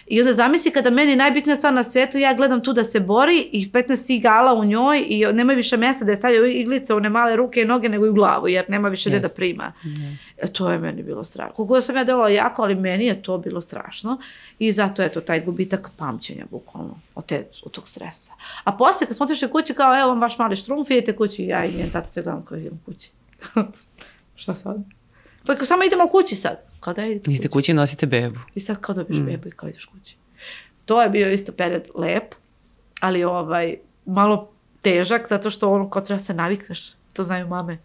I 0.06 0.20
onda 0.20 0.32
zamisli 0.32 0.70
kada 0.70 0.90
meni 0.90 1.16
najbitnija 1.16 1.56
stvar 1.56 1.74
na 1.74 1.84
svijetu, 1.84 2.18
ja 2.18 2.34
gledam 2.34 2.62
tu 2.62 2.72
da 2.72 2.84
se 2.84 3.00
bori 3.00 3.48
i 3.52 3.70
15 3.70 4.12
igala 4.12 4.54
u 4.54 4.64
njoj 4.64 5.04
i 5.08 5.26
nema 5.32 5.52
više 5.52 5.76
mjesta 5.76 6.04
da 6.04 6.10
je 6.10 6.16
stavlja 6.16 6.46
iglice 6.46 6.94
u 6.94 6.96
one 6.96 7.10
male 7.10 7.36
ruke 7.36 7.60
i 7.60 7.64
noge 7.64 7.88
nego 7.88 8.06
i 8.06 8.08
u 8.08 8.14
glavu, 8.14 8.48
jer 8.48 8.64
nema 8.68 8.88
više 8.88 9.10
gdje 9.10 9.20
da 9.20 9.24
Jest. 9.24 9.36
prima. 9.36 9.72
E, 10.36 10.46
to 10.46 10.70
je 10.70 10.78
meni 10.78 11.02
bilo 11.02 11.24
strašno. 11.24 11.54
Koliko 11.54 11.80
sam 11.80 11.96
ja 11.96 12.04
delovala 12.04 12.30
jako, 12.30 12.62
ali 12.62 12.74
meni 12.74 13.06
je 13.06 13.22
to 13.22 13.38
bilo 13.38 13.60
strašno. 13.60 14.18
I 14.58 14.72
zato 14.72 15.02
je 15.02 15.12
to 15.12 15.20
taj 15.20 15.40
gubitak 15.40 15.90
pamćenja, 15.96 16.44
bukvalno, 16.50 16.98
od, 17.14 17.26
te, 17.26 17.46
od 17.64 17.72
tog 17.72 17.88
stresa. 17.88 18.32
A 18.64 18.72
poslije, 18.72 19.06
kad 19.06 19.16
smo 19.16 19.24
otišli 19.24 19.50
kući, 19.50 19.74
kao, 19.74 20.00
evo 20.00 20.08
vam 20.08 20.20
vaš 20.20 20.38
mali 20.38 20.56
štrumf, 20.56 20.90
idete 20.90 21.16
kući, 21.16 21.44
ja 21.44 21.64
i 21.64 21.76
njen 21.76 21.90
tata 21.90 22.06
se 22.06 22.22
gledam 22.22 22.44
kao 22.44 22.58
idem 22.58 22.80
kući. 22.86 23.10
Šta 24.36 24.54
sad? 24.54 24.76
Pa 25.46 25.64
samo 25.64 25.84
idemo 25.84 26.08
kući 26.08 26.36
sad. 26.36 26.73
Kada 26.84 27.06
idete 27.06 27.30
Idete 27.30 27.48
kući? 27.48 27.52
kući 27.52 27.70
i 27.72 27.74
nosite 27.74 28.06
bebu. 28.06 28.38
I 28.54 28.60
sad 28.60 28.80
kao 28.80 28.94
dobiš 28.94 29.20
bebu 29.20 29.48
i 29.48 29.50
kao 29.50 29.68
ideš 29.68 29.84
kući. 29.84 30.16
To 30.84 31.02
je 31.02 31.10
bio 31.10 31.30
isto 31.30 31.52
period 31.52 31.82
lep, 31.94 32.34
ali 33.00 33.24
ovaj, 33.24 33.74
malo 34.06 34.50
težak, 34.82 35.28
zato 35.28 35.50
što 35.50 35.72
ono 35.72 35.90
kao 35.90 36.02
treba 36.02 36.18
se 36.18 36.34
navikneš, 36.34 36.92
to 37.12 37.22
znaju 37.24 37.48
mame. 37.48 37.78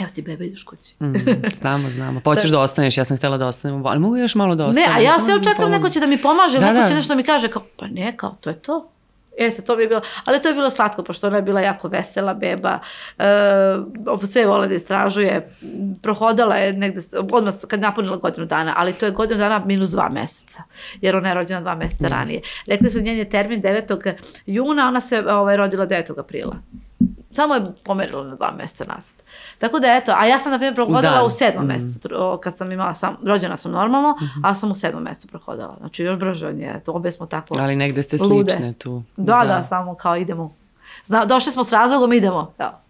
Evo 0.00 0.10
ti 0.14 0.22
beba, 0.22 0.44
ideš 0.44 0.64
kući. 0.64 0.94
Mm, 1.00 1.14
znamo, 1.60 1.90
znamo. 1.90 2.20
Pa 2.20 2.30
hoćeš 2.30 2.50
da 2.50 2.60
ostaneš, 2.60 2.98
ja 2.98 3.04
sam 3.04 3.16
htjela 3.16 3.38
da 3.38 3.46
ostanem, 3.46 3.86
ali 3.86 4.00
mogu 4.00 4.16
još 4.16 4.34
malo 4.34 4.54
da 4.54 4.66
ostanem. 4.66 4.90
Ne, 4.90 4.96
a 4.96 5.00
ja 5.00 5.20
sve 5.20 5.34
mi 5.34 5.40
očekujem, 5.40 5.70
neko 5.70 5.90
će 5.90 6.00
da 6.00 6.06
mi 6.06 6.22
pomaže, 6.22 6.58
Da, 6.58 6.66
neko 6.66 6.80
da. 6.80 6.86
će 6.86 6.94
nešto 6.94 7.14
da 7.14 7.16
mi 7.16 7.22
kaže, 7.22 7.48
kao, 7.48 7.62
pa 7.76 7.86
ne, 7.86 8.16
kao, 8.16 8.36
to 8.40 8.50
je 8.50 8.56
to. 8.58 8.90
Eto, 9.38 9.62
to 9.62 9.76
bi 9.76 9.82
je 9.82 9.88
bilo, 9.88 10.00
ali 10.24 10.42
to 10.42 10.48
je 10.48 10.54
bilo 10.54 10.70
slatko, 10.70 11.02
pošto 11.02 11.26
ona 11.26 11.36
je 11.36 11.42
bila 11.42 11.60
jako 11.60 11.88
vesela 11.88 12.34
beba, 12.34 12.78
e, 13.18 13.24
sve 14.26 14.46
vole 14.46 14.68
da 14.68 14.74
istražuje, 14.74 15.48
prohodala 16.02 16.56
je 16.56 16.72
negde, 16.72 17.00
odmah 17.32 17.54
kad 17.68 17.80
napunila 17.80 18.16
godinu 18.16 18.46
dana, 18.46 18.74
ali 18.76 18.92
to 18.92 19.06
je 19.06 19.12
godinu 19.12 19.38
dana 19.38 19.62
minus 19.66 19.90
dva 19.90 20.08
meseca, 20.08 20.62
jer 21.00 21.16
ona 21.16 21.28
je 21.28 21.34
rođena 21.34 21.60
dva 21.60 21.74
meseca 21.74 22.08
ranije. 22.08 22.40
Rekli 22.66 22.90
su 22.90 23.00
njen 23.00 23.18
je 23.18 23.28
termin 23.28 23.62
9. 23.62 24.14
juna, 24.46 24.88
ona 24.88 25.00
se 25.00 25.24
ovaj, 25.28 25.56
rodila 25.56 25.86
9. 25.86 26.20
aprila. 26.20 26.56
Samo 27.34 27.54
je 27.54 27.62
pomerila 27.84 28.24
na 28.24 28.34
dva 28.34 28.52
mjeseca 28.52 28.84
nazad. 28.86 29.16
Tako 29.58 29.78
da 29.78 29.86
eto, 29.88 30.12
a 30.12 30.26
ja 30.26 30.38
sam 30.38 30.52
na 30.52 30.58
primjer 30.58 30.74
prohodala 30.74 31.16
dan. 31.16 31.26
u 31.26 31.30
sedmom 31.30 31.64
Mm. 31.64 31.68
mjesecu, 31.68 32.08
kad 32.42 32.56
sam 32.56 32.72
imala 32.72 32.94
sam, 32.94 33.16
rođena 33.22 33.56
sam 33.56 33.72
normalno, 33.72 34.14
a 34.42 34.54
sam 34.54 34.70
u 34.70 34.74
sedmom 34.74 35.04
mjesecu 35.04 35.28
prohodala. 35.28 35.76
Znači 35.78 36.04
još 36.04 36.18
brže 36.18 36.46
od 36.46 36.54
nje, 36.54 36.72
to 36.80 36.92
obe 36.92 37.12
smo 37.12 37.26
tako 37.26 37.56
Ali 37.58 37.76
negde 37.76 38.02
ste 38.02 38.16
lude. 38.18 38.52
slične 38.52 38.72
tu. 38.72 39.02
Da, 39.16 39.44
da, 39.46 39.64
samo 39.64 39.94
kao 39.94 40.16
idemo. 40.16 40.54
Zna, 41.04 41.24
došli 41.24 41.52
smo 41.52 41.64
s 41.64 41.72
razlogom, 41.72 42.12
idemo. 42.12 42.52
Da. 42.58 42.80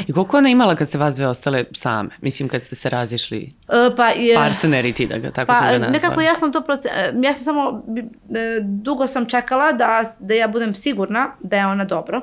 I 0.00 0.12
koliko 0.12 0.36
ona 0.36 0.48
imala 0.48 0.76
kad 0.76 0.88
ste 0.88 0.98
vas 0.98 1.14
dve 1.14 1.26
ostale 1.26 1.64
same? 1.72 2.08
Mislim, 2.20 2.48
kad 2.48 2.62
ste 2.62 2.74
se 2.74 2.88
razišli 2.88 3.52
E, 3.68 3.96
pa 3.96 4.08
je... 4.08 4.34
partneri 4.36 4.92
ti 4.92 5.06
da 5.06 5.18
ga, 5.18 5.30
tako 5.30 5.46
smo 5.46 5.54
Pa 5.54 5.60
ga 5.62 5.70
nazvali. 5.70 5.92
nekako 5.92 6.20
ja 6.20 6.34
sam 6.34 6.52
to 6.52 6.60
proce... 6.60 6.88
e, 6.90 7.12
ja 7.16 7.34
sam 7.34 7.44
samo, 7.44 7.82
e, 8.30 8.60
dugo 8.62 9.06
sam 9.06 9.26
čekala 9.26 9.72
da, 9.72 9.88
da 10.20 10.34
ja 10.34 10.48
budem 10.48 10.74
sigurna 10.74 11.28
da 11.40 11.56
je 11.56 11.66
ona 11.66 11.84
dobro 11.84 12.20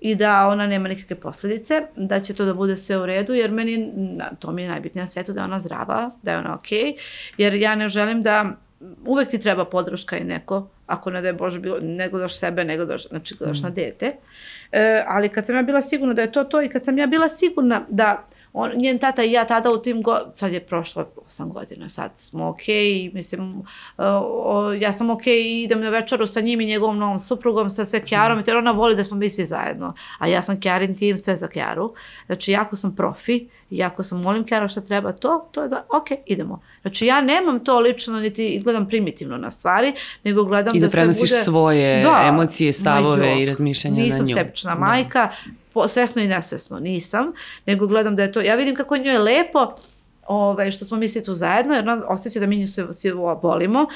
i 0.00 0.14
da 0.14 0.48
ona 0.48 0.66
nema 0.66 0.88
nikakve 0.88 1.16
posljedice, 1.16 1.82
da 1.96 2.20
će 2.20 2.34
to 2.34 2.44
da 2.44 2.54
bude 2.54 2.76
sve 2.76 2.98
u 2.98 3.06
redu, 3.06 3.34
jer 3.34 3.50
meni, 3.50 3.92
to 4.38 4.52
mi 4.52 4.62
je 4.62 4.68
najbitnije 4.68 5.02
na 5.02 5.06
svijetu, 5.06 5.32
da 5.32 5.40
je 5.40 5.44
ona 5.44 5.60
zdrava, 5.60 6.10
da 6.22 6.32
je 6.32 6.38
ona 6.38 6.54
okej, 6.54 6.94
jer 7.36 7.54
ja 7.54 7.74
ne 7.74 7.88
želim 7.88 8.22
da, 8.22 8.56
uvek 9.06 9.30
ti 9.30 9.38
treba 9.38 9.64
podrška 9.64 10.18
i 10.18 10.24
neko, 10.24 10.68
ako 10.86 11.10
ne 11.10 11.20
da 11.20 11.28
je 11.28 11.34
Bože 11.34 11.60
bilo, 11.60 11.78
ne 11.82 12.08
gledaš 12.08 12.38
sebe, 12.38 12.64
ne 12.64 12.76
gledaš, 12.76 13.08
znači 13.08 13.34
gledaš 13.34 13.62
na 13.62 13.70
dete. 13.70 14.12
E, 14.72 15.04
ali 15.06 15.28
kad 15.28 15.46
sam 15.46 15.56
ja 15.56 15.62
bila 15.62 15.82
sigurna 15.82 16.14
da 16.14 16.22
je 16.22 16.32
to 16.32 16.44
to 16.44 16.62
i 16.62 16.68
kad 16.68 16.84
sam 16.84 16.98
ja 16.98 17.06
bila 17.06 17.28
sigurna 17.28 17.86
da 17.88 18.26
on, 18.52 18.70
njen 18.76 18.98
tata 18.98 19.24
i 19.24 19.32
ja 19.32 19.44
tada 19.44 19.70
u 19.70 19.82
tim, 19.82 20.02
go, 20.02 20.18
sad 20.34 20.52
je 20.52 20.60
prošlo 20.60 21.08
8 21.28 21.52
godina, 21.52 21.88
sad 21.88 22.10
smo 22.14 22.48
okej, 22.48 23.10
mislim, 23.14 23.58
uh, 23.58 23.64
o, 24.24 24.72
ja 24.72 24.92
sam 24.92 25.10
okej 25.10 25.42
i 25.42 25.62
idem 25.62 25.80
na 25.80 25.88
večeru 25.88 26.26
sa 26.26 26.40
njim 26.40 26.60
i 26.60 26.66
njegovom 26.66 26.98
novom 26.98 27.18
suprugom, 27.18 27.70
sa 27.70 27.84
sve 27.84 28.04
Kjarom, 28.04 28.42
jer 28.46 28.56
ona 28.56 28.70
voli 28.70 28.96
da 28.96 29.04
smo 29.04 29.16
mi 29.16 29.30
svi 29.30 29.44
zajedno, 29.44 29.94
a 30.18 30.26
ja 30.26 30.42
sam 30.42 30.60
Kjarin 30.60 30.96
tim, 30.96 31.18
sve 31.18 31.36
za 31.36 31.48
Kjaru, 31.48 31.94
znači 32.26 32.52
jako 32.52 32.76
sam 32.76 32.96
profi, 32.96 33.46
i 33.70 33.78
jako 33.78 34.02
sam 34.02 34.20
molim 34.20 34.44
Kjara 34.44 34.68
šta 34.68 34.80
treba 34.80 35.12
to, 35.12 35.48
to 35.50 35.62
je 35.62 35.68
da, 35.68 35.84
ok, 35.88 36.06
idemo. 36.26 36.60
Znači 36.82 37.06
ja 37.06 37.20
nemam 37.20 37.64
to 37.64 37.78
lično, 37.78 38.20
niti 38.20 38.60
gledam 38.64 38.88
primitivno 38.88 39.36
na 39.36 39.50
stvari, 39.50 39.92
nego 40.24 40.44
gledam 40.44 40.76
I 40.76 40.80
da 40.80 40.86
da, 40.86 40.90
prenosiš 40.90 41.30
se 41.30 41.34
bude... 41.34 41.44
svoje 41.44 42.04
emocije, 42.28 42.68
ma 42.68 42.72
stavove 42.72 43.30
jok, 43.30 43.40
i 43.40 43.46
razmišljanja 43.46 43.96
na 43.96 44.02
Nisam 44.02 44.26
nju. 44.26 44.34
sebična 44.34 44.74
Da. 44.74 44.80
majka, 44.80 45.28
po, 45.28 45.50
svesno 45.88 46.22
i 46.22 46.28
nesvesno 46.28 46.78
nisam, 46.78 47.32
nego 47.66 47.86
gledam 47.86 48.16
da 48.16 48.22
je 48.22 48.32
to, 48.32 48.40
ja 48.40 48.54
vidim 48.54 48.74
kako 48.74 48.96
njoj 48.96 49.12
je 49.12 49.18
lepo, 49.18 49.74
ovaj, 50.26 50.70
što 50.70 50.84
smo 50.84 50.96
mi 50.96 51.08
svi 51.08 51.24
tu 51.24 51.34
zajedno, 51.34 51.74
jer 51.74 51.88
ona 51.88 52.02
osjeća 52.08 52.40
da 52.40 52.46
mi 52.46 52.58
nju 52.58 52.66
svi, 52.92 53.10
volimo. 53.42 53.86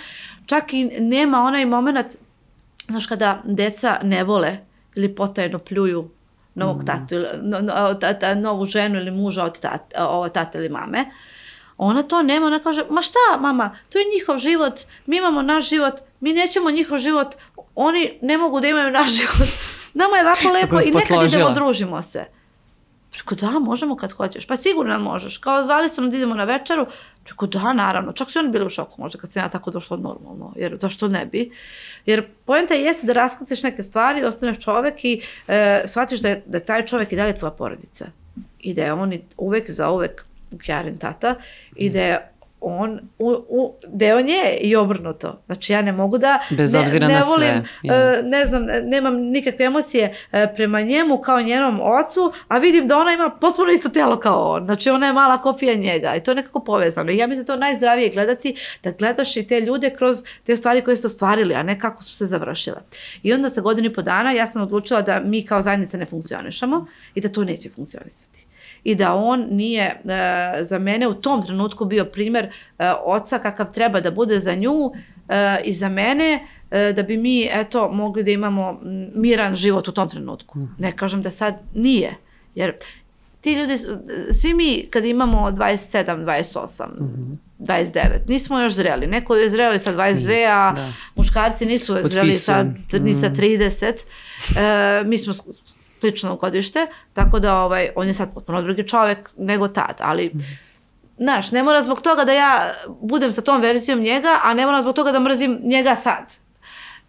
Čak 0.46 0.72
i 0.72 0.84
nema 0.84 1.42
onaj 1.42 1.64
moment, 1.66 2.06
znaš, 2.88 3.06
kada 3.06 3.42
deca 3.44 3.98
ne 4.02 4.24
vole 4.24 4.58
ili 4.94 5.14
potajno 5.14 5.58
pljuju 5.58 6.10
novog 6.54 6.76
Mhm. 6.76 6.86
tatu, 6.86 7.14
ili, 7.14 7.26
no, 7.42 7.60
no, 7.60 7.94
ta, 7.94 8.18
ta, 8.18 8.34
novu 8.34 8.66
ženu 8.66 8.98
ili 9.00 9.10
muža 9.10 9.44
od 9.44 9.60
tat, 9.60 9.80
ovo, 9.98 10.28
tate 10.28 10.58
ili 10.58 10.68
mame, 10.68 11.04
ona 11.76 12.02
to 12.02 12.22
nema, 12.22 12.46
ona 12.46 12.60
kaže, 12.60 12.84
ma 12.90 13.02
šta 13.02 13.18
mama, 13.40 13.76
to 13.92 13.98
je 13.98 14.04
njihov 14.14 14.38
život, 14.38 14.80
mi 15.06 15.16
imamo 15.16 15.42
naš 15.42 15.68
život, 15.68 15.94
mi 16.20 16.32
nećemo 16.32 16.70
njihov 16.70 16.98
život, 16.98 17.34
oni 17.74 18.18
ne 18.22 18.38
mogu 18.38 18.60
da 18.60 18.68
imaju 18.68 18.90
naš 18.90 19.10
život. 19.12 19.48
Nama 19.94 20.16
je 20.16 20.22
ovako 20.22 20.48
lepo 20.48 20.78
je 20.78 20.88
i 20.88 20.90
nekad 20.90 21.08
posložila. 21.08 21.40
idemo, 21.40 21.54
družimo 21.54 22.02
se. 22.02 22.24
Rekao, 23.16 23.36
da, 23.36 23.58
možemo 23.58 23.96
kad 23.96 24.12
hoćeš. 24.12 24.46
Pa 24.46 24.56
sigurno 24.56 24.98
možeš. 24.98 25.38
Kao 25.38 25.64
zvali 25.64 25.88
su 25.88 26.00
nam 26.00 26.10
da 26.10 26.16
idemo 26.16 26.34
na 26.34 26.44
večeru. 26.44 26.86
Rekao, 27.24 27.48
da, 27.48 27.72
naravno. 27.72 28.12
Čak 28.12 28.30
su 28.30 28.38
oni 28.38 28.48
bili 28.48 28.66
u 28.66 28.70
šoku 28.70 28.94
možda 28.98 29.18
kad 29.18 29.32
sam 29.32 29.42
ja 29.42 29.48
tako 29.48 29.70
došla 29.70 29.96
normalno. 29.96 30.52
Jer 30.56 30.78
zašto 30.80 31.08
ne 31.08 31.26
bi? 31.26 31.50
Jer 32.06 32.26
pojenta 32.44 32.74
jeste 32.74 33.06
da 33.06 33.12
raskaciš 33.12 33.62
neke 33.62 33.82
stvari, 33.82 34.24
ostaneš 34.24 34.58
čovek 34.58 35.04
i 35.04 35.22
e, 35.48 35.82
shvatiš 35.86 36.20
da 36.20 36.28
je, 36.28 36.42
da 36.46 36.56
je 36.56 36.64
taj 36.64 36.86
čovek 36.86 37.12
i 37.12 37.16
dalje 37.16 37.36
tvoja 37.36 37.50
porodica. 37.50 38.06
I 38.60 38.74
da 38.74 38.84
je 38.84 38.92
on 38.92 39.12
uvek 39.36 39.70
za 39.70 39.90
uvek 39.90 40.24
Kjarin 40.64 40.98
tata 40.98 41.34
i 41.76 41.90
da 41.90 42.00
je 42.00 42.33
on 42.64 43.00
u, 43.18 43.30
u, 43.48 43.74
deo 43.88 44.20
nje 44.20 44.58
i 44.60 44.76
obrnuto. 44.76 45.42
Znači 45.46 45.72
ja 45.72 45.82
ne 45.82 45.92
mogu 45.92 46.18
da 46.18 46.38
Bez 46.50 46.72
ne, 46.72 46.80
obzira 46.80 47.08
ne 47.08 47.14
na 47.14 47.20
volim, 47.20 47.64
sve, 47.80 47.94
e, 47.94 48.22
ne 48.22 48.46
znam, 48.46 48.62
nemam 48.82 49.16
nikakve 49.16 49.64
emocije 49.64 50.14
e, 50.32 50.54
prema 50.56 50.80
njemu 50.80 51.18
kao 51.18 51.42
njenom 51.42 51.80
ocu, 51.80 52.32
a 52.48 52.58
vidim 52.58 52.86
da 52.86 52.98
ona 52.98 53.12
ima 53.12 53.30
potpuno 53.40 53.70
isto 53.70 53.88
telo 53.88 54.20
kao 54.20 54.52
on. 54.52 54.64
Znači 54.64 54.90
ona 54.90 55.06
je 55.06 55.12
mala 55.12 55.40
kopija 55.40 55.74
njega 55.74 56.14
i 56.14 56.22
to 56.22 56.30
je 56.30 56.34
nekako 56.34 56.60
povezano. 56.60 57.12
I 57.12 57.16
ja 57.16 57.26
mislim 57.26 57.46
da 57.46 57.52
to 57.52 57.60
najzdravije 57.60 58.10
gledati, 58.10 58.56
da 58.82 58.90
gledaš 58.90 59.36
i 59.36 59.46
te 59.46 59.60
ljude 59.60 59.90
kroz 59.90 60.22
te 60.44 60.56
stvari 60.56 60.82
koje 60.82 60.96
ste 60.96 61.06
ostvarili, 61.06 61.54
a 61.54 61.62
ne 61.62 61.80
kako 61.80 62.02
su 62.02 62.16
se 62.16 62.26
završile. 62.26 62.78
I 63.22 63.32
onda 63.32 63.48
sa 63.48 63.60
godinu 63.60 63.86
i 63.86 63.92
po 63.92 64.02
dana 64.02 64.32
ja 64.32 64.46
sam 64.46 64.62
odlučila 64.62 65.02
da 65.02 65.20
mi 65.20 65.46
kao 65.46 65.62
zajednica 65.62 65.96
ne 65.96 66.06
funkcionišemo 66.06 66.86
i 67.14 67.20
da 67.20 67.28
to 67.28 67.44
neće 67.44 67.70
funkcionisati 67.70 68.46
i 68.84 68.94
da 68.94 69.14
on 69.14 69.46
nije 69.50 69.82
e, 69.84 70.64
za 70.64 70.78
mene 70.78 71.08
u 71.08 71.14
tom 71.14 71.42
trenutku 71.42 71.84
bio 71.84 72.04
primer 72.04 72.44
e, 72.44 72.50
oca 73.04 73.38
kakav 73.38 73.72
treba 73.72 74.00
da 74.00 74.10
bude 74.10 74.40
za 74.40 74.54
nju 74.54 74.92
e, 75.28 75.60
i 75.64 75.74
za 75.74 75.88
mene 75.88 76.46
e, 76.70 76.92
da 76.92 77.02
bi 77.02 77.16
mi 77.16 77.48
eto 77.52 77.88
mogli 77.88 78.22
da 78.22 78.30
imamo 78.30 78.80
miran 79.14 79.54
život 79.54 79.88
u 79.88 79.92
tom 79.92 80.08
trenutku. 80.08 80.58
Ne 80.78 80.92
kažem 80.92 81.22
da 81.22 81.30
sad 81.30 81.54
nije, 81.74 82.14
jer 82.54 82.74
ti 83.40 83.52
ljudi, 83.52 83.74
svi 84.30 84.54
mi 84.54 84.86
kad 84.90 85.04
imamo 85.04 85.50
27, 85.50 86.24
28, 86.24 86.86
mm 86.86 87.04
-hmm. 87.04 87.36
29, 87.58 88.28
nismo 88.28 88.58
još 88.58 88.72
zreli. 88.72 89.06
Neko 89.06 89.36
je 89.36 89.50
zreo 89.50 89.74
i 89.74 89.78
sa 89.78 89.92
22, 89.92 90.48
a 90.50 90.72
da. 90.72 90.92
muškarci 91.14 91.66
nisu 91.66 91.92
uvek 91.92 92.06
zreli 92.06 92.32
sa, 92.32 92.62
ni 92.92 93.14
sa 93.14 93.30
30. 93.30 93.92
Mm. 93.92 94.58
E, 94.58 95.04
mi 95.04 95.18
smo 95.18 95.34
slično 96.04 96.36
godište, 96.36 96.86
tako 97.12 97.40
da 97.40 97.56
ovaj, 97.56 97.88
on 97.96 98.06
je 98.06 98.14
sad 98.14 98.34
potpuno 98.34 98.62
drugi 98.62 98.88
čovek 98.88 99.30
nego 99.36 99.68
tad, 99.68 99.96
ali 100.00 100.32
znaš, 101.18 101.52
ne 101.52 101.62
mora 101.62 101.82
zbog 101.82 102.02
toga 102.02 102.24
da 102.24 102.32
ja 102.32 102.74
budem 103.00 103.32
sa 103.32 103.40
tom 103.40 103.60
verzijom 103.62 104.00
njega, 104.00 104.38
a 104.42 104.54
ne 104.54 104.66
mora 104.66 104.82
zbog 104.82 104.94
toga 104.94 105.12
da 105.12 105.20
mrzim 105.20 105.60
njega 105.64 105.96
sad. 105.96 106.36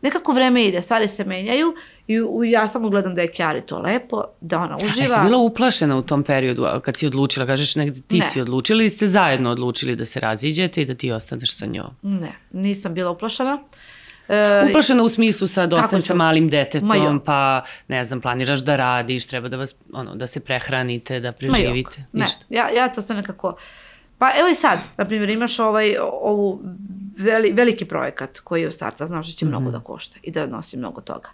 Nekako 0.01 0.33
vreme 0.33 0.63
ide, 0.63 0.81
stvari 0.81 1.07
se 1.07 1.23
menjaju 1.23 1.73
i 2.07 2.21
u, 2.21 2.43
ja 2.43 2.67
samo 2.67 2.89
gledam 2.89 3.15
da 3.15 3.21
je 3.21 3.31
Kjari 3.31 3.61
to 3.61 3.79
lepo, 3.79 4.23
da 4.41 4.59
ona 4.59 4.77
uživa. 4.85 5.15
A 5.15 5.23
si 5.23 5.29
bila 5.29 5.37
uplašena 5.37 5.97
u 5.97 6.01
tom 6.01 6.23
periodu 6.23 6.65
kad 6.81 6.97
si 6.97 7.07
odlučila, 7.07 7.45
kažeš 7.45 7.75
negde 7.75 8.01
ti 8.07 8.19
ne. 8.19 8.29
si 8.29 8.41
odlučila 8.41 8.81
ili 8.81 8.89
ste 8.89 9.07
zajedno 9.07 9.51
odlučili 9.51 9.95
da 9.95 10.05
se 10.05 10.19
raziđete 10.19 10.81
i 10.81 10.85
da 10.85 10.95
ti 10.95 11.11
ostaneš 11.11 11.57
sa 11.57 11.65
njom? 11.65 11.89
Ne, 12.01 12.31
nisam 12.51 12.93
bila 12.93 13.11
uplašena. 13.11 13.53
Uh, 13.53 13.94
Uh, 14.27 14.69
Uplašena 14.69 15.03
u 15.03 15.09
smislu 15.09 15.47
sad 15.47 15.73
ostajem 15.73 16.01
sa 16.01 16.13
malim 16.13 16.49
detetom, 16.49 17.21
pa 17.25 17.63
ne 17.87 18.03
znam, 18.03 18.21
planiraš 18.21 18.59
da 18.59 18.75
radiš, 18.75 19.27
treba 19.27 19.49
da 19.49 19.57
vas, 19.57 19.75
ono, 19.93 20.15
da 20.15 20.27
se 20.27 20.39
prehranite, 20.39 21.19
da 21.19 21.31
preživite, 21.31 22.05
ništa. 22.13 22.45
Ne, 22.49 22.57
ja, 22.57 22.69
ja 22.69 22.89
to 22.89 23.01
sam 23.01 23.17
nekako, 23.17 23.55
pa 24.17 24.31
evo 24.39 24.49
i 24.49 24.55
sad, 24.55 24.79
na 24.97 25.05
primjer, 25.05 25.29
imaš 25.29 25.59
ovaj, 25.59 25.95
ovu 26.21 26.61
veli, 27.17 27.51
veliki 27.53 27.85
projekat 27.85 28.39
koji 28.39 28.61
je 28.61 28.67
u 28.67 28.71
starta, 28.71 29.07
znaš 29.07 29.27
da 29.27 29.33
će 29.33 29.45
mm 29.45 29.47
-hmm. 29.47 29.51
mnogo 29.51 29.71
da 29.71 29.79
košta 29.79 30.17
i 30.23 30.31
da 30.31 30.45
nosi 30.45 30.77
mnogo 30.77 31.01
toga. 31.01 31.29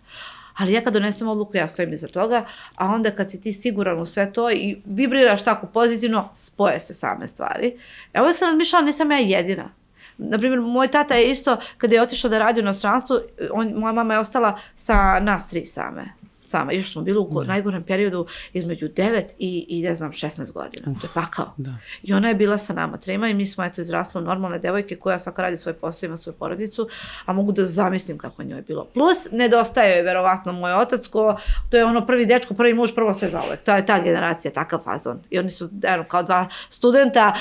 Ali 0.57 0.73
ja 0.73 0.81
kad 0.81 0.93
donesem 0.93 1.27
odluku, 1.27 1.57
ja 1.57 1.67
stojim 1.67 1.93
iza 1.93 2.07
toga, 2.07 2.45
a 2.75 2.85
onda 2.85 3.11
kad 3.11 3.31
si 3.31 3.41
ti 3.41 3.53
siguran 3.53 3.99
u 3.99 4.05
sve 4.05 4.33
to 4.33 4.51
i 4.51 4.81
vibriraš 4.85 5.43
tako 5.43 5.67
pozitivno, 5.67 6.29
spoje 6.35 6.79
se 6.79 6.93
same 6.93 7.27
stvari. 7.27 7.77
Ja 8.13 8.23
uvek 8.23 8.37
sam 8.37 8.47
razmišljala, 8.47 8.85
nisam 8.85 9.11
ja 9.11 9.17
jedina 9.17 9.69
na 10.17 10.37
primjer, 10.37 10.61
moj 10.61 10.87
tata 10.87 11.15
je 11.15 11.31
isto, 11.31 11.57
kada 11.77 11.95
je 11.95 12.01
otišao 12.01 12.29
da 12.29 12.39
radi 12.39 12.59
u 12.59 12.63
inostranstvu, 12.63 13.19
on, 13.51 13.73
moja 13.75 13.93
mama 13.93 14.13
je 14.13 14.19
ostala 14.19 14.57
sa 14.75 15.19
nas 15.19 15.49
tri 15.49 15.65
same 15.65 16.20
sama. 16.41 16.71
Još 16.71 16.93
smo 16.93 17.01
bili 17.01 17.19
u 17.19 17.41
da. 17.41 17.47
najgorem 17.47 17.83
periodu 17.83 18.25
između 18.53 18.87
9 18.87 19.23
i, 19.39 19.65
i 19.69 19.81
ne 19.81 19.95
znam, 19.95 20.11
16 20.11 20.51
godina. 20.51 20.91
Uh, 20.91 21.01
to 21.01 21.07
je 21.07 21.11
pakao. 21.13 21.53
Da. 21.57 21.71
I 22.03 22.13
ona 22.13 22.27
je 22.27 22.35
bila 22.35 22.57
sa 22.57 22.73
nama 22.73 22.97
trema 22.97 23.27
i 23.27 23.33
mi 23.33 23.45
smo 23.45 23.63
eto 23.63 23.81
izrasle 23.81 24.21
normalne 24.21 24.59
devojke 24.59 24.95
koja 24.95 25.19
svaka 25.19 25.41
radi 25.41 25.57
svoj 25.57 25.73
posao, 25.73 26.07
ima 26.07 26.17
svoju 26.17 26.35
porodicu, 26.35 26.87
a 27.25 27.33
mogu 27.33 27.51
da 27.51 27.65
zamislim 27.65 28.17
kako 28.17 28.43
njoj 28.43 28.57
je 28.57 28.61
bilo. 28.61 28.85
Plus, 28.93 29.31
nedostaje 29.31 29.95
joj 29.95 30.03
verovatno 30.03 30.53
moj 30.53 30.73
otac, 30.73 31.07
ko, 31.07 31.37
to 31.69 31.77
je 31.77 31.85
ono 31.85 32.05
prvi 32.05 32.25
dečko, 32.25 32.53
prvi 32.53 32.73
muž, 32.73 32.91
prvo 32.95 33.13
sve 33.13 33.29
zauvek. 33.29 33.63
To 33.63 33.75
je 33.75 33.85
ta 33.85 34.01
generacija, 34.03 34.51
takav 34.51 34.79
fazon. 34.83 35.19
I 35.29 35.39
oni 35.39 35.49
su, 35.49 35.69
eno, 35.83 36.03
kao 36.03 36.23
dva 36.23 36.47
studenta, 36.69 37.33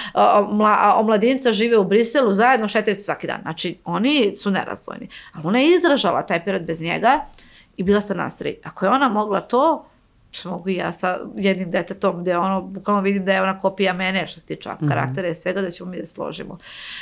mla, 0.51 0.95
omladinca 0.97 1.53
žive 1.53 1.79
u 1.79 1.85
Briselu, 1.85 2.33
zajedno 2.33 2.69
šetaju 2.69 2.95
se 2.95 3.03
svaki 3.03 3.27
dan. 3.27 3.41
Znači, 3.43 3.79
oni 3.85 4.37
su 4.37 4.51
nerazvojni. 4.51 5.09
Ali 5.33 5.47
ona 5.47 5.59
je 5.59 5.77
izražala 5.77 6.27
taj 6.27 6.45
period 6.45 6.63
bez 6.63 6.81
njega 6.81 7.21
i 7.77 7.83
bila 7.83 8.01
sa 8.01 8.15
nas 8.15 8.39
tri. 8.39 8.57
Ako 8.65 8.85
je 8.85 8.91
ona 8.91 9.09
mogla 9.09 9.41
to, 9.41 9.91
mogu 10.45 10.69
i 10.69 10.75
ja 10.75 10.93
sa 10.93 11.19
jednim 11.37 11.71
detetom 11.71 12.21
gde 12.21 12.37
ono, 12.37 12.63
bukvalno 12.63 13.03
vidim 13.03 13.25
da 13.25 13.33
je 13.33 13.43
ona 13.43 13.61
kopija 13.61 13.93
mene 13.93 14.27
što 14.27 14.41
se 14.41 14.47
tiče 14.47 14.69
mm 14.69 14.73
-hmm. 14.73 14.89
karaktera 14.89 15.29
i 15.29 15.35
svega 15.35 15.61
da 15.61 15.71
ćemo 15.71 15.91
mi 15.91 15.99
da 15.99 16.07
složimo. 16.07 16.59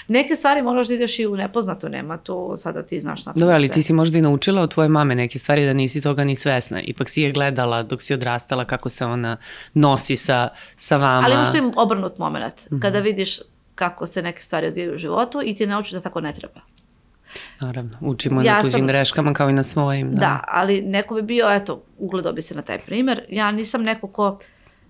Neke 0.08 0.36
stvari 0.36 0.62
moraš 0.62 0.88
da 0.88 0.94
ideš 0.94 1.18
i 1.18 1.26
u 1.26 1.36
nepoznato, 1.36 1.88
nema 1.88 2.16
to 2.16 2.56
sada 2.56 2.82
ti 2.82 3.00
znaš 3.00 3.26
na 3.26 3.32
Dobro, 3.36 3.54
ali 3.54 3.66
sve. 3.66 3.74
ti 3.74 3.82
si 3.82 3.92
možda 3.92 4.18
i 4.18 4.22
naučila 4.22 4.62
od 4.62 4.74
tvoje 4.74 4.88
mame 4.88 5.14
neke 5.14 5.38
stvari 5.38 5.66
da 5.66 5.72
nisi 5.72 6.00
toga 6.00 6.24
ni 6.24 6.36
svesna. 6.36 6.80
Ipak 6.80 7.08
si 7.08 7.22
je 7.22 7.32
gledala 7.32 7.82
dok 7.82 8.02
si 8.02 8.14
odrastala 8.14 8.64
kako 8.64 8.88
se 8.88 9.04
ona 9.04 9.36
nosi 9.74 10.16
sa, 10.16 10.48
sa 10.76 10.96
vama. 10.96 11.22
Ali 11.24 11.34
imaš 11.34 11.52
tu 11.52 11.72
obrnut 11.76 12.18
moment, 12.18 12.54
mm 12.70 12.76
-hmm. 12.76 12.82
kada 12.82 13.00
vidiš 13.00 13.38
kako 13.74 14.06
se 14.06 14.22
neke 14.22 14.42
stvari 14.42 14.66
odvijaju 14.66 14.94
u 14.94 14.98
životu 14.98 15.40
i 15.44 15.54
ti 15.54 15.66
naučiš 15.66 15.92
da 15.92 16.00
tako 16.00 16.20
ne 16.20 16.32
treba. 16.32 16.60
Naravno, 17.60 17.98
učimo 18.00 18.42
ja 18.42 18.56
na 18.56 18.62
tuđim 18.62 18.72
sam, 18.72 18.86
greškama 18.86 19.32
kao 19.32 19.50
i 19.50 19.52
na 19.52 19.62
svojim. 19.62 20.10
Da. 20.10 20.20
da, 20.20 20.44
ali 20.48 20.82
neko 20.82 21.14
bi 21.14 21.22
bio, 21.22 21.50
eto, 21.50 21.82
ugledao 21.98 22.32
bi 22.32 22.42
se 22.42 22.54
na 22.54 22.62
taj 22.62 22.78
primer. 22.78 23.24
Ja 23.28 23.50
nisam 23.50 23.82
neko 23.82 24.08
ko, 24.08 24.38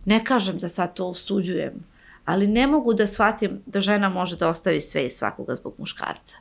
ne 0.04 0.24
kažem 0.24 0.58
da 0.58 0.68
sad 0.68 0.94
to 0.94 1.06
osuđujem, 1.06 1.74
ali 2.24 2.46
ne 2.46 2.66
mogu 2.66 2.94
da 2.94 3.06
shvatim 3.06 3.62
da 3.66 3.80
žena 3.80 4.08
može 4.08 4.36
da 4.36 4.48
ostavi 4.48 4.80
sve 4.80 5.06
i 5.06 5.10
svakoga 5.10 5.54
zbog 5.54 5.74
muškarca. 5.78 6.36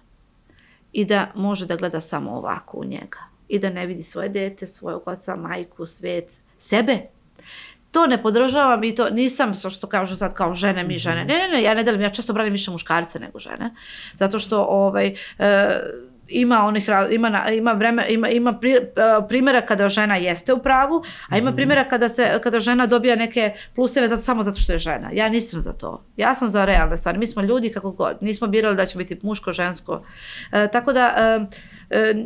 I 0.93 1.05
da 1.05 1.31
može 1.35 1.65
da 1.65 1.75
gleda 1.75 2.01
samo 2.01 2.31
ovako 2.31 2.77
u 2.77 2.85
njega. 2.85 3.19
I 3.47 3.59
da 3.59 3.69
ne 3.69 3.85
vidi 3.85 4.03
svoje 4.03 4.29
dete, 4.29 4.65
svojeg 4.65 4.99
oca, 5.05 5.35
majku, 5.35 5.85
svet, 5.85 6.41
sebe 6.57 7.01
to 7.97 8.07
ne 8.07 8.21
podržavam 8.21 8.83
i 8.83 8.95
to 8.95 9.09
nisam 9.09 9.53
što, 9.53 9.69
što 9.69 9.87
kažu 9.87 10.15
sad 10.15 10.33
kao 10.33 10.55
žene 10.55 10.83
mi 10.83 10.97
žene. 10.97 11.25
Ne, 11.25 11.33
ne, 11.33 11.47
ne, 11.47 11.63
ja 11.63 11.73
ne 11.73 11.83
delim, 11.83 12.01
ja 12.01 12.09
često 12.09 12.33
branim 12.33 12.51
više 12.51 12.71
muškarce 12.71 13.19
nego 13.19 13.39
žene. 13.39 13.71
Zato 14.13 14.39
što 14.39 14.61
ovaj, 14.61 15.15
e, 15.39 15.79
ima 16.27 16.63
onih 16.65 16.89
ima 17.11 17.49
ima 17.51 17.71
vreme 17.71 18.05
ima 18.09 18.29
ima 18.29 18.53
pri, 18.53 18.71
e, 18.73 18.81
primjera 19.27 19.61
kada 19.61 19.89
žena 19.89 20.15
jeste 20.15 20.53
u 20.53 20.59
pravu, 20.59 21.03
a 21.29 21.37
ima 21.37 21.49
mhm. 21.49 21.55
primjera 21.55 21.83
kada 21.83 22.09
se 22.09 22.39
kada 22.43 22.59
žena 22.59 22.85
dobija 22.85 23.15
neke 23.15 23.53
pluseve 23.75 24.07
zato 24.07 24.21
samo 24.21 24.43
zato 24.43 24.59
što 24.59 24.73
je 24.73 24.79
žena. 24.79 25.09
Ja 25.13 25.29
nisam 25.29 25.61
za 25.61 25.73
to. 25.73 26.03
Ja 26.17 26.35
sam 26.35 26.49
za 26.49 26.65
realne 26.65 26.97
stvari. 26.97 27.17
Mi 27.17 27.27
smo 27.27 27.41
ljudi 27.41 27.71
kako 27.71 27.91
god. 27.91 28.17
Nismo 28.21 28.47
birali 28.47 28.75
da 28.75 28.85
će 28.85 28.97
biti 28.97 29.19
muško, 29.23 29.51
žensko. 29.51 30.03
E, 30.51 30.67
tako 30.67 30.93
da 30.93 31.13
e, 31.17 31.45
e, 31.97 32.25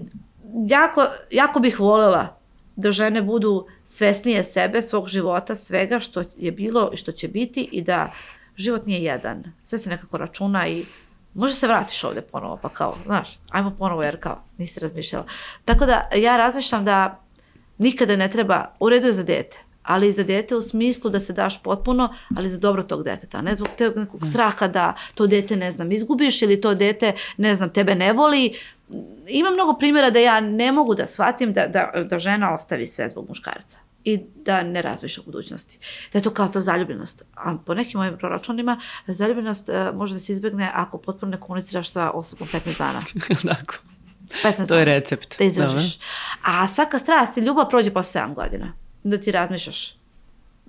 jako 0.67 1.05
jako 1.31 1.59
bih 1.59 1.79
volela 1.79 2.40
da 2.75 2.91
žene 2.91 3.21
budu 3.21 3.67
svesnije 3.85 4.43
sebe, 4.43 4.81
svog 4.81 5.07
života, 5.07 5.55
svega 5.55 5.99
što 5.99 6.23
je 6.37 6.51
bilo 6.51 6.89
i 6.93 6.97
što 6.97 7.11
će 7.11 7.27
biti 7.27 7.69
i 7.71 7.81
da 7.81 8.11
život 8.57 8.85
nije 8.85 9.03
jedan. 9.03 9.43
Sve 9.63 9.77
se 9.77 9.89
nekako 9.89 10.17
računa 10.17 10.67
i 10.67 10.85
može 11.33 11.53
se 11.53 11.67
vratiš 11.67 12.03
ovde 12.03 12.21
ponovo, 12.21 12.59
pa 12.61 12.69
kao, 12.69 12.95
znaš, 13.05 13.39
ajmo 13.49 13.75
ponovo 13.79 14.03
jer 14.03 14.19
kao, 14.19 14.43
nisi 14.57 14.79
razmišljala. 14.79 15.25
Tako 15.65 15.85
da 15.85 16.09
ja 16.15 16.37
razmišljam 16.37 16.85
da 16.85 17.19
nikada 17.77 18.15
ne 18.15 18.29
treba, 18.29 18.65
u 18.79 18.89
redu 18.89 19.07
je 19.07 19.13
za 19.13 19.23
dete, 19.23 19.59
ali 19.83 20.07
i 20.07 20.11
za 20.11 20.23
dete 20.23 20.55
u 20.55 20.61
smislu 20.61 21.09
da 21.09 21.19
se 21.19 21.33
daš 21.33 21.63
potpuno, 21.63 22.15
ali 22.37 22.49
za 22.49 22.59
dobro 22.59 22.83
tog 22.83 23.03
deteta, 23.03 23.41
ne 23.41 23.55
zbog 23.55 23.69
te 23.77 23.89
nekog 23.95 24.19
da. 24.19 24.29
straha 24.29 24.67
da 24.67 24.95
to 25.15 25.27
dete, 25.27 25.55
ne 25.55 25.71
znam, 25.71 25.91
izgubiš 25.91 26.41
ili 26.41 26.61
to 26.61 26.75
dete, 26.75 27.13
ne 27.37 27.55
znam, 27.55 27.69
tebe 27.69 27.95
ne 27.95 28.13
voli, 28.13 28.53
ima 29.27 29.51
mnogo 29.51 29.73
primjera 29.73 30.09
da 30.09 30.19
ja 30.19 30.39
ne 30.39 30.71
mogu 30.71 30.95
da 30.95 31.07
shvatim 31.07 31.53
da, 31.53 31.67
da, 31.67 32.03
da 32.03 32.19
žena 32.19 32.53
ostavi 32.53 32.85
sve 32.85 33.09
zbog 33.09 33.29
muškarca 33.29 33.79
i 34.03 34.19
da 34.35 34.63
ne 34.63 34.81
razmišlja 34.81 35.21
o 35.21 35.25
budućnosti. 35.25 35.79
Da 36.13 36.19
je 36.19 36.23
to 36.23 36.29
kao 36.29 36.47
to 36.47 36.61
zaljubljenost. 36.61 37.23
A 37.35 37.55
po 37.65 37.73
nekim 37.73 37.97
mojim 37.97 38.17
proračunima, 38.17 38.81
zaljubljenost 39.07 39.69
uh, 39.69 39.97
može 39.97 40.13
da 40.13 40.19
se 40.19 40.31
izbegne 40.31 40.71
ako 40.73 40.97
potpuno 40.97 41.31
ne 41.31 41.39
komuniciraš 41.39 41.89
sa 41.89 42.09
osobom 42.09 42.47
15 42.47 42.77
dana. 42.77 43.01
Tako. 43.55 43.73
15 44.43 44.67
to 44.67 44.75
je 44.75 44.85
recept. 44.85 45.37
Da 45.37 45.45
izražiš. 45.45 45.99
A 46.43 46.67
svaka 46.67 46.99
strast 46.99 47.37
i 47.37 47.41
ljubav 47.41 47.69
prođe 47.69 47.91
posle 47.91 48.21
7 48.21 48.33
godina. 48.33 48.73
Da 49.03 49.17
ti 49.17 49.31
razmišljaš 49.31 50.01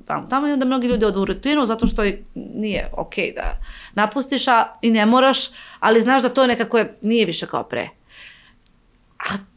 tamo, 0.07 0.27
tamo 0.27 0.49
i 0.49 0.53
onda 0.53 0.65
mnogi 0.65 0.87
ljudi 0.87 1.05
odu 1.05 1.21
u 1.21 1.25
rutinu 1.25 1.67
zato 1.67 1.87
što 1.87 2.03
nije 2.35 2.91
okay 2.97 3.35
da 3.35 3.59
napustiš 3.95 4.49
a 4.49 4.65
i 4.83 4.91
ne 4.91 5.07
moraš, 5.07 5.39
ali 5.81 6.01
znaš 6.01 6.23
da 6.23 6.29
to 6.29 6.47
nekako 6.47 6.79
je, 6.79 6.99
nije 7.03 7.27
više 7.27 7.47
kao 7.47 7.65
pre. 7.65 7.89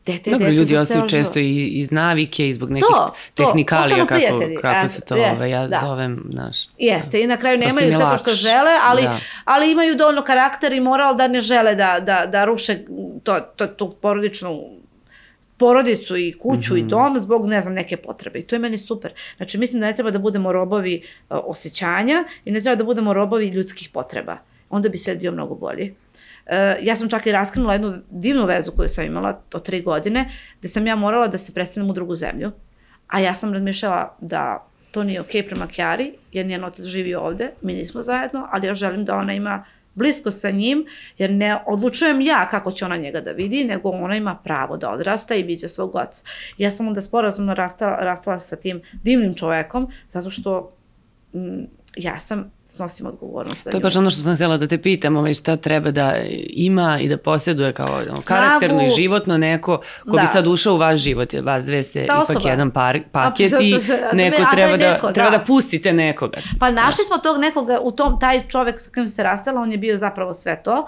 Dete, 0.05 0.31
Dobro, 0.31 0.45
dete 0.45 0.51
ljudi 0.53 0.77
ostaju 0.77 1.07
često 1.09 1.39
i 1.39 1.67
iz 1.67 1.91
navike 1.91 2.49
i 2.49 2.53
zbog 2.53 2.69
nekih 2.71 2.87
To, 2.87 3.13
to, 3.33 3.43
tehnikalija, 3.43 3.97
kako, 3.97 4.07
prijatelji. 4.07 4.55
kako 4.55 4.85
E, 4.85 4.89
se 4.89 5.01
to, 5.01 5.15
jest, 5.15 5.39
ove, 5.39 5.49
ja 5.49 5.67
da. 5.67 5.79
zovem, 5.81 6.23
znaš. 6.29 6.57
Jeste, 6.77 7.21
i 7.21 7.27
na 7.27 7.37
kraju 7.37 7.59
Prosto 7.59 7.75
nemaju 7.75 7.93
sve 7.93 8.05
to 8.07 8.17
što 8.17 8.31
žele, 8.31 8.71
ali, 8.83 9.01
Da. 9.01 9.19
ali 9.45 9.71
imaju 9.71 9.95
dovoljno 9.95 10.23
karakter 10.23 10.73
i 10.73 10.79
moral 10.79 11.15
da 11.15 11.27
ne 11.27 11.41
žele 11.41 11.75
da, 11.75 11.99
da, 11.99 12.25
da 12.25 12.45
ruše 12.45 12.77
to, 13.23 13.39
to, 13.39 13.67
tu 13.67 13.89
porodičnu 13.91 14.63
porodicu 15.57 16.17
i 16.17 16.33
kuću 16.33 16.73
Mhm. 16.73 16.79
i 16.79 16.89
dom 16.89 17.19
zbog, 17.19 17.45
ne 17.47 17.61
znam, 17.61 17.73
neke 17.73 17.97
potrebe. 17.97 18.39
I 18.39 18.43
to 18.43 18.55
je 18.55 18.59
meni 18.59 18.77
super. 18.77 19.13
Znači, 19.37 19.57
mislim 19.57 19.79
da 19.79 19.87
ne 19.87 19.93
treba 19.93 20.11
da 20.11 20.19
budemo 20.19 20.51
robovi 20.51 21.01
uh, 21.29 21.37
osjećanja 21.43 22.15
i 22.45 22.51
ne 22.51 22.61
treba 22.61 22.75
da 22.75 22.83
budemo 22.83 23.13
robovi 23.13 23.47
ljudskih 23.47 23.89
potreba. 23.89 24.37
Onda 24.69 24.89
bi 24.89 24.97
svet 24.97 25.19
bio 25.19 25.31
mnogo 25.31 25.55
bolji. 25.55 25.93
Uh, 26.45 26.85
ja 26.85 26.95
sam 26.95 27.09
čak 27.09 27.25
i 27.25 27.31
raskinula 27.31 27.73
jednu 27.73 27.93
divnu 28.09 28.45
vezu 28.45 28.71
koju 28.71 28.89
sam 28.89 29.05
imala 29.05 29.41
od 29.53 29.63
tri 29.63 29.81
godine, 29.81 30.31
gde 30.59 30.67
sam 30.67 30.87
ja 30.87 30.95
morala 30.95 31.27
da 31.27 31.37
se 31.37 31.53
preselim 31.53 31.89
u 31.89 31.93
drugu 31.93 32.15
zemlju. 32.15 32.51
A 33.07 33.19
ja 33.19 33.33
sam 33.33 33.53
razmišljala 33.53 34.17
da 34.21 34.67
to 34.91 35.03
nije 35.03 35.21
okej 35.21 35.47
prema 35.47 35.67
Kjari, 35.67 36.13
jer 36.31 36.45
njen 36.45 36.63
otac 36.63 36.85
živi 36.85 37.15
ovde, 37.15 37.51
mi 37.61 37.73
nismo 37.73 38.01
zajedno, 38.01 38.47
ali 38.51 38.67
ja 38.67 38.75
želim 38.75 39.05
da 39.05 39.15
ona 39.15 39.33
ima 39.33 39.65
blisko 39.95 40.31
sa 40.31 40.51
njim, 40.51 40.85
jer 41.17 41.31
ne 41.31 41.57
odlučujem 41.67 42.21
ja 42.21 42.47
kako 42.51 42.71
će 42.71 42.85
ona 42.85 42.97
njega 42.97 43.21
da 43.21 43.31
vidi, 43.31 43.63
nego 43.63 43.89
ona 43.89 44.15
ima 44.15 44.35
pravo 44.43 44.77
da 44.77 44.91
odrasta 44.91 45.35
i 45.35 45.43
viđa 45.43 45.67
svog 45.67 45.95
oca. 45.95 46.23
Ja 46.57 46.71
sam 46.71 46.87
onda 46.87 47.01
sporazumno 47.01 47.53
rastala, 47.53 47.97
rastala 47.97 48.39
sa 48.39 48.55
tim 48.55 48.81
divnim 49.03 49.33
čovekom, 49.33 49.87
zato 50.09 50.29
što 50.29 50.75
mm, 51.33 51.63
ja 51.97 52.19
sam, 52.19 52.51
snosim 52.65 53.05
odgovornost 53.05 53.63
za 53.63 53.71
To 53.71 53.77
je 53.77 53.81
baš 53.81 53.95
ono 53.95 54.09
što 54.09 54.21
sam 54.21 54.35
htjela 54.35 54.57
da 54.57 54.67
te 54.67 54.77
pitam, 54.77 55.15
ovaj, 55.15 55.33
šta 55.33 55.57
treba 55.57 55.91
da 55.91 56.15
ima 56.49 56.99
i 57.01 57.09
da 57.09 57.17
posjeduje 57.17 57.73
kao 57.73 57.95
ono, 57.95 58.13
karakterno 58.27 58.83
i 58.83 58.89
životno 58.91 59.37
neko 59.37 59.77
ko 60.03 60.11
Da. 60.11 60.21
bi 60.21 60.27
sad 60.27 60.47
ušao 60.47 60.73
u 60.73 60.77
vaš 60.77 60.99
život, 60.99 61.33
jer 61.33 61.43
vas 61.43 61.65
dve 61.65 61.83
ste 61.83 61.99
Ta 61.99 62.13
ipak 62.13 62.29
osoba. 62.29 62.49
jedan 62.49 62.71
par, 62.71 62.99
paket 63.11 63.53
i 63.61 63.81
se- 63.81 63.99
neko 64.13 64.37
da, 64.37 64.43
a 64.43 64.51
treba, 64.51 64.71
da 64.71 64.77
da, 64.79 64.93
neko, 64.93 65.11
treba 65.11 65.29
da. 65.29 65.37
da 65.37 65.43
pustite 65.43 65.93
nekoga. 65.93 66.37
Pa 66.59 66.71
našli 66.71 67.03
smo 67.03 67.17
tog 67.17 67.37
nekoga, 67.37 67.79
u 67.81 67.91
tom, 67.91 68.19
taj 68.19 68.47
čovek 68.47 68.79
sa 68.79 68.89
kojim 68.91 69.07
se 69.07 69.23
rastala, 69.23 69.61
on 69.61 69.71
je 69.71 69.77
bio 69.77 69.97
zapravo 69.97 70.33
sve 70.33 70.61
to, 70.63 70.87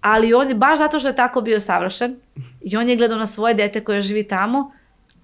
ali 0.00 0.34
on 0.34 0.48
je 0.48 0.54
baš 0.54 0.78
zato 0.78 0.98
što 0.98 1.08
je 1.08 1.16
tako 1.16 1.40
bio 1.40 1.60
savršen 1.60 2.16
i 2.62 2.76
on 2.76 2.88
je 2.88 2.96
gledao 2.96 3.18
na 3.18 3.26
svoje 3.26 3.54
dete 3.54 3.80
koje 3.80 4.02
živi 4.02 4.24
tamo, 4.24 4.72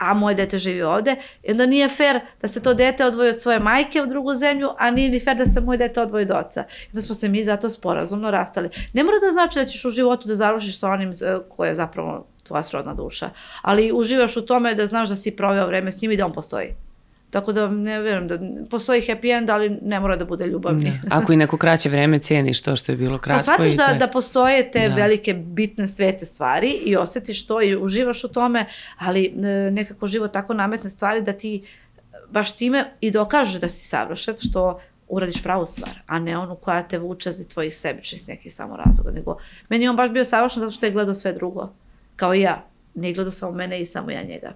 a 0.01 0.15
moje 0.15 0.35
dete 0.35 0.59
živi 0.59 0.83
ovde, 0.83 1.17
i 1.43 1.51
onda 1.51 1.67
nije 1.67 1.89
fair 1.89 2.21
da 2.43 2.49
se 2.49 2.63
to 2.63 2.75
dete 2.75 3.05
odvoji 3.05 3.31
od 3.31 3.41
svoje 3.41 3.59
majke 3.59 4.03
u 4.03 4.07
drugu 4.07 4.35
zemlju, 4.35 4.69
a 4.79 4.91
nije 4.91 5.11
ni 5.11 5.21
fair 5.21 5.37
da 5.37 5.47
se 5.47 5.61
moje 5.61 5.79
dete 5.79 6.03
odvoji 6.03 6.25
od 6.25 6.31
oca. 6.31 6.65
I 6.93 6.95
da 6.95 7.03
smo 7.03 7.15
se 7.15 7.29
mi 7.29 7.45
zato 7.45 7.71
sporazumno 7.71 8.31
rastali. 8.31 8.71
Ne 8.93 9.05
mora 9.05 9.19
da 9.19 9.33
znači 9.33 9.59
da 9.59 9.65
ćeš 9.65 9.85
u 9.85 9.91
životu 9.91 10.29
da 10.29 10.35
završiš 10.35 10.79
sa 10.79 10.89
onim 10.89 11.11
e, 11.11 11.15
ko 11.49 11.65
je 11.65 11.75
zapravo 11.75 12.27
tvoja 12.43 12.63
srodna 12.63 12.95
duša, 12.95 13.31
ali 13.63 13.93
uživaš 13.93 14.37
u 14.37 14.47
tome 14.47 14.75
da 14.75 14.87
znaš 14.87 15.09
da 15.09 15.17
si 15.17 15.31
proveo 15.31 15.67
vreme 15.67 15.93
s 15.93 16.03
njim 16.03 16.13
i 16.13 16.17
da 16.17 16.27
on 16.27 16.33
postoji. 16.33 16.75
Tako 17.31 17.53
da 17.53 17.69
ne 17.69 18.01
vjerujem 18.01 18.29
da 18.29 18.39
postoji 18.67 19.03
happy 19.03 19.37
end, 19.37 19.51
ali 19.51 19.79
ne 19.83 20.01
mora 20.01 20.17
da 20.17 20.25
bude 20.25 20.47
ljubavni. 20.47 20.85
Da. 21.03 21.09
Ako 21.17 21.33
i 21.33 21.37
neko 21.37 21.57
kraće 21.57 21.89
vreme 21.89 22.19
ceniš 22.19 22.63
to 22.63 22.77
što 22.77 22.93
je 22.93 22.97
bilo 22.97 23.19
Pa 23.19 23.23
kratko. 23.23 23.43
shvatiš 23.45 23.75
i 23.75 23.77
da, 23.77 23.85
je- 23.85 23.99
da 23.99 24.07
postoje 24.09 24.71
te 24.71 24.89
Da. 24.89 24.95
velike, 24.95 25.35
bitne, 25.35 25.89
svete 25.89 26.27
stvari 26.27 26.69
i 26.71 26.97
osjetiš 26.97 27.47
to 27.47 27.63
i 27.63 27.77
uživaš 27.77 28.25
u 28.25 28.29
tome, 28.29 28.67
ali 28.99 29.25
e, 29.27 29.31
nekako 29.71 30.07
život 30.07 30.33
tako 30.33 30.55
nametne 30.55 30.91
stvari 30.91 31.23
da 31.23 31.33
ti 31.33 31.63
baš 32.31 32.53
time 32.53 32.85
i 33.01 33.11
dokažeš 33.11 33.55
da 33.55 33.69
si 33.69 33.85
savršen, 33.87 34.35
što 34.41 34.81
uradiš 35.09 35.43
pravu 35.43 35.67
stvar, 35.67 35.95
a 36.07 36.19
ne 36.19 36.39
onu 36.39 36.57
koja 36.57 36.83
te 36.83 36.99
vuče 36.99 37.33
za 37.33 37.45
tvojih 37.45 37.77
sebičnih 37.77 38.29
nekih 38.29 38.55
samo 38.55 38.77
razloga. 38.77 39.11
Nego, 39.11 39.37
meni 39.69 39.89
on 39.89 39.97
baš 39.97 40.11
bio 40.11 40.25
savršen 40.25 40.61
zato 40.61 40.73
što 40.73 40.87
je 40.87 40.93
gledao 40.93 41.15
sve 41.15 41.33
drugo, 41.33 41.69
kao 42.17 42.35
i 42.35 42.41
ja. 42.41 42.65
Nije 42.95 43.15
gledao 43.15 43.31
samo 43.31 43.53
mene 43.53 43.81
i 43.81 43.87
samo 43.87 44.11
ja 44.11 44.23
njega. 44.23 44.53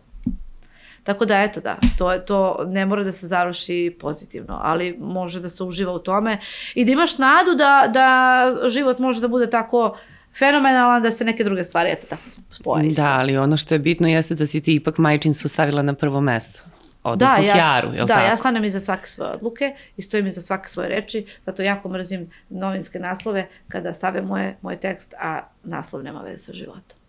Tako 1.04 1.24
da, 1.24 1.40
eto 1.42 1.60
da, 1.60 1.76
to, 1.98 2.12
je 2.12 2.24
to 2.24 2.64
ne 2.66 2.86
mora 2.86 3.04
da 3.04 3.12
se 3.12 3.26
završi 3.26 3.96
pozitivno, 4.00 4.58
ali 4.62 4.96
može 5.00 5.40
da 5.40 5.48
se 5.48 5.64
uživa 5.64 5.92
u 5.92 5.98
tome 5.98 6.38
i 6.74 6.84
da 6.84 6.92
imaš 6.92 7.18
nadu 7.18 7.54
da, 7.54 7.90
da 7.92 8.50
život 8.68 8.98
može 8.98 9.20
da 9.20 9.28
bude 9.28 9.50
tako 9.50 9.96
fenomenalan 10.38 11.02
da 11.02 11.10
se 11.10 11.24
neke 11.24 11.44
druge 11.44 11.64
stvari, 11.64 11.90
eto, 11.92 12.06
tako 12.06 12.22
spoje. 12.50 12.88
Da, 12.88 13.12
ali 13.12 13.36
ono 13.36 13.56
što 13.56 13.74
je 13.74 13.78
bitno 13.78 14.08
jeste 14.08 14.34
da 14.34 14.46
si 14.46 14.60
ti 14.60 14.74
ipak 14.74 14.98
majčinstvo 14.98 15.48
stavila 15.48 15.82
na 15.82 15.94
prvo 15.94 16.20
mesto. 16.20 16.60
Odnosno 17.02 17.44
ja, 17.44 17.52
Kjaru, 17.52 17.92
jel 17.94 18.06
da, 18.06 18.14
tako? 18.14 18.26
ja 18.26 18.36
stanem 18.36 18.64
iza 18.64 18.80
svake 18.80 19.08
svoje 19.08 19.32
odluke 19.32 19.74
i 19.96 20.02
stojim 20.02 20.26
iza 20.26 20.40
svake 20.40 20.68
svoje 20.68 20.88
reči, 20.88 21.26
zato 21.46 21.62
jako 21.62 21.88
mrzim 21.88 22.30
novinske 22.48 22.98
naslove 22.98 23.46
kada 23.68 23.94
stave 23.94 24.22
moje, 24.22 24.56
moj 24.62 24.76
tekst, 24.76 25.14
a 25.20 25.40
naslov 25.64 26.02
nema 26.02 26.20
veze 26.20 26.38
sa 26.38 26.52
životom. 26.52 27.03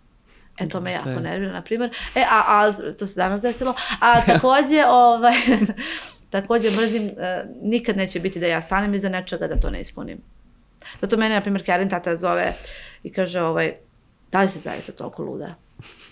E, 0.59 0.69
to 0.69 0.81
me 0.81 0.91
jako 0.91 1.09
je- 1.09 1.19
nervira, 1.19 1.53
na 1.53 1.61
primjer. 1.61 1.89
E, 2.15 2.21
a, 2.31 2.43
a, 2.47 2.71
to 2.93 3.07
se 3.07 3.15
danas 3.15 3.41
desilo. 3.41 3.73
A 3.99 4.21
takođe, 4.25 4.85
ovaj, 4.87 5.33
takođe 6.29 6.71
mrzim, 6.71 7.03
e, 7.17 7.45
nikad 7.61 7.97
neće 7.97 8.19
biti 8.19 8.39
da 8.39 8.47
ja 8.47 8.61
stanem 8.61 8.93
iza 8.93 9.09
nečega 9.09 9.47
da 9.47 9.59
to 9.59 9.69
ne 9.69 9.81
ispunim. 9.81 10.21
Zato 11.01 11.17
mene, 11.17 11.35
na 11.35 11.41
primjer, 11.41 11.65
Karin 11.65 11.89
tata 11.89 12.17
zove 12.17 12.53
i 13.03 13.11
kaže, 13.11 13.41
ovaj, 13.41 13.73
da 14.31 14.41
li 14.41 14.49
si 14.49 14.59
zaista 14.59 14.91
toliko 14.91 15.23
luda? 15.23 15.55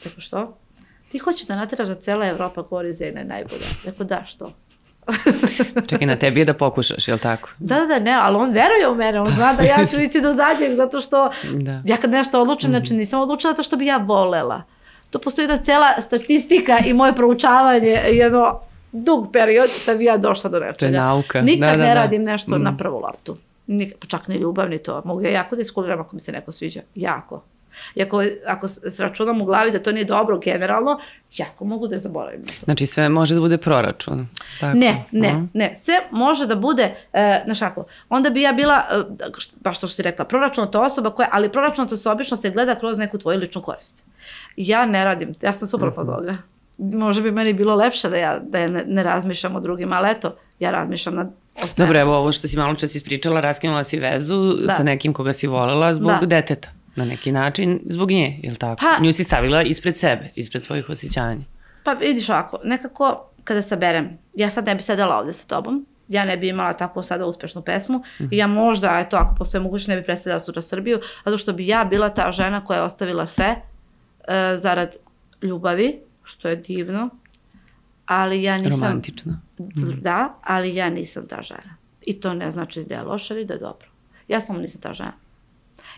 Tako 0.03 0.21
što? 0.21 0.57
Ti 1.11 1.17
hoćeš 1.17 1.47
da 1.47 1.55
nateraš 1.55 1.87
da 1.87 1.95
cela 1.95 2.27
Evropa 2.27 2.61
govori 2.61 2.93
Zena 2.93 3.19
je 3.19 3.25
najbolja. 3.25 3.65
Rekao, 3.85 4.05
da, 4.05 4.23
što? 4.25 4.51
Čekaj, 5.89 6.07
na 6.07 6.15
tebi 6.15 6.41
je 6.41 6.45
da 6.45 6.53
pokušaš, 6.53 7.07
jel 7.07 7.17
tako? 7.17 7.49
Da, 7.59 7.75
da, 7.75 7.85
da, 7.85 7.99
ne, 7.99 8.11
ali 8.13 8.35
on 8.37 8.51
veruje 8.51 8.87
u 8.89 8.95
mene, 8.95 9.21
on 9.21 9.29
zna 9.29 9.53
da 9.53 9.63
ja 9.63 9.85
ću 9.85 9.99
ići 10.07 10.21
do 10.21 10.33
zadnjeg, 10.33 10.75
zato 10.75 11.01
što 11.01 11.31
Da. 11.53 11.81
ja 11.85 11.97
kad 11.97 12.11
nešto 12.11 12.41
odlučim, 12.41 12.69
znači 12.69 12.93
nisam 12.93 13.21
odlučila 13.21 13.53
zato 13.53 13.63
što 13.63 13.77
bi 13.77 13.85
ja 13.85 13.97
volela. 13.97 14.61
To 15.09 15.19
postoji 15.19 15.43
jedna 15.43 15.57
cela 15.57 15.87
statistika 16.01 16.77
i 16.85 16.93
moje 16.93 17.15
proučavanje, 17.15 17.99
jedno 18.11 18.59
dug 18.91 19.31
period 19.33 19.69
da 19.85 19.95
bi 19.95 20.05
ja 20.05 20.17
došla 20.17 20.49
do 20.49 20.59
nečega. 20.59 20.77
To 20.77 20.85
je 20.85 20.91
nauka. 20.91 21.41
Nikad 21.41 21.69
Da, 21.69 21.77
da, 21.77 21.83
ne 21.83 21.87
da. 21.87 21.93
radim 21.93 22.23
nešto 22.23 22.57
na 22.57 22.77
prvu 22.77 22.99
loptu. 22.99 23.37
Nikad, 23.67 23.97
pa 23.99 24.07
čak 24.07 24.27
ni 24.27 24.35
ljubav 24.35 24.69
ni 24.69 24.77
to. 24.77 25.01
Mogu 25.05 25.21
ja 25.21 25.29
jako 25.29 25.55
da 25.55 25.61
iskuliram 25.61 26.01
ako 26.01 26.15
mi 26.15 26.21
se 26.21 26.31
neko 26.31 26.51
sviđa. 26.51 26.81
Jako. 26.95 27.43
I 27.95 28.01
ako, 28.01 28.23
ako 28.45 28.67
sračunam 28.67 29.41
u 29.41 29.45
glavi 29.45 29.71
da 29.71 29.79
to 29.79 29.91
nije 29.91 30.05
dobro 30.05 30.39
generalno, 30.39 30.99
jako 31.31 31.65
mogu 31.65 31.87
da 31.87 31.97
zaboravim 31.97 32.39
na 32.41 32.47
to. 32.49 32.53
Znači 32.63 32.85
sve 32.85 33.09
može 33.09 33.35
da 33.35 33.41
bude 33.41 33.57
proračun. 33.57 34.27
Tako? 34.59 34.77
Ne, 34.77 35.03
ne, 35.11 35.27
Mhm. 35.29 35.45
ne. 35.53 35.73
Sve 35.75 35.93
može 36.11 36.45
da 36.45 36.55
bude, 36.57 36.83
e, 37.13 37.41
znaš 37.45 37.59
kako, 37.59 37.85
onda 38.09 38.29
bi 38.29 38.41
ja 38.41 38.51
bila, 38.51 38.81
e, 38.91 39.03
baš 39.57 39.79
to 39.79 39.87
što 39.87 39.95
ti 39.95 40.01
rekla, 40.01 40.25
proračunata 40.25 40.81
osoba 40.81 41.09
koja, 41.11 41.29
ali 41.31 41.51
proračunata 41.51 41.97
se 41.97 42.09
obično 42.09 42.37
se 42.37 42.49
gleda 42.49 42.75
kroz 42.75 42.97
neku 42.97 43.17
tvoju 43.17 43.39
ličnu 43.39 43.61
korist. 43.61 44.03
Ja 44.55 44.85
ne 44.85 45.03
radim, 45.05 45.33
ja 45.41 45.53
sam 45.53 45.67
suprotno 45.67 46.03
Mhm. 46.03 46.11
od 46.11 46.17
toga. 46.17 46.37
Može 46.77 47.21
bi 47.21 47.31
meni 47.31 47.53
bilo 47.53 47.75
lepše 47.75 48.09
da 48.09 48.17
ja, 48.17 48.39
da 48.41 48.59
ja 48.59 48.67
ne, 48.67 48.83
ne 48.87 49.03
razmišljam 49.03 49.55
o 49.55 49.59
drugima, 49.59 49.95
ali 49.95 50.09
eto, 50.09 50.35
ja 50.59 50.71
razmišljam 50.71 51.15
na. 51.15 51.29
Dobro, 51.77 51.99
evo 51.99 52.15
ovo 52.15 52.31
što 52.31 52.47
si 52.47 52.57
malo 52.57 52.75
čas 52.75 52.95
ispričala, 52.95 53.41
raskinula 53.41 53.83
si 53.83 53.99
vezu 53.99 54.53
Da. 54.55 54.73
sa 54.73 54.83
nekim 54.83 55.13
koga 55.13 55.33
si 55.33 55.47
volela 55.47 55.93
zbog 55.93 56.11
Da. 56.11 56.25
deteta. 56.27 56.69
Na 56.95 57.05
neki 57.05 57.31
način, 57.31 57.79
zbog 57.85 58.11
nje, 58.11 58.39
jel 58.43 58.55
tako? 58.55 58.81
Pa- 58.81 59.03
Nju 59.03 59.13
si 59.13 59.23
stavila 59.23 59.63
ispred 59.63 59.97
sebe, 59.97 60.31
ispred 60.35 60.63
svojih 60.63 60.89
osjećanja. 60.89 61.41
Pa 61.83 61.93
vidiš 61.93 62.29
ovako, 62.29 62.59
nekako 62.63 63.29
kada 63.43 63.61
saberem, 63.61 64.17
ja 64.33 64.49
sad 64.49 64.65
ne 64.65 64.75
bi 64.75 64.81
sedela 64.81 65.17
ovde 65.17 65.33
sa 65.33 65.47
tobom, 65.47 65.85
ja 66.07 66.25
ne 66.25 66.37
bi 66.37 66.49
imala 66.49 66.73
tako 66.73 67.03
sada 67.03 67.25
uspešnu 67.25 67.61
pesmu 67.61 68.03
i 68.31 68.37
ja 68.37 68.47
možda, 68.47 68.99
eto, 68.99 69.17
ako 69.17 69.35
postoje 69.35 69.61
moguće, 69.61 69.89
ne 69.91 69.97
bi 69.97 70.03
predstavljala 70.03 70.39
sutra 70.39 70.61
Srbiju, 70.61 70.99
zato 71.25 71.37
što 71.37 71.53
bi 71.53 71.67
ja 71.67 71.83
bila 71.83 72.09
ta 72.09 72.31
žena 72.31 72.65
koja 72.65 72.77
je 72.77 72.83
ostavila 72.83 73.27
sve 73.27 73.45
e, 73.45 73.57
zarad 74.57 74.95
ljubavi, 75.41 75.99
što 76.23 76.47
je 76.47 76.55
divno, 76.55 77.09
ali 78.05 78.43
ja 78.43 78.57
nisam... 78.57 78.81
Romantično. 78.81 79.39
Da, 80.01 80.35
ali 80.43 80.75
ja 80.75 80.89
nisam 80.89 81.27
ta 81.27 81.41
žena. 81.41 81.75
I 82.01 82.19
to 82.19 82.33
ne 82.33 82.51
znači 82.51 82.83
da 82.83 82.95
je 82.95 83.01
loše 83.01 83.33
ili 83.33 83.45
da 83.45 83.53
je 83.53 83.59
dobro. 83.59 83.87
Ja 84.27 84.41
samo 84.41 84.59
nisam 84.59 84.81
ta 84.81 84.93
žena. 84.93 85.13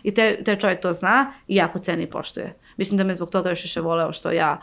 I 0.06 0.14
te, 0.14 0.44
taj 0.44 0.58
čovjek 0.58 0.80
to 0.80 0.92
zna 0.92 1.32
i 1.48 1.56
jako 1.56 1.78
ceni 1.78 2.02
i 2.02 2.06
poštuje. 2.06 2.54
Mislim 2.76 2.98
da 2.98 3.04
me 3.04 3.14
zbog 3.14 3.30
toga 3.30 3.50
još 3.50 3.62
više 3.62 3.80
voleo 3.80 4.12
što 4.12 4.30
ja 4.30 4.60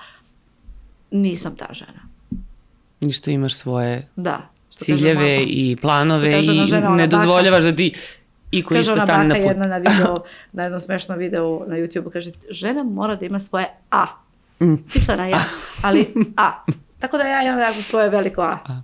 nisam 1.12 1.56
ta 1.56 1.66
žena. 1.72 2.00
I 3.02 3.12
što 3.12 3.30
imaš 3.30 3.56
svoje 3.56 4.08
Da. 4.16 4.50
Što 4.72 4.86
kaže 4.86 4.98
ciljeve 4.98 5.44
i 5.44 5.78
planove 5.82 6.32
Što 6.32 6.40
kaže 6.40 6.52
ona 6.52 6.64
i 6.64 6.68
žena, 6.68 6.88
ona 6.88 6.96
ne 6.96 7.08
dozvoljavaš 7.08 7.64
da 7.64 7.76
ti 7.76 7.94
i 8.52 8.64
koji 8.64 8.78
Kaže 8.78 8.86
što 8.86 8.94
ona 8.94 9.06
stane 9.06 9.26
na 9.26 9.36
put. 9.36 9.44
jedna 9.44 9.66
na 9.68 9.78
video, 9.78 10.24
na 10.54 10.64
jednom 10.64 10.82
smešnom 10.82 11.18
videu 11.18 11.64
na 11.68 11.76
YouTube, 11.76 12.12
kaže, 12.14 12.32
žena 12.50 12.84
mora 12.84 13.16
da 13.16 13.26
ima 13.26 13.40
svoje 13.40 13.66
A. 13.92 14.06
Mm. 14.62 14.76
Pisana 14.94 15.28
ja, 15.28 15.44
ali 15.82 16.14
A. 16.38 16.52
Tako 17.02 17.18
da 17.18 17.24
ja 17.24 17.44
imam 17.44 17.60
jako 17.60 17.82
svoje 17.82 18.10
veliko 18.10 18.42
A. 18.42 18.82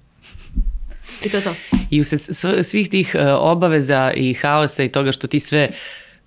I 1.25 1.29
to 1.29 1.37
je 1.37 1.43
to. 1.43 1.55
I 1.89 2.03
sv- 2.03 2.63
svih 2.63 2.89
tih 2.89 3.15
e, 3.15 3.31
obaveza 3.33 4.11
i 4.15 4.33
haosa 4.33 4.83
i 4.83 4.87
toga 4.87 5.11
što 5.11 5.27
ti 5.27 5.39
sve 5.39 5.69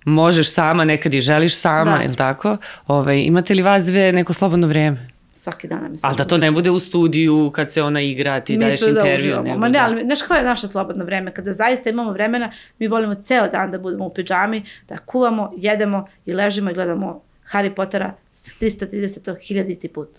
možeš 0.05 0.51
sama, 0.51 0.85
nekad 0.85 1.13
i 1.13 1.21
želiš 1.21 1.55
sama, 1.55 1.91
Da. 1.91 2.03
jel 2.03 2.15
tako? 2.15 2.57
Ovaj, 2.87 3.19
imate 3.19 3.53
li 3.53 3.61
vas 3.61 3.85
dve 3.85 4.11
neko 4.11 4.33
slobodno 4.33 4.67
vreme? 4.67 5.07
Svaki 5.31 5.67
dan 5.67 5.83
nam 5.83 5.93
je 5.93 5.99
Ali 6.01 6.15
da 6.15 6.23
to 6.23 6.37
ne 6.37 6.51
bude 6.51 6.71
u 6.71 6.79
studiju 6.79 7.51
kad 7.55 7.71
se 7.73 7.83
ona 7.83 8.01
igra, 8.01 8.39
ti 8.39 8.57
daješ 8.57 8.71
Misle 8.73 8.87
da 8.87 8.99
intervju. 8.99 9.15
uživamo. 9.17 9.43
nego 9.43 9.59
Ma 9.59 9.67
ne, 9.69 9.79
ali 9.79 10.03
znaš 10.03 10.21
koje 10.21 10.37
je 10.37 10.43
naše 10.43 10.67
slobodno 10.67 11.05
vreme? 11.05 11.31
Kada 11.31 11.53
zaista 11.53 11.89
imamo 11.89 12.11
vremena, 12.11 12.49
mi 12.79 12.87
volimo 12.87 13.15
ceo 13.15 13.47
dan 13.47 13.71
da 13.71 13.77
budemo 13.79 14.05
u 14.05 14.13
pidžami, 14.13 14.63
da 14.89 14.97
kuvamo, 14.97 15.51
jedemo 15.57 16.07
i 16.25 16.33
ležimo 16.33 16.71
i 16.71 16.73
gledamo 16.73 17.21
Harry 17.51 17.69
Pottera 17.69 18.13
330.000 18.33 19.87
put. 19.87 20.09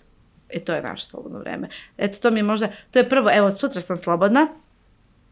I 0.49 0.59
to 0.59 0.73
je 0.73 0.81
naše 0.81 1.05
slobodno 1.05 1.39
vreme. 1.39 1.67
Eto, 1.97 2.17
to 2.19 2.31
mi 2.31 2.39
je 2.39 2.43
možda, 2.43 2.67
to 2.91 2.99
je 2.99 3.09
prvo, 3.09 3.29
evo, 3.33 3.51
sutra 3.51 3.81
sam 3.81 3.97
slobodna, 3.97 4.47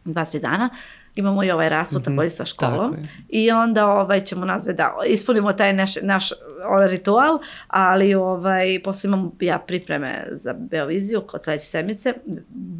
dva, 0.05 0.25
tri 0.25 0.39
dana, 0.39 0.69
imamo 1.15 1.43
i 1.43 1.51
ovaj 1.51 1.69
rasput 1.69 2.01
Mhm, 2.05 2.15
takođe 2.15 2.29
sa 2.29 2.45
školom. 2.45 2.95
i 3.29 3.51
onda 3.51 3.87
ovaj, 3.87 4.23
ćemo 4.23 4.45
nazve 4.45 4.73
da 4.73 4.95
ispunimo 5.07 5.53
taj 5.53 5.73
naš, 5.73 6.01
naš 6.01 6.29
ovaj, 6.65 6.87
ritual, 6.87 7.39
ali 7.67 8.13
ovaj, 8.15 8.81
posle 8.83 9.07
imamo 9.07 9.31
ja 9.39 9.59
pripreme 9.59 10.27
za 10.31 10.53
Beoviziju 10.53 11.21
kod 11.27 11.43
sledeće 11.43 11.65
sedmice, 11.65 12.13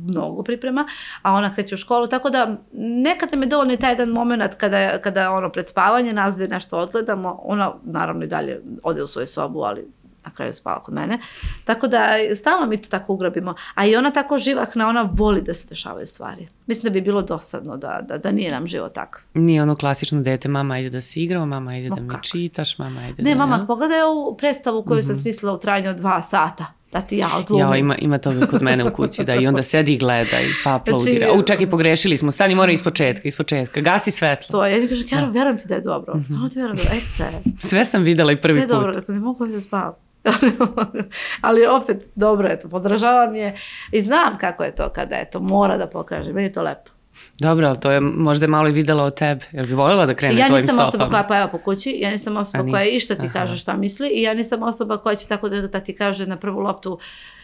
mnogo 0.08 0.44
priprema, 0.44 0.86
a 1.22 1.34
ona 1.34 1.56
kreće 1.56 1.76
u 1.76 1.78
školu, 1.78 2.08
tako 2.08 2.30
da 2.30 2.58
nekad 2.74 3.32
nam 3.32 3.42
je 3.42 3.48
dovoljno 3.48 3.74
i 3.74 3.78
taj 3.78 3.92
jedan 3.92 4.10
moment 4.10 4.56
kada, 4.58 4.98
kada 4.98 5.32
ono 5.32 5.50
pred 5.50 5.68
spavanje 5.68 6.14
nazve 6.14 6.48
nešto 6.48 6.78
odgledamo, 6.78 7.40
ona 7.44 7.74
naravno 7.84 8.24
i 8.24 8.28
dalje 8.28 8.62
ode 8.84 9.04
u 9.04 9.08
svoju 9.08 9.28
sobu, 9.28 9.60
ali 9.60 9.88
na 10.26 10.32
kraju 10.32 10.54
spava 10.54 10.82
kod 10.82 10.94
mene. 10.94 11.20
Tako 11.64 11.88
da 11.88 12.08
stalno 12.36 12.66
mi 12.66 12.82
to 12.82 12.90
tako 12.90 13.14
ugrabimo. 13.14 13.56
A 13.76 13.86
i 13.86 13.96
ona 13.96 14.12
tako 14.12 14.38
živahna, 14.38 14.88
ona 14.88 15.10
voli 15.14 15.42
da 15.42 15.54
se 15.54 15.70
dešavaju 15.70 16.06
stvari. 16.06 16.48
Mislim 16.68 16.84
da 16.84 16.94
bi 16.94 17.02
bilo 17.02 17.22
dosadno 17.22 17.78
da, 17.78 18.00
da, 18.04 18.18
da 18.18 18.32
nije 18.32 18.52
nam 18.52 18.68
život 18.68 18.94
takav. 18.94 19.22
Nije 19.34 19.62
ono 19.62 19.76
klasično 19.76 20.22
dete, 20.22 20.50
mama 20.50 20.80
ide 20.80 20.90
da 20.90 21.02
se 21.02 21.20
igramo, 21.20 21.46
mama 21.46 21.78
ide 21.78 21.90
Ma 21.90 21.96
da 21.96 22.02
mi 22.02 22.10
kako? 22.10 22.22
čitaš, 22.24 22.78
mama 22.78 23.08
ide 23.08 23.24
Ne, 23.24 23.30
da... 23.32 23.38
mama, 23.38 23.66
pogledaj 23.68 24.02
ovu 24.02 24.38
predstavu 24.38 24.84
koju 24.84 25.04
sam 25.04 25.16
smislila 25.16 25.54
u 25.54 25.60
trajanju 25.60 25.90
od 25.90 25.96
dva 25.96 26.22
sata. 26.22 26.66
Da 26.92 27.02
ti 27.02 27.18
ja 27.18 27.28
odlumim. 27.38 27.68
Ja, 27.68 27.76
ima, 27.76 27.96
ima 27.98 28.18
toga 28.18 28.46
kod 28.46 28.62
mene 28.62 28.86
u 28.86 28.94
kući, 28.94 29.24
da, 29.24 29.36
i 29.36 29.48
onda 29.48 29.64
sedi 29.74 29.94
i 29.94 29.98
gleda 29.98 30.42
i 30.42 30.48
pa 30.64 30.76
aplaudira. 30.76 31.26
Znači- 31.26 31.40
U, 31.40 31.44
čekaj, 31.44 31.70
pogrešili 31.70 32.18
smo, 32.18 32.32
stani, 32.32 32.56
mora 32.56 32.72
iz 32.72 32.84
početka, 32.84 33.28
iz 33.28 33.36
početka, 33.38 33.82
gasi 33.82 34.12
svetlo. 34.12 34.52
To 34.52 34.66
je, 34.66 34.74
ja 34.74 34.82
mi 34.82 34.88
kažem, 34.88 35.08
Kjaro, 35.08 35.32
verujem 35.32 35.58
ti 35.58 35.68
da 35.68 35.76
je 35.76 35.82
dobro. 35.82 36.14
Samo 36.28 36.50
ti 36.50 36.60
verujem 36.60 36.78
da 36.78 36.84
je 36.84 36.98
ekstra. 36.98 37.26
je. 37.26 37.42
Sve 37.60 37.86
sam 37.86 38.04
videla 38.04 38.32
i 38.32 38.36
prvi 38.38 38.54
Sve 38.54 38.62
put. 38.62 38.72
dobro, 38.72 38.92
rekao, 38.92 39.16
ne 39.16 39.22
mogu 39.22 39.46
da 39.48 39.62
spavam. 39.62 39.94
Ali 41.42 41.66
opet, 41.68 42.04
dobro 42.16 42.48
je 42.48 42.60
to, 42.60 42.70
podržavam 42.70 43.36
je 43.36 43.56
i 43.92 44.02
znam 44.02 44.38
kako 44.38 44.64
je 44.64 44.76
to 44.76 44.90
kada 44.90 45.16
je 45.16 45.30
to, 45.30 45.40
mora 45.40 45.78
da 45.78 45.88
pokaže, 45.88 46.34
meni 46.34 46.48
je 46.48 46.54
to 46.54 46.62
lepo. 46.62 46.92
Dobro, 47.40 47.68
ali 47.68 47.80
to 47.80 47.92
je 47.92 48.00
možda 48.00 48.48
malo 48.48 48.70
i 48.70 48.72
videla 48.72 49.04
od 49.04 49.16
tebe. 49.16 49.46
Jel 49.52 49.66
bi 49.66 49.74
voljela 49.74 50.06
da 50.06 50.14
krene 50.14 50.36
ja 50.36 50.48
tvojim 50.48 50.62
nisam 50.62 50.76
stopama? 50.76 50.88
osoba 50.88 51.10
koja 51.10 51.24
peva 51.24 51.48
po 51.48 51.58
kući, 51.58 51.98
ja 52.00 52.12
nisam 52.12 52.38
osoba 52.38 52.64
koja 52.64 52.84
išta 52.86 53.16
ti 53.16 53.26
aha. 53.26 53.34
kaže 53.34 53.58
šta 53.58 53.74
misli 53.74 54.10
i 54.10 54.22
ja 54.22 54.34
nisam 54.34 54.64
osoba 54.64 54.98
koja 54.98 55.16
će 55.16 55.28
tako 55.28 55.50
da, 55.50 55.62
da 55.62 55.80
ti 55.80 55.96
kaže 55.96 56.28
na 56.28 56.38
prvu 56.38 56.60
loptu 56.60 57.00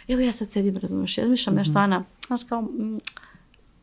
evo 0.07 0.21
ja 0.21 0.31
sad 0.31 0.47
sedim, 0.49 0.77
razumeš, 0.77 1.17
ja 1.17 1.25
mišljam 1.25 1.55
nešto, 1.55 1.71
Mhm. 1.71 1.77
Ana, 1.79 2.03
znaš 2.27 2.41
kao, 2.43 2.61
mm, 2.61 2.99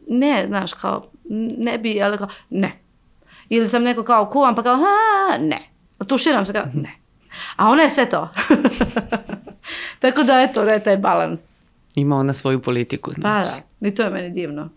ne, 0.08 0.44
znaš, 0.46 0.72
kao, 0.72 0.98
mm, 1.24 1.46
ne 1.58 1.78
bi, 1.78 2.02
ali 2.02 2.18
kao, 2.18 2.28
ne. 2.50 2.72
Ili 3.48 3.68
sam 3.68 3.82
neko 3.82 4.02
kao 4.02 4.26
kuvam, 4.26 4.54
pa 4.54 4.62
kao, 4.62 4.74
a, 4.74 5.38
ne. 5.38 5.58
Tuširam 6.06 6.46
se 6.46 6.52
kao, 6.52 6.64
Mhm. 6.66 6.80
ne. 6.80 6.90
A 7.56 7.68
ona 7.68 7.82
je 7.82 7.90
sve 7.90 8.08
to. 8.08 8.28
tako 10.00 10.22
da, 10.22 10.40
eto, 10.40 10.64
ne, 10.64 10.80
taj 10.80 10.96
balans. 10.96 11.56
Ima 11.94 12.16
ona 12.16 12.32
svoju 12.32 12.62
politiku, 12.62 13.10
Pa 13.10 13.14
znači. 13.14 13.50
da, 13.80 13.88
i 13.88 13.94
to 13.94 14.02
je 14.02 14.10
meni 14.10 14.30
divno. 14.30 14.68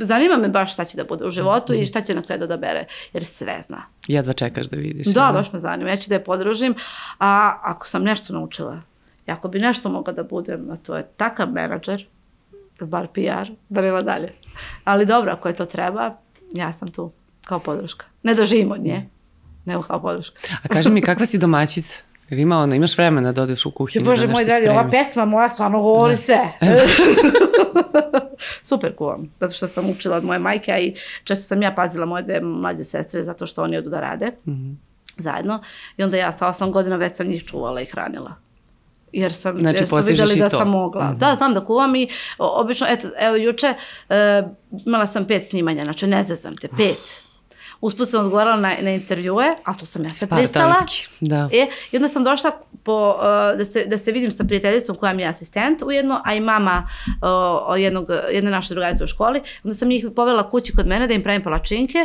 Zanima 0.00 0.36
me 0.36 0.48
baš 0.48 0.72
šta 0.72 0.84
će 0.84 0.96
da 0.96 1.04
bude 1.04 1.26
u 1.26 1.30
životu 1.30 1.72
Mhm. 1.72 1.82
i 1.82 1.86
šta 1.86 2.00
će 2.00 2.14
na 2.14 2.22
kraju 2.22 2.46
da 2.46 2.56
bere, 2.56 2.84
jer 3.12 3.24
sve 3.24 3.58
zna. 3.62 3.82
Jedva 4.06 4.32
čekaš 4.32 4.66
da 4.66 4.76
vidiš. 4.76 5.06
Da, 5.06 5.24
jel 5.24 5.32
baš 5.32 5.52
me 5.52 5.58
zanima. 5.58 5.90
Ja 5.90 5.96
ću 5.96 6.08
da 6.08 6.14
je 6.14 6.24
podržim. 6.24 6.74
A 7.18 7.58
ako 7.62 7.86
sam 7.86 8.02
nešto 8.02 8.32
naučila, 8.32 8.80
i 9.26 9.30
ako 9.30 9.48
bi 9.48 9.58
nešto 9.58 9.88
mogla 9.88 10.12
da 10.12 10.22
budem, 10.22 10.70
a 10.70 10.76
to 10.76 10.96
je 10.96 11.06
takav 11.16 11.48
menadžer, 11.48 12.06
bar 12.80 13.06
PR, 13.06 13.50
da 13.68 13.80
nema 13.80 14.02
dalje. 14.02 14.32
Ali 14.84 15.06
dobro, 15.06 15.32
ako 15.32 15.48
je 15.48 15.56
to 15.56 15.66
treba, 15.66 16.16
ja 16.52 16.72
sam 16.72 16.88
tu 16.88 17.10
kao 17.42 17.58
podrška. 17.58 18.06
Ne 18.22 18.34
da 18.34 18.44
živim 18.44 18.72
od 18.72 18.80
nje, 18.80 19.06
nego 19.64 19.82
kao 19.82 20.02
podrška. 20.02 20.40
A 20.62 20.68
kaži 20.68 20.90
mi, 20.90 21.02
kakva 21.02 21.26
si 21.26 21.38
domaćica? 21.38 21.98
Jel 22.28 22.40
ima 22.40 22.58
ono, 22.58 22.74
imaš 22.74 22.98
vremena 22.98 23.32
da 23.32 23.42
odeš 23.42 23.66
u 23.66 23.70
kuhinju, 23.70 24.04
Bože 24.04 24.26
da 24.26 24.32
moj 24.32 24.44
dragi, 24.44 24.68
ova 24.68 24.88
pesma 24.90 25.24
moja 25.24 25.48
stvarno 25.48 25.80
govori 25.80 26.16
sve. 26.16 26.38
Super 28.62 28.94
kuvam, 28.94 29.32
zato 29.40 29.54
što 29.54 29.66
sam 29.66 29.90
učila 29.90 30.16
od 30.16 30.24
moje 30.24 30.38
majke, 30.38 30.72
a 30.72 30.78
i 30.78 30.94
često 31.24 31.44
sam 31.44 31.62
ja 31.62 31.72
pazila 31.72 32.06
moje 32.06 32.22
dve 32.22 32.40
mlađe 32.40 32.84
sestre, 32.84 33.22
zato 33.22 33.46
što 33.46 33.62
oni 33.62 33.76
odu 33.76 33.90
da 33.90 34.00
rade 34.00 34.32
Mhm. 34.46 34.70
zajedno. 35.16 35.62
I 35.96 36.02
onda 36.02 36.16
ja 36.16 36.32
sa 36.32 36.48
osam 36.48 36.72
godina 36.72 36.96
već 36.96 37.12
sam 37.12 37.26
njih 37.26 37.44
čuvala 37.44 37.80
i 37.80 37.86
hranila. 37.86 38.34
Jer 39.12 39.32
sam, 39.34 39.58
Znači, 39.58 39.82
jer 39.82 39.88
postižeš 39.90 40.20
vidjeli 40.20 40.40
da 40.40 40.48
to. 40.48 40.56
sam 40.56 40.68
mogla. 40.68 41.12
Da, 41.12 41.34
znam 41.34 41.54
da 41.54 41.64
kuvam 41.64 41.96
i 41.96 42.08
obično, 42.38 42.86
eto, 42.90 43.08
evo 43.18 43.36
juče 43.36 43.74
e, 44.08 44.42
imala 44.86 45.06
sam 45.06 45.24
pet 45.24 45.42
snimanja, 45.44 45.84
znači 45.84 46.06
ne 46.06 46.22
zezam 46.22 46.56
te, 46.56 46.68
pet. 46.68 47.22
Usput 47.80 48.08
sam 48.08 48.24
odgovarala 48.24 48.56
na, 48.56 48.74
na 48.80 48.90
intervjue, 48.90 49.56
ali 49.64 49.76
tu 49.78 49.86
sam 49.86 50.04
ja 50.04 50.12
se 50.12 50.26
pristala. 50.26 50.74
Da. 51.20 51.48
E, 51.52 51.66
I 51.92 51.96
onda 51.96 52.08
sam 52.08 52.24
došla 52.24 52.50
po, 52.82 53.14
uh, 53.16 53.58
da, 53.58 53.64
se, 53.64 53.84
da 53.84 53.98
se 53.98 54.12
vidim 54.12 54.30
sa 54.30 54.44
prijateljicom 54.44 54.96
koja 54.96 55.12
mi 55.12 55.22
je 55.22 55.28
asistent 55.28 55.82
ujedno, 55.82 56.22
a 56.24 56.34
i 56.34 56.40
mama 56.40 56.88
uh, 57.06 57.80
jednog, 57.80 58.08
jedne 58.32 58.50
naše 58.50 58.74
drugarice 58.74 59.04
u 59.04 59.06
školi. 59.06 59.42
Onda 59.64 59.74
sam 59.74 59.88
njih 59.88 60.06
povela 60.16 60.50
kući 60.50 60.72
kod 60.72 60.86
mene 60.86 61.06
da 61.06 61.14
im 61.14 61.22
pravim 61.22 61.42
palačinke, 61.42 61.98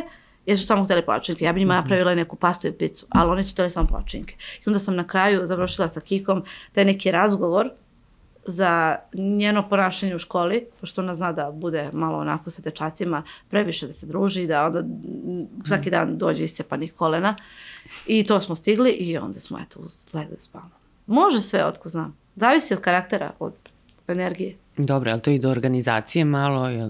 jer 0.45 0.59
su 0.59 0.65
samo 0.65 0.83
htjeli 0.83 1.05
palačinke. 1.05 1.45
Ja 1.45 1.53
bi 1.53 1.59
njima 1.59 1.75
napravila 1.75 2.11
i 2.11 2.15
neku 2.15 2.35
pastu 2.35 2.67
i 2.67 2.71
picu, 2.71 3.05
ali 3.09 3.31
oni 3.31 3.43
su 3.43 3.51
htjeli 3.51 3.71
samo 3.71 3.87
palačinke. 3.87 4.35
I 4.35 4.63
onda 4.65 4.79
sam 4.79 4.95
na 4.95 5.07
kraju 5.07 5.47
završila 5.47 5.87
sa 5.87 6.01
Kikom 6.01 6.43
taj 6.71 6.85
neki 6.85 7.11
razgovor 7.11 7.69
za 8.45 8.97
njeno 9.13 9.69
ponašanje 9.69 10.15
u 10.15 10.19
školi, 10.19 10.65
pošto 10.81 11.01
ona 11.01 11.15
zna 11.15 11.31
da 11.31 11.51
bude 11.51 11.89
malo 11.93 12.17
onako 12.17 12.49
sa 12.49 12.61
dečacima, 12.61 13.23
previše 13.49 13.87
da 13.87 13.93
se 13.93 14.05
druži, 14.05 14.47
da 14.47 14.65
onda 14.65 14.83
svaki 15.65 15.89
dan 15.89 16.17
dođe 16.17 16.43
iscepanih 16.43 16.93
kolena. 16.93 17.35
I 18.07 18.25
to 18.25 18.39
smo 18.39 18.55
stigli 18.55 18.91
i 18.91 19.17
onda 19.17 19.39
smo 19.39 19.59
eto 19.59 19.79
legli 20.13 20.35
da 20.35 20.41
spavamo. 20.41 20.71
Može 21.07 21.41
sve, 21.41 21.65
otko 21.65 21.89
znam. 21.89 22.17
Zavisi 22.35 22.73
od 22.73 22.79
karaktera, 22.79 23.31
od 23.39 23.53
energije. 24.07 24.55
Dobro, 24.77 25.11
ali 25.11 25.21
to 25.21 25.29
i 25.29 25.39
do 25.39 25.49
organizacije 25.49 26.25
malo, 26.25 26.69
jel? 26.69 26.89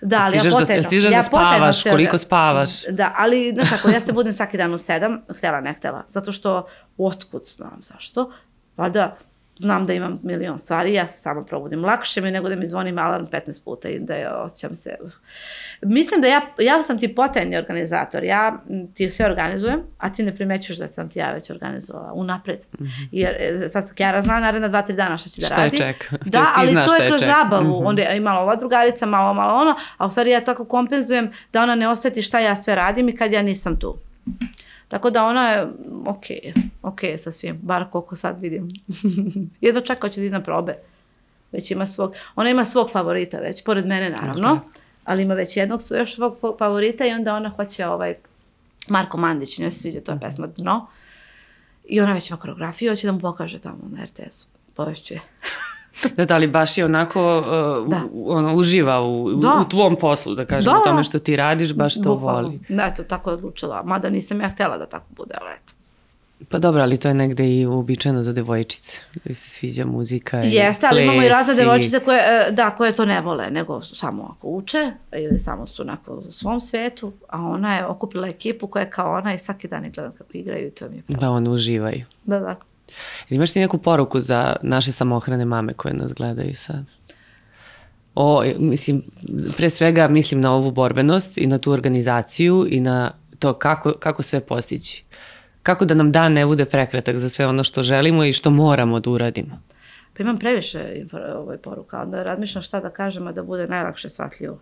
Da, 0.00 0.20
ali 0.24 0.36
ja 0.36 0.40
Stižeš 0.40 0.68
da- 0.68 0.82
stižeš 0.82 1.10
da 1.10 1.16
ja 1.16 1.22
potrebno 1.30 1.56
spavaš, 1.56 1.82
sve 1.82 1.90
koliko 1.90 2.18
spavaš? 2.18 2.84
Da, 2.90 3.14
ali, 3.16 3.52
znaš 3.54 3.70
kako, 3.70 3.88
ja 3.88 4.00
se 4.00 4.12
budim 4.12 4.32
svaki 4.32 4.56
dan 4.56 4.74
u 4.74 4.78
sedam, 4.78 5.20
htjela 5.36 5.60
ne 5.60 5.74
htjela, 5.74 6.04
zato 6.10 6.32
što, 6.32 6.66
otkud 6.98 7.42
znam 7.44 7.78
zašto, 7.80 8.32
pa 8.76 8.88
da, 8.88 9.16
znam 9.58 9.86
da 9.86 9.92
imam 9.92 10.20
milion 10.22 10.58
stvari, 10.58 10.94
ja 10.94 11.06
se 11.06 11.18
samo 11.18 11.44
probudim. 11.44 11.84
Lakše 11.84 12.20
mi 12.20 12.30
nego 12.30 12.48
da 12.48 12.56
mi 12.56 12.66
zvonim 12.66 12.98
alarm 12.98 13.24
15 13.26 13.64
puta 13.64 13.88
i 13.88 13.98
da 13.98 14.14
je, 14.14 14.32
osjećam 14.32 14.74
se... 14.74 14.96
Mislim 15.82 16.20
da 16.20 16.28
ja, 16.28 16.40
ja 16.58 16.82
sam 16.82 16.98
ti 16.98 17.14
potajni 17.14 17.56
organizator, 17.56 18.24
ja 18.24 18.58
ti 18.94 19.10
sve 19.10 19.26
organizujem, 19.26 19.82
a 19.98 20.12
ti 20.12 20.22
ne 20.22 20.36
primećuješ 20.36 20.78
da 20.78 20.92
sam 20.92 21.08
ti 21.08 21.18
ja 21.18 21.32
već 21.32 21.50
organizovala 21.50 22.12
unapred. 22.12 22.58
Jer 23.12 23.36
e, 23.38 23.68
sad 23.68 23.94
Kjara 23.94 24.22
zna 24.22 24.40
naredna 24.40 24.68
dva, 24.68 24.82
tri 24.82 24.96
dana 24.96 25.18
šta 25.18 25.28
će 25.30 25.40
da 25.40 25.46
Mhm. 25.46 25.54
Šta 25.54 25.62
je 25.62 25.70
radi. 25.70 25.76
To 26.10 26.16
Da, 26.30 26.38
jest 26.38 26.54
ti 26.54 26.60
ali 26.76 26.86
to 26.86 27.02
je 27.02 27.08
kroz 27.08 27.20
čeka. 27.20 27.32
zabavu. 27.32 27.82
Onda 27.84 28.02
je 28.02 28.16
imala 28.16 28.40
ova 28.40 28.56
drugarica, 28.56 29.06
malo, 29.06 29.34
malo 29.34 29.60
ono, 29.60 29.74
a 29.96 30.06
u 30.06 30.10
stvari 30.10 30.30
ja 30.30 30.44
tako 30.44 30.64
kompenzujem 30.64 31.30
da 31.52 31.62
ona 31.62 31.74
ne 31.74 31.88
osjeti 31.88 32.22
šta 32.22 32.38
ja 32.38 32.56
sve 32.56 32.74
radim 32.74 33.08
i 33.08 33.16
kad 33.16 33.32
ja 33.32 33.42
nisam 33.42 33.78
tu. 33.78 33.96
Tako 34.88 35.10
da 35.10 35.24
ona 35.24 35.48
je 35.48 35.66
ok, 36.06 36.24
ok 36.82 37.00
sa 37.18 37.32
svim, 37.32 37.58
bar 37.62 37.90
koliko 37.90 38.16
sad 38.16 38.40
vidim. 38.40 38.68
Jedno 39.60 39.80
čeka 39.80 40.00
hoće 40.00 40.20
da 40.20 40.30
na 40.30 40.42
probe. 40.42 40.74
Već 41.52 41.70
ima 41.70 41.86
svog, 41.86 42.14
ona 42.34 42.50
ima 42.50 42.64
svog 42.64 42.90
favorita 42.90 43.38
već, 43.38 43.64
pored 43.64 43.86
mene 43.86 44.10
naravno, 44.10 44.52
Ok. 44.52 44.58
ali 45.04 45.22
ima 45.22 45.34
već 45.34 45.56
jednog 45.56 45.80
još 45.98 46.14
svog 46.14 46.36
fa- 46.42 46.58
favorita 46.58 47.06
i 47.06 47.10
onda 47.10 47.34
ona 47.34 47.48
hoće 47.48 47.86
ovaj 47.86 48.14
Marko 48.88 49.16
Mandić, 49.16 49.58
njoj 49.58 49.70
se 49.70 49.78
sviđa, 49.80 50.00
to 50.00 50.12
je 50.12 50.20
pesma 50.20 50.46
Dno. 50.46 50.86
I 51.84 52.00
ona 52.00 52.12
već 52.12 52.28
ima 52.30 52.38
koreografiju, 52.38 52.90
hoće 52.90 53.06
da 53.06 53.12
mu 53.12 53.20
pokaže 53.20 53.58
tamo 53.58 53.78
na 53.90 54.04
RTS-u. 54.04 54.46
Povešćuje. 54.74 55.20
Da, 56.16 56.24
da 56.24 56.36
li 56.36 56.46
baš 56.46 56.78
je 56.78 56.84
onako 56.84 57.38
uh, 57.38 57.88
Da. 57.88 58.00
ono, 58.26 58.54
uživa 58.54 59.02
u, 59.02 59.30
Da. 59.32 59.60
u 59.60 59.68
tvom 59.68 59.96
poslu, 59.96 60.34
da 60.34 60.44
kažem, 60.44 60.72
Da. 60.72 60.78
u 60.80 60.84
tome 60.84 61.02
što 61.02 61.18
ti 61.18 61.36
radiš, 61.36 61.72
baš 61.74 61.94
to 61.94 62.14
Bukvalno. 62.14 62.42
voli. 62.42 62.60
Da, 62.68 62.82
eto, 62.84 63.02
tako 63.02 63.30
je 63.30 63.34
odlučila. 63.34 63.82
Mada 63.82 64.10
nisam 64.10 64.40
ja 64.40 64.48
htjela 64.48 64.78
da 64.78 64.86
tako 64.86 65.06
bude, 65.10 65.34
ali 65.40 65.50
eto. 65.54 65.72
Pa 66.48 66.58
dobro, 66.58 66.82
ali 66.82 66.96
to 66.96 67.08
je 67.08 67.14
negde 67.14 67.48
i 67.50 67.66
uobičajeno 67.66 68.22
za 68.22 68.32
devojčice. 68.32 68.98
Da 69.24 69.34
se 69.34 69.50
sviđa 69.50 69.86
muzika 69.86 70.44
i 70.44 70.52
Jeste, 70.52 70.86
ali 70.90 71.02
imamo 71.02 71.22
i 71.22 71.28
razne 71.28 71.54
devojčice 71.54 72.00
koje, 72.00 72.18
e, 72.18 72.52
da, 72.52 72.70
koje 72.70 72.92
to 72.92 73.04
ne 73.04 73.20
vole, 73.20 73.50
nego 73.50 73.82
su 73.82 73.96
samo 73.96 74.34
ako 74.38 74.48
uče 74.48 74.90
ili 75.12 75.38
samo 75.38 75.66
su 75.66 75.82
onako 75.82 76.12
u 76.14 76.32
svom 76.32 76.60
svetu, 76.60 77.12
a 77.28 77.40
ona 77.40 77.76
je 77.76 77.86
okupila 77.86 78.28
ekipu 78.28 78.66
koja 78.66 78.82
je 78.82 78.90
kao 78.90 79.14
ona 79.14 79.34
i 79.34 79.38
svaki 79.38 79.68
dan 79.68 79.84
je 79.84 79.90
gledam 79.90 80.12
kako 80.18 80.30
igraju 80.32 80.66
i 80.66 80.70
to 80.70 80.88
mi 80.88 80.96
je 80.96 81.02
pravo. 81.02 81.20
Da, 81.20 81.30
on 81.30 81.48
uživaju. 81.48 82.04
Da, 82.24 82.38
da. 82.38 82.56
Imaš 83.28 83.52
ti 83.52 83.60
neku 83.60 83.78
poruku 83.78 84.20
za 84.20 84.56
naše 84.62 84.92
samohrane 84.92 85.44
mame 85.44 85.72
koje 85.72 85.94
nas 85.94 86.12
gledaju 86.12 86.56
sad? 86.56 86.84
O, 88.14 88.44
mislim, 88.58 89.02
pre 89.56 89.70
svega 89.70 90.08
mislim 90.08 90.40
na 90.40 90.52
ovu 90.52 90.70
borbenost 90.70 91.38
i 91.38 91.46
na 91.46 91.58
tu 91.58 91.72
organizaciju 91.72 92.66
i 92.70 92.80
na 92.80 93.10
to 93.38 93.52
kako, 93.52 93.92
kako 93.92 94.22
sve 94.22 94.40
postići. 94.40 95.04
Kako 95.62 95.84
da 95.84 95.94
nam 95.94 96.12
dan 96.12 96.32
ne 96.32 96.46
bude 96.46 96.64
prekratak 96.64 97.18
za 97.18 97.28
sve 97.28 97.46
ono 97.46 97.64
što 97.64 97.82
želimo 97.82 98.24
i 98.24 98.32
što 98.32 98.50
moramo 98.50 99.00
da 99.00 99.10
uradimo. 99.10 99.62
Pa 100.16 100.22
imam 100.22 100.38
previše 100.38 101.06
ovaj 101.36 101.56
poruka, 101.56 102.02
onda 102.02 102.22
razmišljam 102.22 102.62
šta 102.62 102.80
da 102.80 102.90
kažem, 102.90 103.26
a 103.26 103.32
da 103.32 103.42
bude 103.42 103.66
najlakše 103.66 104.08
shvatljivo. 104.08 104.58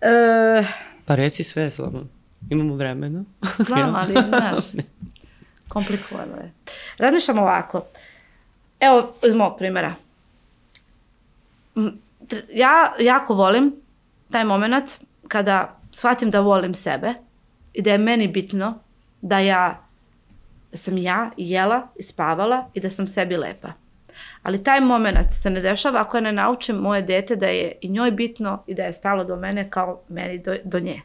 E, 0.00 0.64
Pa 1.04 1.14
reci 1.14 1.44
sve, 1.44 1.70
slobodno. 1.70 2.08
Imamo 2.50 2.74
vremena. 2.74 3.24
znam, 3.54 3.94
ali 4.00 4.12
znaš, 4.28 4.84
Komplikovano 5.68 6.36
je. 6.36 6.52
Razmišljam 7.02 7.38
ovako. 7.38 7.84
Evo, 8.80 9.14
iz 9.26 9.34
mog 9.34 9.58
primjera. 9.58 9.94
Ja 12.54 12.92
jako 13.00 13.34
volim 13.34 13.72
taj 14.30 14.44
moment 14.44 14.90
kada 15.28 15.78
shvatim 15.90 16.30
da 16.30 16.40
volim 16.40 16.74
sebe 16.74 17.14
i 17.72 17.82
da 17.82 17.92
je 17.92 17.98
meni 17.98 18.28
bitno 18.28 18.78
da 19.20 19.38
ja 19.38 19.82
da 20.70 20.78
sam 20.78 20.98
ja 20.98 21.30
jela 21.36 21.88
i 21.96 22.02
spavala 22.02 22.70
i 22.74 22.80
da 22.80 22.90
sam 22.90 23.06
sebi 23.06 23.36
lepa. 23.36 23.72
Ali 24.42 24.64
taj 24.64 24.80
moment 24.80 25.32
se 25.42 25.50
ne 25.50 25.60
dešava 25.60 26.00
ako 26.00 26.16
ja 26.16 26.20
ne 26.20 26.32
naučim 26.32 26.76
moje 26.76 27.02
dete 27.02 27.36
da 27.36 27.46
je 27.46 27.72
i 27.80 27.88
njoj 27.88 28.10
bitno 28.10 28.62
i 28.66 28.74
da 28.74 28.82
je 28.82 28.92
stalo 28.92 29.24
do 29.24 29.36
mene 29.36 29.70
kao 29.70 30.00
meni 30.08 30.38
do, 30.38 30.56
do 30.64 30.80
nje. 30.80 31.00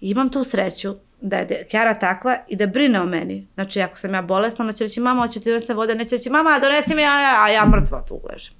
I 0.00 0.10
imam 0.10 0.28
tu 0.28 0.44
sreću 0.44 0.94
da 1.24 1.36
je 1.36 1.66
Kjara 1.70 1.94
takva 1.94 2.36
i 2.48 2.56
da 2.56 2.66
brine 2.66 3.00
o 3.00 3.06
meni. 3.06 3.46
Znači, 3.54 3.80
ako 3.80 3.96
sam 3.98 4.14
ja 4.14 4.22
bolesna, 4.22 4.64
ona 4.64 4.72
će 4.72 4.84
reći, 4.84 5.00
mama, 5.00 5.22
hoće 5.26 5.40
ti 5.40 5.48
donese 5.48 5.74
vode, 5.74 5.94
neće 5.94 6.16
reći, 6.16 6.30
mama, 6.30 6.58
donesi 6.58 6.94
mi, 6.94 7.02
a 7.02 7.20
ja, 7.20 7.44
a 7.44 7.48
ja 7.48 7.66
mrtva 7.66 8.04
tu 8.08 8.20
ležem. 8.30 8.54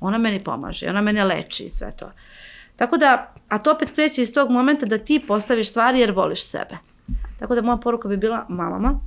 Ona 0.00 0.18
meni 0.18 0.44
pomaže, 0.44 0.88
ona 0.88 1.00
mene 1.00 1.24
leči 1.24 1.64
i 1.64 1.70
sve 1.70 1.92
to. 1.96 2.12
Tako 2.76 2.96
da, 2.96 3.34
a 3.48 3.58
to 3.58 3.72
opet 3.72 3.90
kreće 3.94 4.22
iz 4.22 4.34
tog 4.34 4.50
momenta 4.50 4.86
da 4.86 4.98
ti 4.98 5.24
postaviš 5.28 5.70
stvari 5.70 6.00
jer 6.00 6.10
voliš 6.10 6.44
sebe. 6.44 6.76
Tako 7.38 7.54
da 7.54 7.62
moja 7.62 7.76
poruka 7.76 8.08
bi 8.08 8.16
bila 8.16 8.46
mamama 8.48 9.00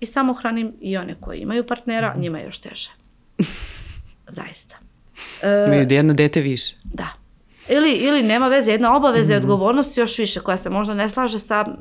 i 0.00 0.06
samohranim 0.06 0.72
i 0.80 0.96
one 0.96 1.16
koji 1.20 1.38
imaju 1.38 1.66
partnera, 1.66 2.14
njima 2.16 2.38
je 2.38 2.44
još 2.44 2.58
teže. 2.58 2.90
Zaista. 4.38 4.76
E, 5.42 5.64
Imaju 5.66 5.86
jedno 5.90 6.14
dete 6.14 6.40
više. 6.40 6.76
da. 6.84 7.25
Ili, 7.68 7.92
ili 7.92 8.22
nema 8.22 8.48
veze, 8.48 8.72
jedna 8.72 8.96
obaveza 8.96 9.34
i 9.34 9.36
odgovornost 9.36 9.98
još 9.98 10.18
više 10.18 10.40
koja 10.40 10.56
se 10.56 10.70
možda 10.70 10.94
ne 10.94 11.08
slaže 11.08 11.38
sa, 11.38 11.64
uh, 11.68 11.76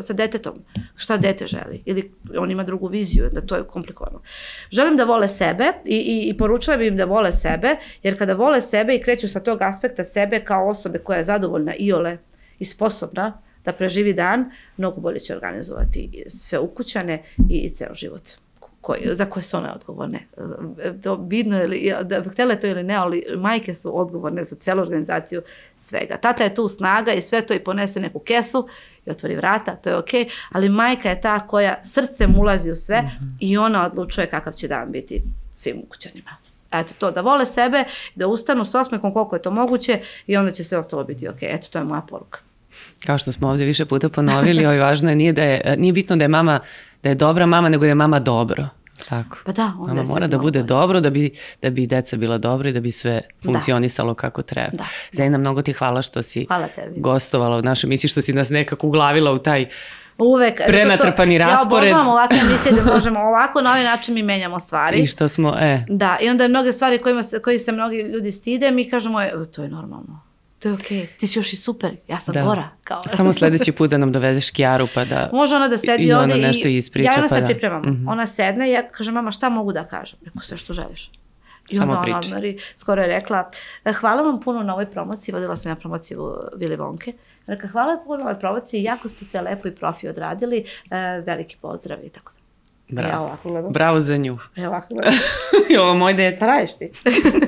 sa 0.00 0.12
detetom. 0.12 0.54
Šta 0.96 1.16
dete 1.16 1.46
želi? 1.46 1.82
Ili 1.84 2.12
on 2.38 2.50
ima 2.50 2.64
drugu 2.64 2.86
viziju, 2.86 3.28
da 3.32 3.40
to 3.40 3.56
je 3.56 3.64
komplikovano. 3.64 4.22
Želim 4.70 4.96
da 4.96 5.04
vole 5.04 5.28
sebe 5.28 5.64
i, 5.84 5.96
i, 5.96 6.28
i 6.28 6.36
poručila 6.36 6.76
bi 6.76 6.86
im 6.86 6.96
da 6.96 7.04
vole 7.04 7.32
sebe, 7.32 7.76
jer 8.02 8.18
kada 8.18 8.34
vole 8.34 8.60
sebe 8.60 8.94
i 8.94 9.02
kreću 9.02 9.28
sa 9.28 9.40
tog 9.40 9.62
aspekta 9.62 10.04
sebe 10.04 10.40
kao 10.40 10.68
osobe 10.68 10.98
koja 10.98 11.16
je 11.16 11.24
zadovoljna 11.24 11.74
i 11.74 11.92
ole 11.92 12.18
i 12.58 12.64
sposobna 12.64 13.42
da 13.64 13.72
preživi 13.72 14.12
dan, 14.12 14.50
mnogo 14.76 15.00
bolje 15.00 15.20
će 15.20 15.34
organizovati 15.34 16.24
sve 16.28 16.58
ukućane 16.58 17.22
i, 17.50 17.58
i 17.58 17.70
ceo 17.70 17.94
život 17.94 18.22
koji, 18.80 19.00
za 19.12 19.24
koje 19.24 19.42
su 19.42 19.56
one 19.56 19.72
odgovorne. 19.72 20.26
E, 20.82 21.00
To 21.02 21.26
vidno 21.28 21.58
je 21.58 21.66
li, 21.66 21.94
da 22.02 22.22
htjele 22.30 22.60
to 22.60 22.66
ili 22.66 22.82
ne, 22.82 22.94
ali 22.94 23.24
majke 23.36 23.74
su 23.74 24.00
odgovorne 24.00 24.44
za 24.44 24.56
celu 24.56 24.82
organizaciju 24.82 25.42
svega. 25.76 26.16
Tata 26.16 26.44
je 26.44 26.54
tu 26.54 26.68
snaga 26.68 27.12
i 27.12 27.22
sve 27.22 27.46
to 27.46 27.54
i 27.54 27.58
ponese 27.58 28.00
neku 28.00 28.18
kesu 28.18 28.68
i 29.06 29.10
otvori 29.10 29.36
vrata, 29.36 29.76
to 29.76 29.90
je 29.90 29.96
okej, 29.96 30.28
ali 30.52 30.68
majka 30.68 31.10
je 31.10 31.20
ta 31.20 31.40
koja 31.46 31.84
srcem 31.84 32.38
ulazi 32.38 32.70
u 32.70 32.76
sve 32.76 33.10
i 33.40 33.58
ona 33.58 33.86
odlučuje 33.86 34.26
kakav 34.26 34.52
će 34.52 34.68
dan 34.68 34.92
biti 34.92 35.22
svim 35.52 35.80
ukućanima. 35.84 36.30
Eto 36.72 36.94
to, 36.98 37.10
da 37.10 37.20
vole 37.20 37.46
sebe, 37.46 37.84
da 38.14 38.26
ustanu 38.26 38.64
s 38.64 38.74
osmehom 38.74 39.12
koliko 39.12 39.36
je 39.36 39.42
to 39.42 39.50
moguće 39.50 40.00
i 40.26 40.36
onda 40.36 40.52
će 40.52 40.64
sve 40.64 40.78
ostalo 40.78 41.04
biti 41.04 41.28
okej. 41.28 41.54
Eto, 41.54 41.68
to 41.70 41.78
je 41.78 41.84
moja 41.84 42.00
poruka. 42.00 42.38
Kao 43.06 43.18
što 43.18 43.32
smo 43.32 43.48
ovdje 43.48 43.66
više 43.66 43.84
puta 43.84 44.08
ponovili, 44.08 44.64
ovaj 44.66 44.78
važno 44.78 45.10
je 45.10 45.16
nije 45.16 45.32
da 45.32 45.42
je 45.42 45.76
nije 45.78 45.92
bitno 45.92 46.16
da 46.16 46.24
je 46.24 46.28
mama 46.28 46.60
da 47.02 47.08
je 47.08 47.14
dobra 47.16 47.46
mama, 47.46 47.68
nego 47.68 47.80
da 47.80 47.88
je 47.88 47.94
mama 47.94 48.18
dobro. 48.18 48.68
Tako. 49.08 49.36
Pa 49.44 49.52
da, 49.52 49.72
onda 49.78 49.94
Mama 49.94 50.04
mora 50.04 50.26
da 50.26 50.38
bude 50.38 50.58
bolje. 50.58 50.66
dobro 50.66 51.00
da 51.00 51.10
bi, 51.10 51.30
da 51.62 51.70
bi 51.70 51.86
deca 51.86 52.16
bila 52.16 52.38
dobra 52.38 52.68
i 52.68 52.72
da 52.72 52.80
bi 52.80 52.92
sve 52.92 53.20
funkcionisalo 53.44 54.14
kako 54.14 54.42
treba. 54.42 54.70
Da. 54.72 54.84
Zajna, 55.12 55.38
mnogo 55.38 55.62
ti 55.62 55.72
hvala 55.72 56.02
što 56.02 56.22
si 56.22 56.44
Hvala 56.44 56.68
tebi. 56.68 57.00
gostovala 57.00 57.56
u 57.56 57.62
našoj 57.62 57.88
emisiji, 57.88 58.08
što 58.08 58.22
si 58.22 58.32
nas 58.32 58.50
nekako 58.50 58.86
uglavila 58.86 59.32
u 59.32 59.38
taj 59.38 59.66
Uvek. 60.18 60.50
zato 60.50 60.62
što 60.62 60.68
Prenatrpani 60.68 61.38
raspored. 61.38 61.70
Ja 61.82 61.90
obožavam 61.90 62.08
ovakve 62.08 62.38
emisije 62.40 62.72
da 62.74 62.84
možemo 62.94 63.20
ovako, 63.20 63.60
na 63.60 63.70
ovaj 63.70 63.84
način 63.84 64.14
mi 64.14 64.22
menjamo 64.22 64.60
stvari. 64.60 64.98
i 64.98 65.06
što 65.06 65.28
smo, 65.28 65.56
e, 65.58 65.84
Da, 65.88 66.18
i 66.20 66.28
onda 66.28 66.48
mnoge 66.48 66.72
stvari 66.72 66.98
kojima 66.98 67.22
se, 67.22 67.38
koji 67.38 67.58
se 67.58 67.72
mnogi 67.72 67.96
ljudi 67.98 68.30
stide, 68.30 68.70
mi 68.70 68.90
kažemo, 68.90 69.20
"E, 69.22 69.32
to 69.46 69.62
je 69.62 69.68
normalno. 69.68 70.20
To 70.60 70.68
je 70.68 70.74
okej. 70.74 71.06
Ti 71.18 71.26
si 71.26 71.38
još 71.38 71.52
i 71.52 71.56
super. 71.56 71.96
Ja 72.08 72.20
sam 72.20 72.34
da. 72.34 72.42
gora. 72.42 72.68
Kao. 72.84 73.02
Samo 73.16 73.32
sledeći 73.32 73.72
put 73.72 73.90
da 73.90 73.98
nam 73.98 74.12
dovedeš 74.12 74.50
Kjaru 74.50 74.88
pa 74.94 75.04
da... 75.04 75.30
Može 75.32 75.56
ona 75.56 75.68
da 75.68 75.78
sedi 75.78 76.04
I 76.04 76.12
ona 76.12 76.34
nešto 76.36 76.68
i 76.68 76.76
ispriča, 76.76 77.06
ja 77.06 77.14
ona 77.18 77.28
pa 77.28 77.34
se 77.34 77.40
da. 77.40 77.46
pripremam. 77.46 77.82
Mhm. 77.82 78.08
Ona 78.08 78.26
sedne 78.26 78.68
i 78.68 78.72
ja 78.72 78.88
kažem, 78.88 79.14
mama, 79.14 79.32
šta 79.32 79.48
mogu 79.48 79.72
da 79.72 79.84
kažem? 79.84 80.18
Rekao, 80.24 80.42
sve 80.42 80.56
što 80.56 80.72
želiš. 80.72 81.10
I 81.68 81.76
Samo 81.76 81.92
ona 81.92 82.02
pričaj. 82.02 82.18
odmah 82.18 82.44
i 82.44 82.58
skoro 82.76 83.02
je 83.02 83.08
rekla, 83.08 83.50
"E, 83.84 83.92
hvala 83.92 84.22
vam 84.22 84.40
puno 84.40 84.62
na 84.62 84.72
ovoj 84.72 84.86
promociji, 84.86 85.32
vodila 85.34 85.56
sam 85.56 85.72
ja 85.72 85.76
promociju 85.76 86.32
Vili 86.56 86.76
Vonke. 86.76 87.12
Rekla, 87.46 87.68
hvala 87.68 88.02
puno 88.06 88.18
na 88.18 88.24
ovoj 88.24 88.40
promociji, 88.40 88.82
jako 88.82 89.08
ste 89.08 89.24
sve 89.24 89.40
lepo 89.40 89.68
i 89.68 89.74
profi 89.74 90.08
odradili, 90.08 90.64
e, 90.90 90.96
veliki 91.20 91.56
pozdrav 91.62 91.98
i 92.04 92.08
tako 92.08 92.32
da. 92.32 92.39
Ja 92.92 93.02
Bravo. 93.02 93.24
ovako 93.24 93.50
gledam. 93.50 93.72
Bravo 93.72 94.00
za 94.00 94.16
nju. 94.16 94.38
Ja 94.56 94.68
ovako 94.68 94.86
gledam. 94.94 95.14
I 95.70 95.76
ovo 95.76 95.94
moj 95.94 96.14
dete. 96.14 96.36
Šta 96.36 96.46
radiš 96.46 96.74
ti? 96.74 96.90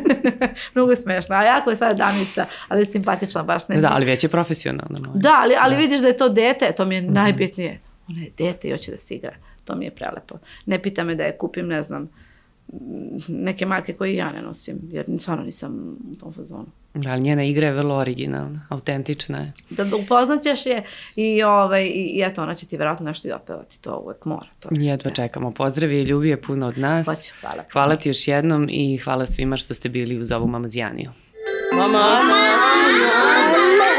Mnogo 0.74 0.90
je 0.90 0.96
smešna, 0.96 1.36
a 1.36 1.44
jako 1.44 1.70
je 1.70 1.76
sva 1.76 1.92
danica, 1.92 2.46
ali 2.68 2.80
je 2.80 2.86
simpatična, 2.86 3.42
baš 3.42 3.68
ne. 3.68 3.76
Da, 3.76 3.90
ali 3.92 4.04
već 4.04 4.24
je 4.24 4.28
profesionalna. 4.28 4.98
moja. 5.00 5.12
Da, 5.14 5.38
ali, 5.42 5.54
ali 5.60 5.76
vidiš 5.76 6.00
da 6.00 6.06
je 6.06 6.16
to 6.16 6.28
dete, 6.28 6.72
to 6.72 6.84
mi 6.84 6.94
je 6.94 7.02
najbitnije. 7.02 7.80
Ona 8.08 8.20
je 8.20 8.30
dete 8.38 8.68
i 8.68 8.72
hoće 8.72 8.90
da 8.90 8.96
se 8.96 9.14
igra. 9.14 9.32
To 9.64 9.74
mi 9.74 9.84
je 9.84 9.90
prelepo. 9.90 10.34
Ne 10.66 10.78
pita 10.78 11.04
me 11.04 11.14
da 11.14 11.24
je 11.24 11.36
kupim, 11.38 11.66
ne 11.66 11.82
znam, 11.82 12.08
neke 13.28 13.66
marke 13.66 13.92
koje 13.92 14.14
ja 14.14 14.32
ne 14.32 14.42
nosim, 14.42 14.78
jer 14.84 15.04
stvarno 15.18 15.44
nisam 15.44 15.72
u 16.12 16.16
tom 16.16 16.32
fazonu. 16.32 16.66
Da, 16.94 17.10
ali 17.10 17.20
njena 17.22 17.44
igra 17.44 17.66
je 17.66 17.72
vrlo 17.72 17.94
originalna, 17.96 18.66
autentična 18.68 19.38
je. 19.38 19.52
Da 19.70 19.96
upoznaćeš 19.96 20.66
je 20.66 20.82
i, 21.16 21.42
ovaj, 21.42 21.84
i, 21.84 21.88
i 22.06 22.22
eto, 22.22 22.42
ona 22.42 22.54
će 22.54 22.66
ti 22.66 22.76
vjerojatno 22.76 23.06
nešto 23.06 23.28
i 23.28 23.32
opevati, 23.32 23.80
to 23.80 23.98
uvek 23.98 24.24
mora. 24.24 24.46
To 24.60 24.68
je- 24.70 24.86
Jedva 24.86 25.10
čekamo. 25.10 25.50
Pozdravi 25.52 25.96
i 25.96 26.02
ljubi 26.02 26.28
je 26.28 26.42
puno 26.42 26.66
od 26.66 26.78
nas. 26.78 27.06
Hoću, 27.06 27.32
hvala. 27.40 27.64
Hvala 27.72 27.96
ti 27.96 28.08
još 28.08 28.28
jednom 28.28 28.68
i 28.70 28.96
hvala 28.96 29.26
svima 29.26 29.56
što 29.56 29.74
ste 29.74 29.88
bili 29.88 30.18
uz 30.18 30.32
ovu 30.32 30.46
mamazijaniju. 30.46 31.10
Mama, 31.72 31.92
mama, 31.92 32.22
mama, 32.22 33.91